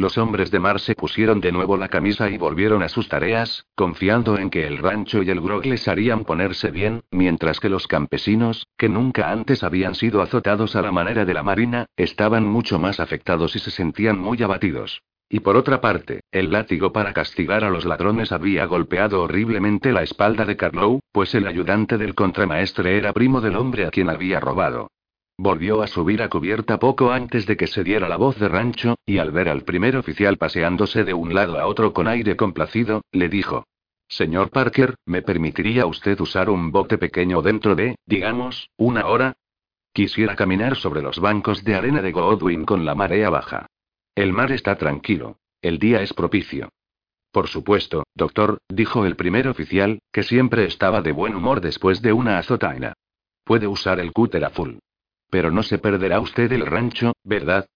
[0.00, 3.66] Los hombres de mar se pusieron de nuevo la camisa y volvieron a sus tareas,
[3.74, 7.86] confiando en que el rancho y el grog les harían ponerse bien, mientras que los
[7.86, 12.78] campesinos, que nunca antes habían sido azotados a la manera de la marina, estaban mucho
[12.78, 15.02] más afectados y se sentían muy abatidos.
[15.28, 20.02] Y por otra parte, el látigo para castigar a los ladrones había golpeado horriblemente la
[20.02, 24.40] espalda de Carlow, pues el ayudante del contramaestre era primo del hombre a quien había
[24.40, 24.88] robado.
[25.42, 28.96] Volvió a subir a cubierta poco antes de que se diera la voz de rancho,
[29.06, 33.00] y al ver al primer oficial paseándose de un lado a otro con aire complacido,
[33.10, 33.64] le dijo.
[34.06, 39.32] Señor Parker, ¿me permitiría usted usar un bote pequeño dentro de, digamos, una hora?
[39.94, 43.64] Quisiera caminar sobre los bancos de arena de Godwin con la marea baja.
[44.14, 45.38] El mar está tranquilo.
[45.62, 46.68] El día es propicio.
[47.32, 52.12] Por supuesto, doctor, dijo el primer oficial, que siempre estaba de buen humor después de
[52.12, 52.92] una azotaina.
[53.42, 54.80] Puede usar el cúter azul.
[55.30, 57.66] Pero no se perderá usted el rancho, ¿verdad?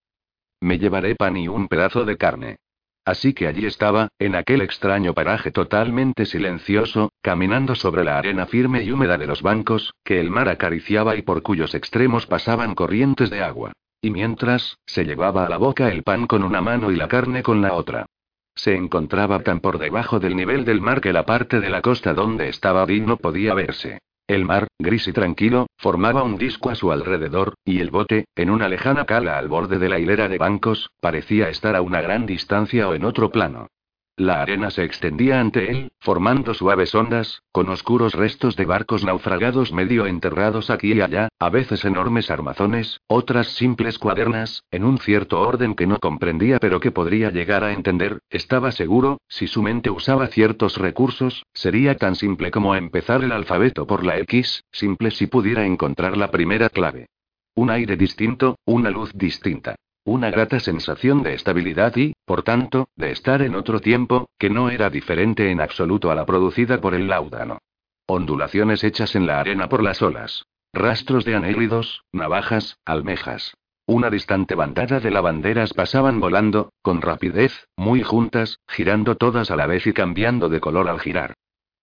[0.60, 2.56] Me llevaré pan y un pedazo de carne.
[3.04, 8.82] Así que allí estaba, en aquel extraño paraje totalmente silencioso, caminando sobre la arena firme
[8.82, 13.28] y húmeda de los bancos, que el mar acariciaba y por cuyos extremos pasaban corrientes
[13.28, 13.72] de agua.
[14.00, 17.42] Y mientras, se llevaba a la boca el pan con una mano y la carne
[17.42, 18.06] con la otra.
[18.54, 22.14] Se encontraba tan por debajo del nivel del mar que la parte de la costa
[22.14, 23.98] donde estaba Dean no podía verse.
[24.26, 28.48] El mar, gris y tranquilo, formaba un disco a su alrededor, y el bote, en
[28.48, 32.24] una lejana cala al borde de la hilera de bancos, parecía estar a una gran
[32.24, 33.68] distancia o en otro plano.
[34.16, 39.72] La arena se extendía ante él, formando suaves ondas, con oscuros restos de barcos naufragados
[39.72, 45.40] medio enterrados aquí y allá, a veces enormes armazones, otras simples cuadernas, en un cierto
[45.40, 49.90] orden que no comprendía pero que podría llegar a entender, estaba seguro, si su mente
[49.90, 55.26] usaba ciertos recursos, sería tan simple como empezar el alfabeto por la X, simple si
[55.26, 57.08] pudiera encontrar la primera clave.
[57.56, 59.74] Un aire distinto, una luz distinta.
[60.06, 64.68] Una grata sensación de estabilidad y, por tanto, de estar en otro tiempo, que no
[64.68, 67.58] era diferente en absoluto a la producida por el laudano.
[68.06, 70.44] Ondulaciones hechas en la arena por las olas.
[70.74, 73.54] Rastros de anélidos, navajas, almejas.
[73.86, 79.66] Una distante bandada de lavanderas pasaban volando, con rapidez, muy juntas, girando todas a la
[79.66, 81.32] vez y cambiando de color al girar.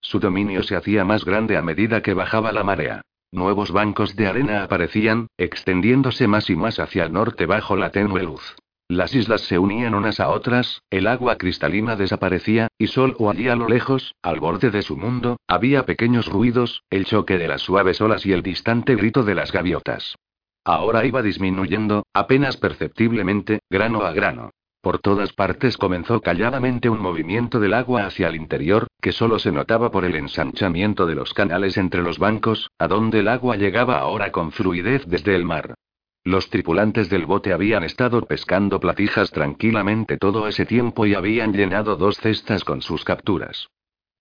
[0.00, 3.02] Su dominio se hacía más grande a medida que bajaba la marea.
[3.32, 8.22] Nuevos bancos de arena aparecían, extendiéndose más y más hacia el norte bajo la tenue
[8.22, 8.56] luz.
[8.88, 13.56] Las islas se unían unas a otras, el agua cristalina desaparecía, y solo allí a
[13.56, 18.02] lo lejos, al borde de su mundo, había pequeños ruidos, el choque de las suaves
[18.02, 20.14] olas y el distante grito de las gaviotas.
[20.62, 24.50] Ahora iba disminuyendo, apenas perceptiblemente, grano a grano.
[24.82, 29.52] Por todas partes comenzó calladamente un movimiento del agua hacia el interior, que solo se
[29.52, 33.98] notaba por el ensanchamiento de los canales entre los bancos, a donde el agua llegaba
[33.98, 35.76] ahora con fluidez desde el mar.
[36.24, 41.94] Los tripulantes del bote habían estado pescando platijas tranquilamente todo ese tiempo y habían llenado
[41.94, 43.68] dos cestas con sus capturas.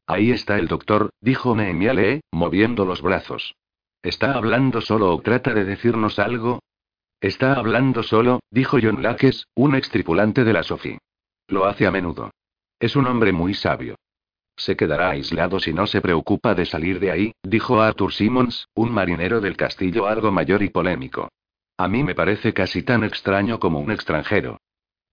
[0.05, 3.55] Ahí está el doctor, dijo Nehemiah moviendo los brazos.
[4.03, 6.59] ¿Está hablando solo o trata de decirnos algo?
[7.21, 10.97] Está hablando solo, dijo John Lakes, un extripulante de la Sophie.
[11.47, 12.31] Lo hace a menudo.
[12.79, 13.95] Es un hombre muy sabio.
[14.57, 18.91] Se quedará aislado si no se preocupa de salir de ahí, dijo Arthur Simmons, un
[18.91, 21.29] marinero del castillo algo mayor y polémico.
[21.77, 24.59] A mí me parece casi tan extraño como un extranjero.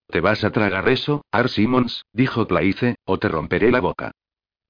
[0.07, 2.05] ¿Te vas a tragar eso, Art Simmons?
[2.11, 4.11] dijo Claice, o te romperé la boca.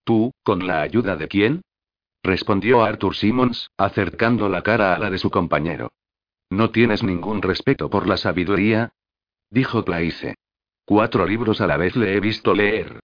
[0.04, 1.62] ¿Tú, con la ayuda de quién?
[2.22, 5.90] respondió Arthur Simmons, acercando la cara a la de su compañero.
[6.52, 8.94] ¿No tienes ningún respeto por la sabiduría?
[9.52, 10.36] Dijo Claice.
[10.84, 13.00] Cuatro libros a la vez le he visto leer.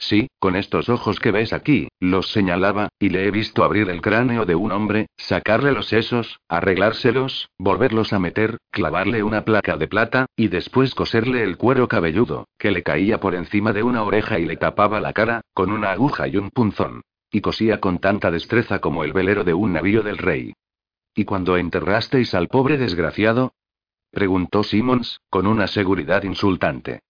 [0.00, 4.00] Sí, con estos ojos que ves aquí, los señalaba, y le he visto abrir el
[4.00, 9.88] cráneo de un hombre, sacarle los sesos, arreglárselos, volverlos a meter, clavarle una placa de
[9.88, 14.40] plata, y después coserle el cuero cabelludo, que le caía por encima de una oreja
[14.40, 17.02] y le tapaba la cara, con una aguja y un punzón.
[17.30, 20.54] Y cosía con tanta destreza como el velero de un navío del rey.
[21.18, 23.54] ¿Y cuando enterrasteis al pobre desgraciado?
[24.12, 27.00] preguntó Simmons, con una seguridad insultante.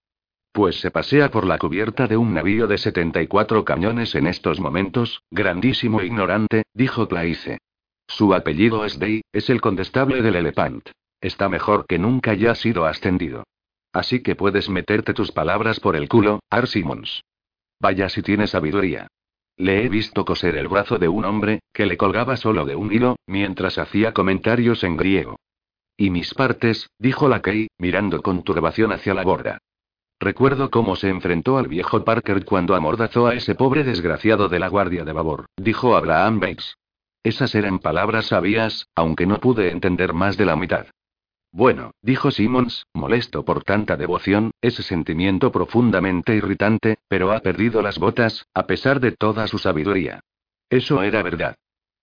[0.51, 5.21] Pues se pasea por la cubierta de un navío de 74 cañones en estos momentos,
[5.29, 7.59] grandísimo ignorante, dijo Claice.
[8.07, 10.89] Su apellido es Day, es el condestable del Elephant.
[11.21, 13.43] Está mejor que nunca ya ha sido ascendido.
[13.93, 17.21] Así que puedes meterte tus palabras por el culo, Ar Simmons.
[17.79, 19.07] Vaya si tiene sabiduría.
[19.59, 22.93] Le he visto coser el brazo de un hombre, que le colgaba solo de un
[22.93, 25.37] hilo, mientras hacía comentarios en griego.
[25.97, 29.57] Y mis partes, dijo la Kay, mirando con turbación hacia la borda.
[30.17, 34.69] Recuerdo cómo se enfrentó al viejo Parker cuando amordazó a ese pobre desgraciado de la
[34.69, 36.75] guardia de babor, dijo Abraham Bates.
[37.21, 40.87] Esas eran palabras sabias, aunque no pude entender más de la mitad.
[41.51, 47.97] Bueno, dijo Simmons, molesto por tanta devoción, ese sentimiento profundamente irritante, pero ha perdido las
[47.97, 50.19] botas, a pesar de toda su sabiduría.
[50.69, 51.55] Eso era verdad.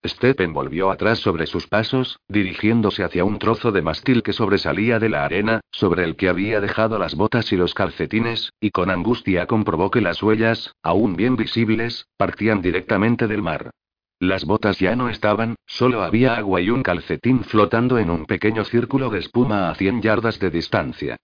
[0.04, 5.08] Stephen volvió atrás sobre sus pasos, dirigiéndose hacia un trozo de mastil que sobresalía de
[5.08, 9.46] la arena, sobre el que había dejado las botas y los calcetines, y con angustia
[9.46, 13.70] comprobó que las huellas, aún bien visibles, partían directamente del mar.
[14.18, 18.64] Las botas ya no estaban, solo había agua y un calcetín flotando en un pequeño
[18.64, 21.16] círculo de espuma a 100 yardas de distancia.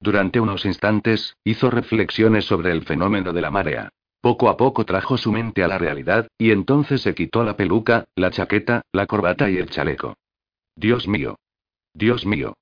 [0.00, 3.90] Durante unos instantes, hizo reflexiones sobre el fenómeno de la marea.
[4.20, 8.06] Poco a poco trajo su mente a la realidad, y entonces se quitó la peluca,
[8.16, 10.16] la chaqueta, la corbata y el chaleco.
[10.74, 11.36] Dios mío.
[11.94, 12.54] Dios mío.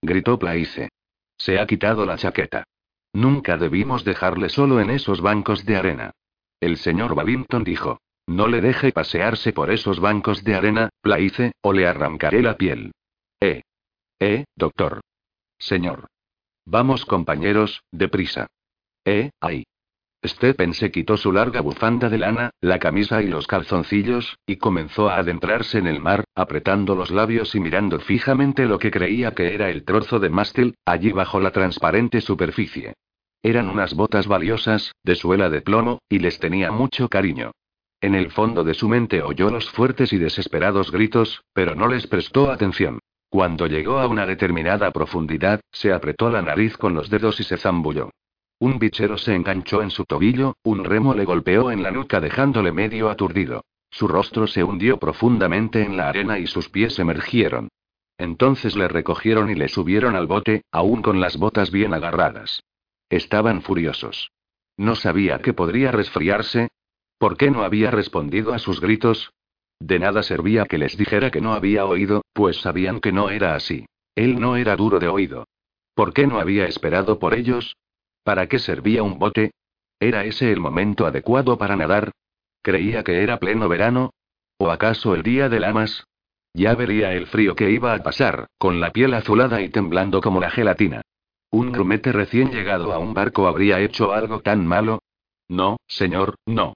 [0.00, 0.88] Gritó Plaice.
[1.36, 2.64] Se ha quitado la chaqueta.
[3.12, 6.12] Nunca debimos dejarle solo en esos bancos de arena.
[6.60, 8.00] El señor Babington dijo.
[8.28, 12.92] No le deje pasearse por esos bancos de arena, Plaice, o le arrancaré la piel.
[13.40, 13.62] Eh.
[14.20, 15.00] Eh, doctor.
[15.58, 16.08] Señor.
[16.66, 18.46] Vamos compañeros, deprisa.
[19.06, 19.64] Eh, ahí.
[20.22, 25.08] Stephen se quitó su larga bufanda de lana, la camisa y los calzoncillos, y comenzó
[25.08, 29.54] a adentrarse en el mar, apretando los labios y mirando fijamente lo que creía que
[29.54, 32.92] era el trozo de mástil, allí bajo la transparente superficie.
[33.42, 37.52] Eran unas botas valiosas, de suela de plomo, y les tenía mucho cariño.
[38.00, 42.06] En el fondo de su mente oyó los fuertes y desesperados gritos, pero no les
[42.06, 43.00] prestó atención.
[43.28, 47.56] Cuando llegó a una determinada profundidad, se apretó la nariz con los dedos y se
[47.56, 48.10] zambulló.
[48.60, 52.72] Un bichero se enganchó en su tobillo, un remo le golpeó en la nuca dejándole
[52.72, 53.62] medio aturdido.
[53.90, 57.68] Su rostro se hundió profundamente en la arena y sus pies emergieron.
[58.16, 62.64] Entonces le recogieron y le subieron al bote, aún con las botas bien agarradas.
[63.08, 64.32] Estaban furiosos.
[64.76, 66.68] No sabía que podría resfriarse.
[67.18, 69.32] ¿Por qué no había respondido a sus gritos?
[69.80, 73.54] De nada servía que les dijera que no había oído, pues sabían que no era
[73.54, 73.86] así.
[74.14, 75.46] Él no era duro de oído.
[75.94, 77.76] ¿Por qué no había esperado por ellos?
[78.22, 79.52] ¿Para qué servía un bote?
[80.00, 82.12] ¿Era ese el momento adecuado para nadar?
[82.62, 84.10] ¿Creía que era pleno verano?
[84.58, 86.04] ¿O acaso el día de lamas?
[86.54, 90.40] Ya vería el frío que iba a pasar, con la piel azulada y temblando como
[90.40, 91.02] la gelatina.
[91.50, 95.00] ¿Un grumete recién llegado a un barco habría hecho algo tan malo?
[95.48, 96.74] No, señor, no.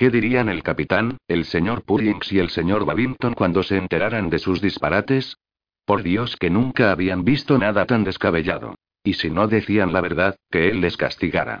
[0.00, 4.38] ¿Qué dirían el capitán, el señor Pullings y el señor Babington cuando se enteraran de
[4.38, 5.36] sus disparates?
[5.84, 8.76] Por Dios que nunca habían visto nada tan descabellado.
[9.04, 11.60] Y si no decían la verdad, que él les castigara.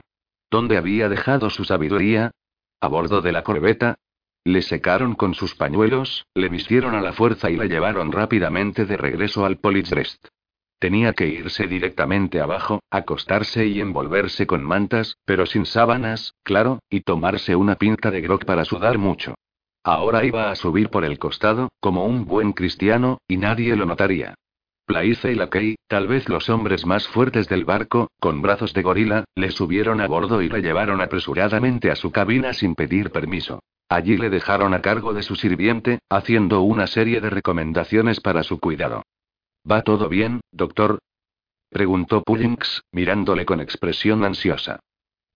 [0.50, 2.30] ¿Dónde había dejado su sabiduría?
[2.80, 3.96] ¿A bordo de la corbeta?
[4.42, 8.96] Le secaron con sus pañuelos, le vistieron a la fuerza y la llevaron rápidamente de
[8.96, 10.28] regreso al Politzrest.
[10.80, 17.02] Tenía que irse directamente abajo, acostarse y envolverse con mantas, pero sin sábanas, claro, y
[17.02, 19.34] tomarse una pinta de grog para sudar mucho.
[19.84, 24.34] Ahora iba a subir por el costado, como un buen cristiano, y nadie lo notaría.
[24.86, 29.24] Plaice y Lakey, tal vez los hombres más fuertes del barco, con brazos de gorila,
[29.34, 33.60] le subieron a bordo y le llevaron apresuradamente a su cabina sin pedir permiso.
[33.90, 38.58] Allí le dejaron a cargo de su sirviente, haciendo una serie de recomendaciones para su
[38.58, 39.02] cuidado.
[39.68, 40.98] ¿Va todo bien, doctor?
[41.68, 44.80] preguntó Pullings, mirándole con expresión ansiosa.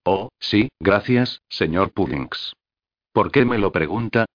[0.04, 2.54] Oh, sí, gracias, señor Pullings.
[3.12, 4.26] ¿Por qué me lo pregunta?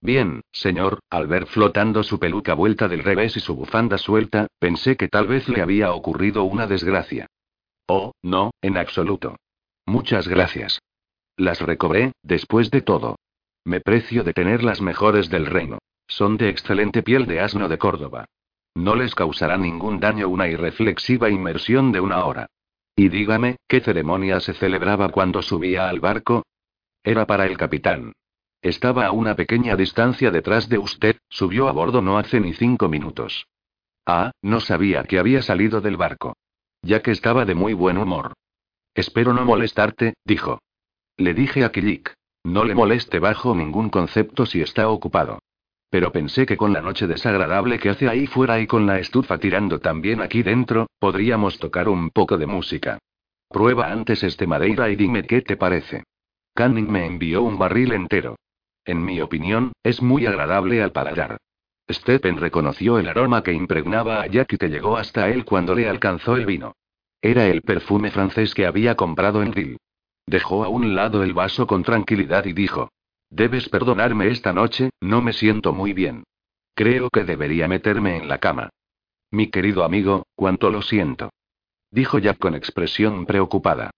[0.00, 4.96] Bien, señor, al ver flotando su peluca vuelta del revés y su bufanda suelta, pensé
[4.96, 7.26] que tal vez le había ocurrido una desgracia.
[7.86, 9.36] Oh, no, en absoluto.
[9.86, 10.80] Muchas gracias.
[11.36, 13.16] Las recobré, después de todo.
[13.64, 15.78] Me precio de tener las mejores del reino.
[16.06, 18.26] Son de excelente piel de asno de Córdoba.
[18.74, 22.46] No les causará ningún daño una irreflexiva inmersión de una hora.
[22.96, 26.44] Y dígame, ¿qué ceremonia se celebraba cuando subía al barco?
[27.02, 28.12] Era para el capitán.
[28.60, 32.88] Estaba a una pequeña distancia detrás de usted, subió a bordo no hace ni cinco
[32.88, 33.46] minutos.
[34.04, 36.34] Ah, no sabía que había salido del barco.
[36.82, 38.32] Ya que estaba de muy buen humor.
[38.94, 40.60] Espero no molestarte, dijo.
[41.16, 42.14] Le dije a Kilik.
[42.44, 45.38] No le moleste bajo ningún concepto si está ocupado.
[45.90, 49.38] Pero pensé que con la noche desagradable que hace ahí fuera y con la estufa
[49.38, 52.98] tirando también aquí dentro, podríamos tocar un poco de música.
[53.48, 56.04] Prueba antes este madeira y dime qué te parece.
[56.54, 58.36] Canning me envió un barril entero.
[58.84, 61.38] En mi opinión, es muy agradable al paladar.
[61.90, 65.88] Stephen reconoció el aroma que impregnaba a Jack y que llegó hasta él cuando le
[65.88, 66.74] alcanzó el vino.
[67.22, 69.78] Era el perfume francés que había comprado en Rill.
[70.26, 72.90] Dejó a un lado el vaso con tranquilidad y dijo:
[73.30, 76.24] Debes perdonarme esta noche, no me siento muy bien.
[76.74, 78.70] Creo que debería meterme en la cama.
[79.30, 81.30] Mi querido amigo, cuánto lo siento.
[81.90, 83.90] Dijo Jack con expresión preocupada.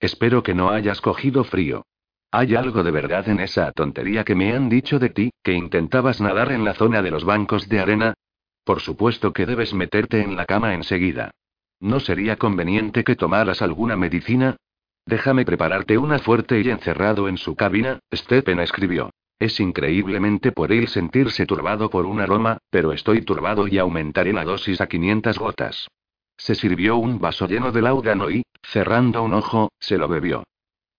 [0.00, 1.84] Espero que no hayas cogido frío.
[2.30, 6.20] ¿Hay algo de verdad en esa tontería que me han dicho de ti, que intentabas
[6.20, 8.14] nadar en la zona de los bancos de arena?
[8.68, 11.30] por supuesto que debes meterte en la cama enseguida.
[11.80, 14.58] ¿No sería conveniente que tomaras alguna medicina?
[15.08, 19.08] Déjame prepararte una fuerte y encerrado en su cabina, Stephen escribió.
[19.38, 24.82] Es increíblemente pueril sentirse turbado por un aroma, pero estoy turbado y aumentaré la dosis
[24.82, 25.88] a 500 gotas.
[26.36, 30.44] Se sirvió un vaso lleno de láudano y, cerrando un ojo, se lo bebió.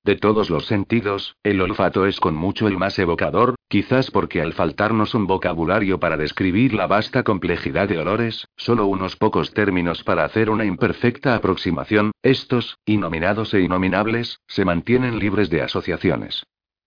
[0.09, 4.53] De todos los sentidos, el olfato es con mucho el más evocador, quizás porque al
[4.53, 10.25] faltarnos un vocabulario para describir la vasta complejidad de olores, solo unos pocos términos para
[10.25, 16.41] hacer una imperfecta aproximación, estos, inominados e inominables, se mantienen libres de asociaciones.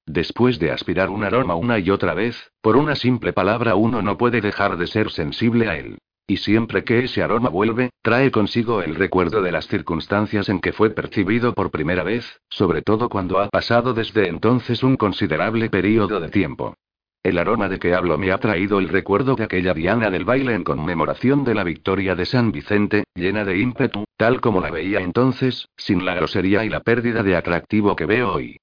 [0.05, 4.19] Después de aspirar un aroma una y otra vez, por una simple palabra uno no
[4.19, 5.99] puede dejar de ser sensible a él.
[6.33, 10.73] Y siempre que ese aroma vuelve, trae consigo el recuerdo de las circunstancias en que
[10.73, 16.21] fue percibido por primera vez, sobre todo cuando ha pasado desde entonces un considerable período
[16.21, 16.75] de tiempo.
[17.23, 20.55] El aroma de que hablo me ha traído el recuerdo de aquella Diana del baile
[20.55, 25.01] en conmemoración de la victoria de San Vicente, llena de ímpetu, tal como la veía
[25.01, 28.57] entonces, sin la grosería y la pérdida de atractivo que veo hoy.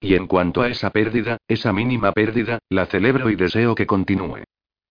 [0.00, 4.44] Y en cuanto a esa pérdida, esa mínima pérdida, la celebro y deseo que continúe.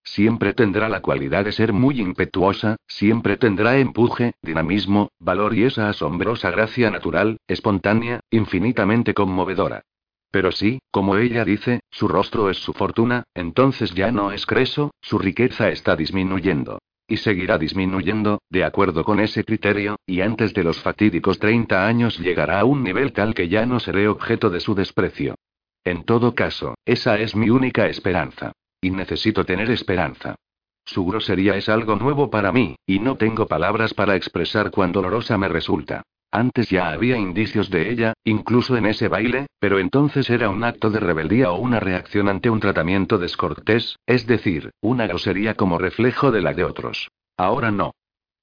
[0.06, 5.88] Siempre tendrá la cualidad de ser muy impetuosa, siempre tendrá empuje, dinamismo, valor y esa
[5.88, 9.82] asombrosa gracia natural, espontánea, infinitamente conmovedora.
[10.30, 14.92] Pero sí, como ella dice, su rostro es su fortuna, entonces ya no es creso,
[15.00, 16.78] su riqueza está disminuyendo.
[17.08, 22.18] Y seguirá disminuyendo, de acuerdo con ese criterio, y antes de los fatídicos 30 años
[22.18, 25.34] llegará a un nivel tal que ya no seré objeto de su desprecio.
[25.84, 28.52] En todo caso, esa es mi única esperanza.
[28.86, 30.36] Y necesito tener esperanza.
[30.84, 35.36] Su grosería es algo nuevo para mí, y no tengo palabras para expresar cuán dolorosa
[35.36, 36.04] me resulta.
[36.30, 40.88] Antes ya había indicios de ella, incluso en ese baile, pero entonces era un acto
[40.90, 46.30] de rebeldía o una reacción ante un tratamiento descortés, es decir, una grosería como reflejo
[46.30, 47.08] de la de otros.
[47.36, 47.90] Ahora no.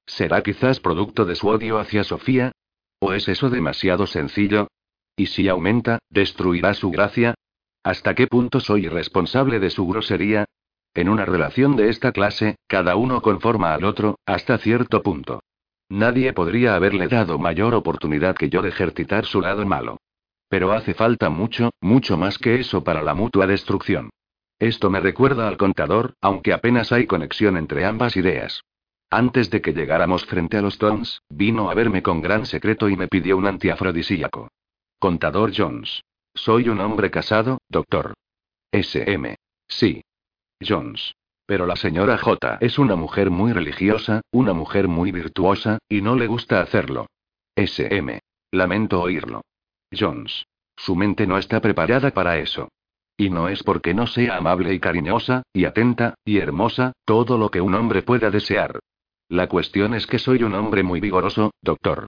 [0.05, 2.51] ¿Será quizás producto de su odio hacia Sofía?
[2.99, 4.67] ¿O es eso demasiado sencillo?
[5.15, 7.33] ¿Y si aumenta, destruirá su gracia?
[7.83, 10.45] ¿Hasta qué punto soy responsable de su grosería?
[10.93, 15.41] En una relación de esta clase, cada uno conforma al otro, hasta cierto punto.
[15.89, 19.97] Nadie podría haberle dado mayor oportunidad que yo de ejercitar su lado malo.
[20.47, 24.11] Pero hace falta mucho, mucho más que eso para la mutua destrucción.
[24.59, 28.61] Esto me recuerda al contador, aunque apenas hay conexión entre ambas ideas.
[29.09, 32.95] Antes de que llegáramos frente a los Tons, vino a verme con gran secreto y
[32.95, 34.49] me pidió un antiafrodisíaco.
[34.99, 36.01] Contador Jones.
[36.35, 38.13] Soy un hombre casado, doctor.
[38.71, 39.35] SM.
[39.67, 40.03] Sí.
[40.59, 41.13] Jones.
[41.45, 46.15] Pero la señora J es una mujer muy religiosa, una mujer muy virtuosa, y no
[46.15, 47.07] le gusta hacerlo.
[47.55, 48.19] SM.
[48.51, 49.41] Lamento oírlo.
[49.91, 50.45] Jones.
[50.75, 52.69] Su mente no está preparada para eso.
[53.15, 57.51] Y no es porque no sea amable y cariñosa, y atenta, y hermosa, todo lo
[57.51, 58.79] que un hombre pueda desear.
[59.29, 62.07] La cuestión es que soy un hombre muy vigoroso, doctor.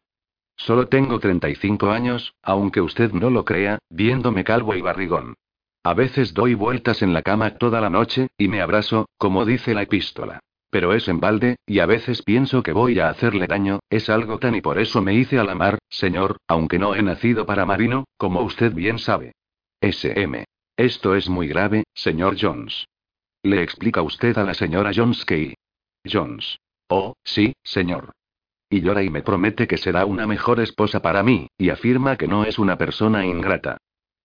[0.55, 5.35] Solo tengo 35 años, aunque usted no lo crea, viéndome calvo y barrigón.
[5.83, 9.73] A veces doy vueltas en la cama toda la noche, y me abrazo, como dice
[9.73, 10.39] la epístola.
[10.71, 14.39] Pero es en balde, y a veces pienso que voy a hacerle daño, es algo
[14.39, 17.65] tan y por eso me hice a la mar, señor, aunque no he nacido para
[17.65, 19.33] marino, como usted bien sabe.
[19.79, 20.43] SM.
[20.75, 22.87] Esto es muy grave, señor Jones.
[23.43, 25.53] ¿Le explica usted a la señora Jones que...
[26.03, 26.57] Jones.
[26.89, 28.11] Oh, sí, señor.
[28.69, 32.27] Y llora y me promete que será una mejor esposa para mí, y afirma que
[32.27, 33.77] no es una persona ingrata.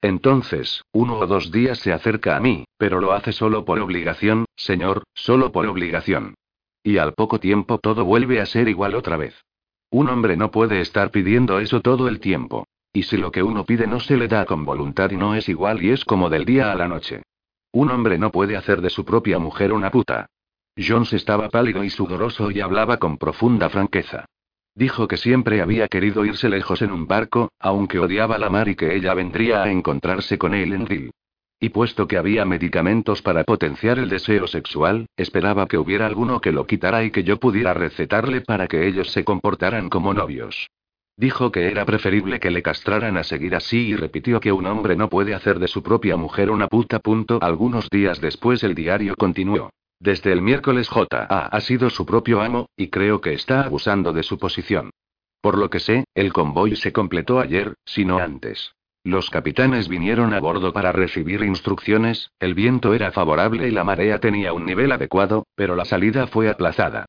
[0.02, 4.46] Entonces, uno o dos días se acerca a mí, pero lo hace solo por obligación,
[4.56, 6.34] señor, solo por obligación.
[6.82, 9.44] Y al poco tiempo todo vuelve a ser igual otra vez.
[9.90, 12.66] Un hombre no puede estar pidiendo eso todo el tiempo.
[12.92, 15.48] Y si lo que uno pide no se le da con voluntad y no es
[15.48, 17.22] igual y es como del día a la noche.
[17.72, 20.26] Un hombre no puede hacer de su propia mujer una puta.
[20.76, 24.26] Jones estaba pálido y sudoroso y hablaba con profunda franqueza.
[24.74, 28.76] Dijo que siempre había querido irse lejos en un barco, aunque odiaba la mar y
[28.76, 31.10] que ella vendría a encontrarse con él en Ril.
[31.58, 36.52] Y puesto que había medicamentos para potenciar el deseo sexual, esperaba que hubiera alguno que
[36.52, 40.70] lo quitara y que yo pudiera recetarle para que ellos se comportaran como novios.
[41.18, 44.96] Dijo que era preferible que le castraran a seguir así y repitió que un hombre
[44.96, 46.98] no puede hacer de su propia mujer una puta.
[47.00, 47.38] Punto.
[47.42, 49.70] Algunos días después el diario continuó.
[50.00, 51.46] Desde el miércoles J.A.
[51.46, 54.90] ha sido su propio amo, y creo que está abusando de su posición.
[55.42, 58.72] Por lo que sé, el convoy se completó ayer, si no antes.
[59.04, 64.20] Los capitanes vinieron a bordo para recibir instrucciones, el viento era favorable y la marea
[64.20, 67.04] tenía un nivel adecuado, pero la salida fue aplazada.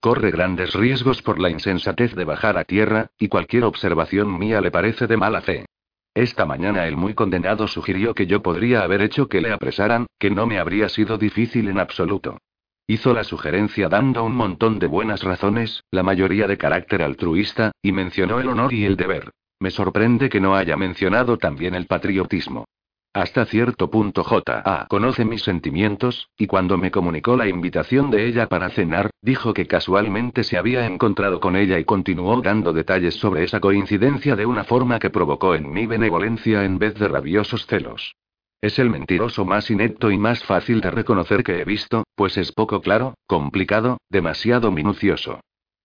[0.00, 4.70] Corre grandes riesgos por la insensatez de bajar a tierra, y cualquier observación mía le
[4.70, 5.64] parece de mala fe.
[6.14, 10.30] Esta mañana el muy condenado sugirió que yo podría haber hecho que le apresaran, que
[10.30, 12.38] no me habría sido difícil en absoluto.
[12.86, 17.90] Hizo la sugerencia dando un montón de buenas razones, la mayoría de carácter altruista, y
[17.90, 19.30] mencionó el honor y el deber.
[19.58, 22.66] Me sorprende que no haya mencionado también el patriotismo.
[23.14, 24.86] Hasta cierto punto J.A.
[24.88, 29.68] conoce mis sentimientos, y cuando me comunicó la invitación de ella para cenar, dijo que
[29.68, 34.64] casualmente se había encontrado con ella y continuó dando detalles sobre esa coincidencia de una
[34.64, 38.16] forma que provocó en mí benevolencia en vez de rabiosos celos.
[38.60, 42.50] Es el mentiroso más inepto y más fácil de reconocer que he visto, pues es
[42.50, 45.38] poco claro, complicado, demasiado minucioso.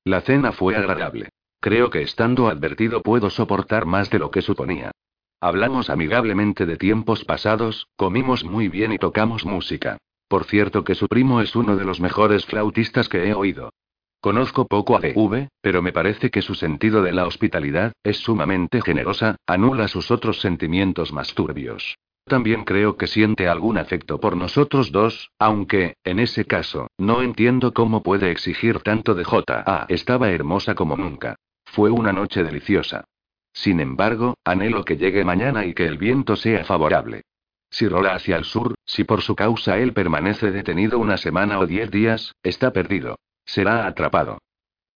[0.04, 1.30] La cena fue agradable.
[1.62, 4.92] Creo que estando advertido puedo soportar más de lo que suponía.
[5.42, 9.98] Hablamos amigablemente de tiempos pasados, comimos muy bien y tocamos música.
[10.28, 13.72] Por cierto que su primo es uno de los mejores flautistas que he oído.
[14.20, 18.82] Conozco poco a DV, pero me parece que su sentido de la hospitalidad es sumamente
[18.82, 21.98] generosa, anula sus otros sentimientos más turbios.
[22.26, 27.74] También creo que siente algún afecto por nosotros dos, aunque, en ese caso, no entiendo
[27.74, 29.86] cómo puede exigir tanto de J.A.
[29.88, 31.38] Estaba hermosa como nunca.
[31.64, 33.06] Fue una noche deliciosa.
[33.54, 37.24] Sin embargo, anhelo que llegue mañana y que el viento sea favorable.
[37.72, 41.68] Si rola hacia el sur, si por su causa él permanece detenido una semana o
[41.68, 43.18] diez días, está perdido.
[43.46, 44.40] Será atrapado.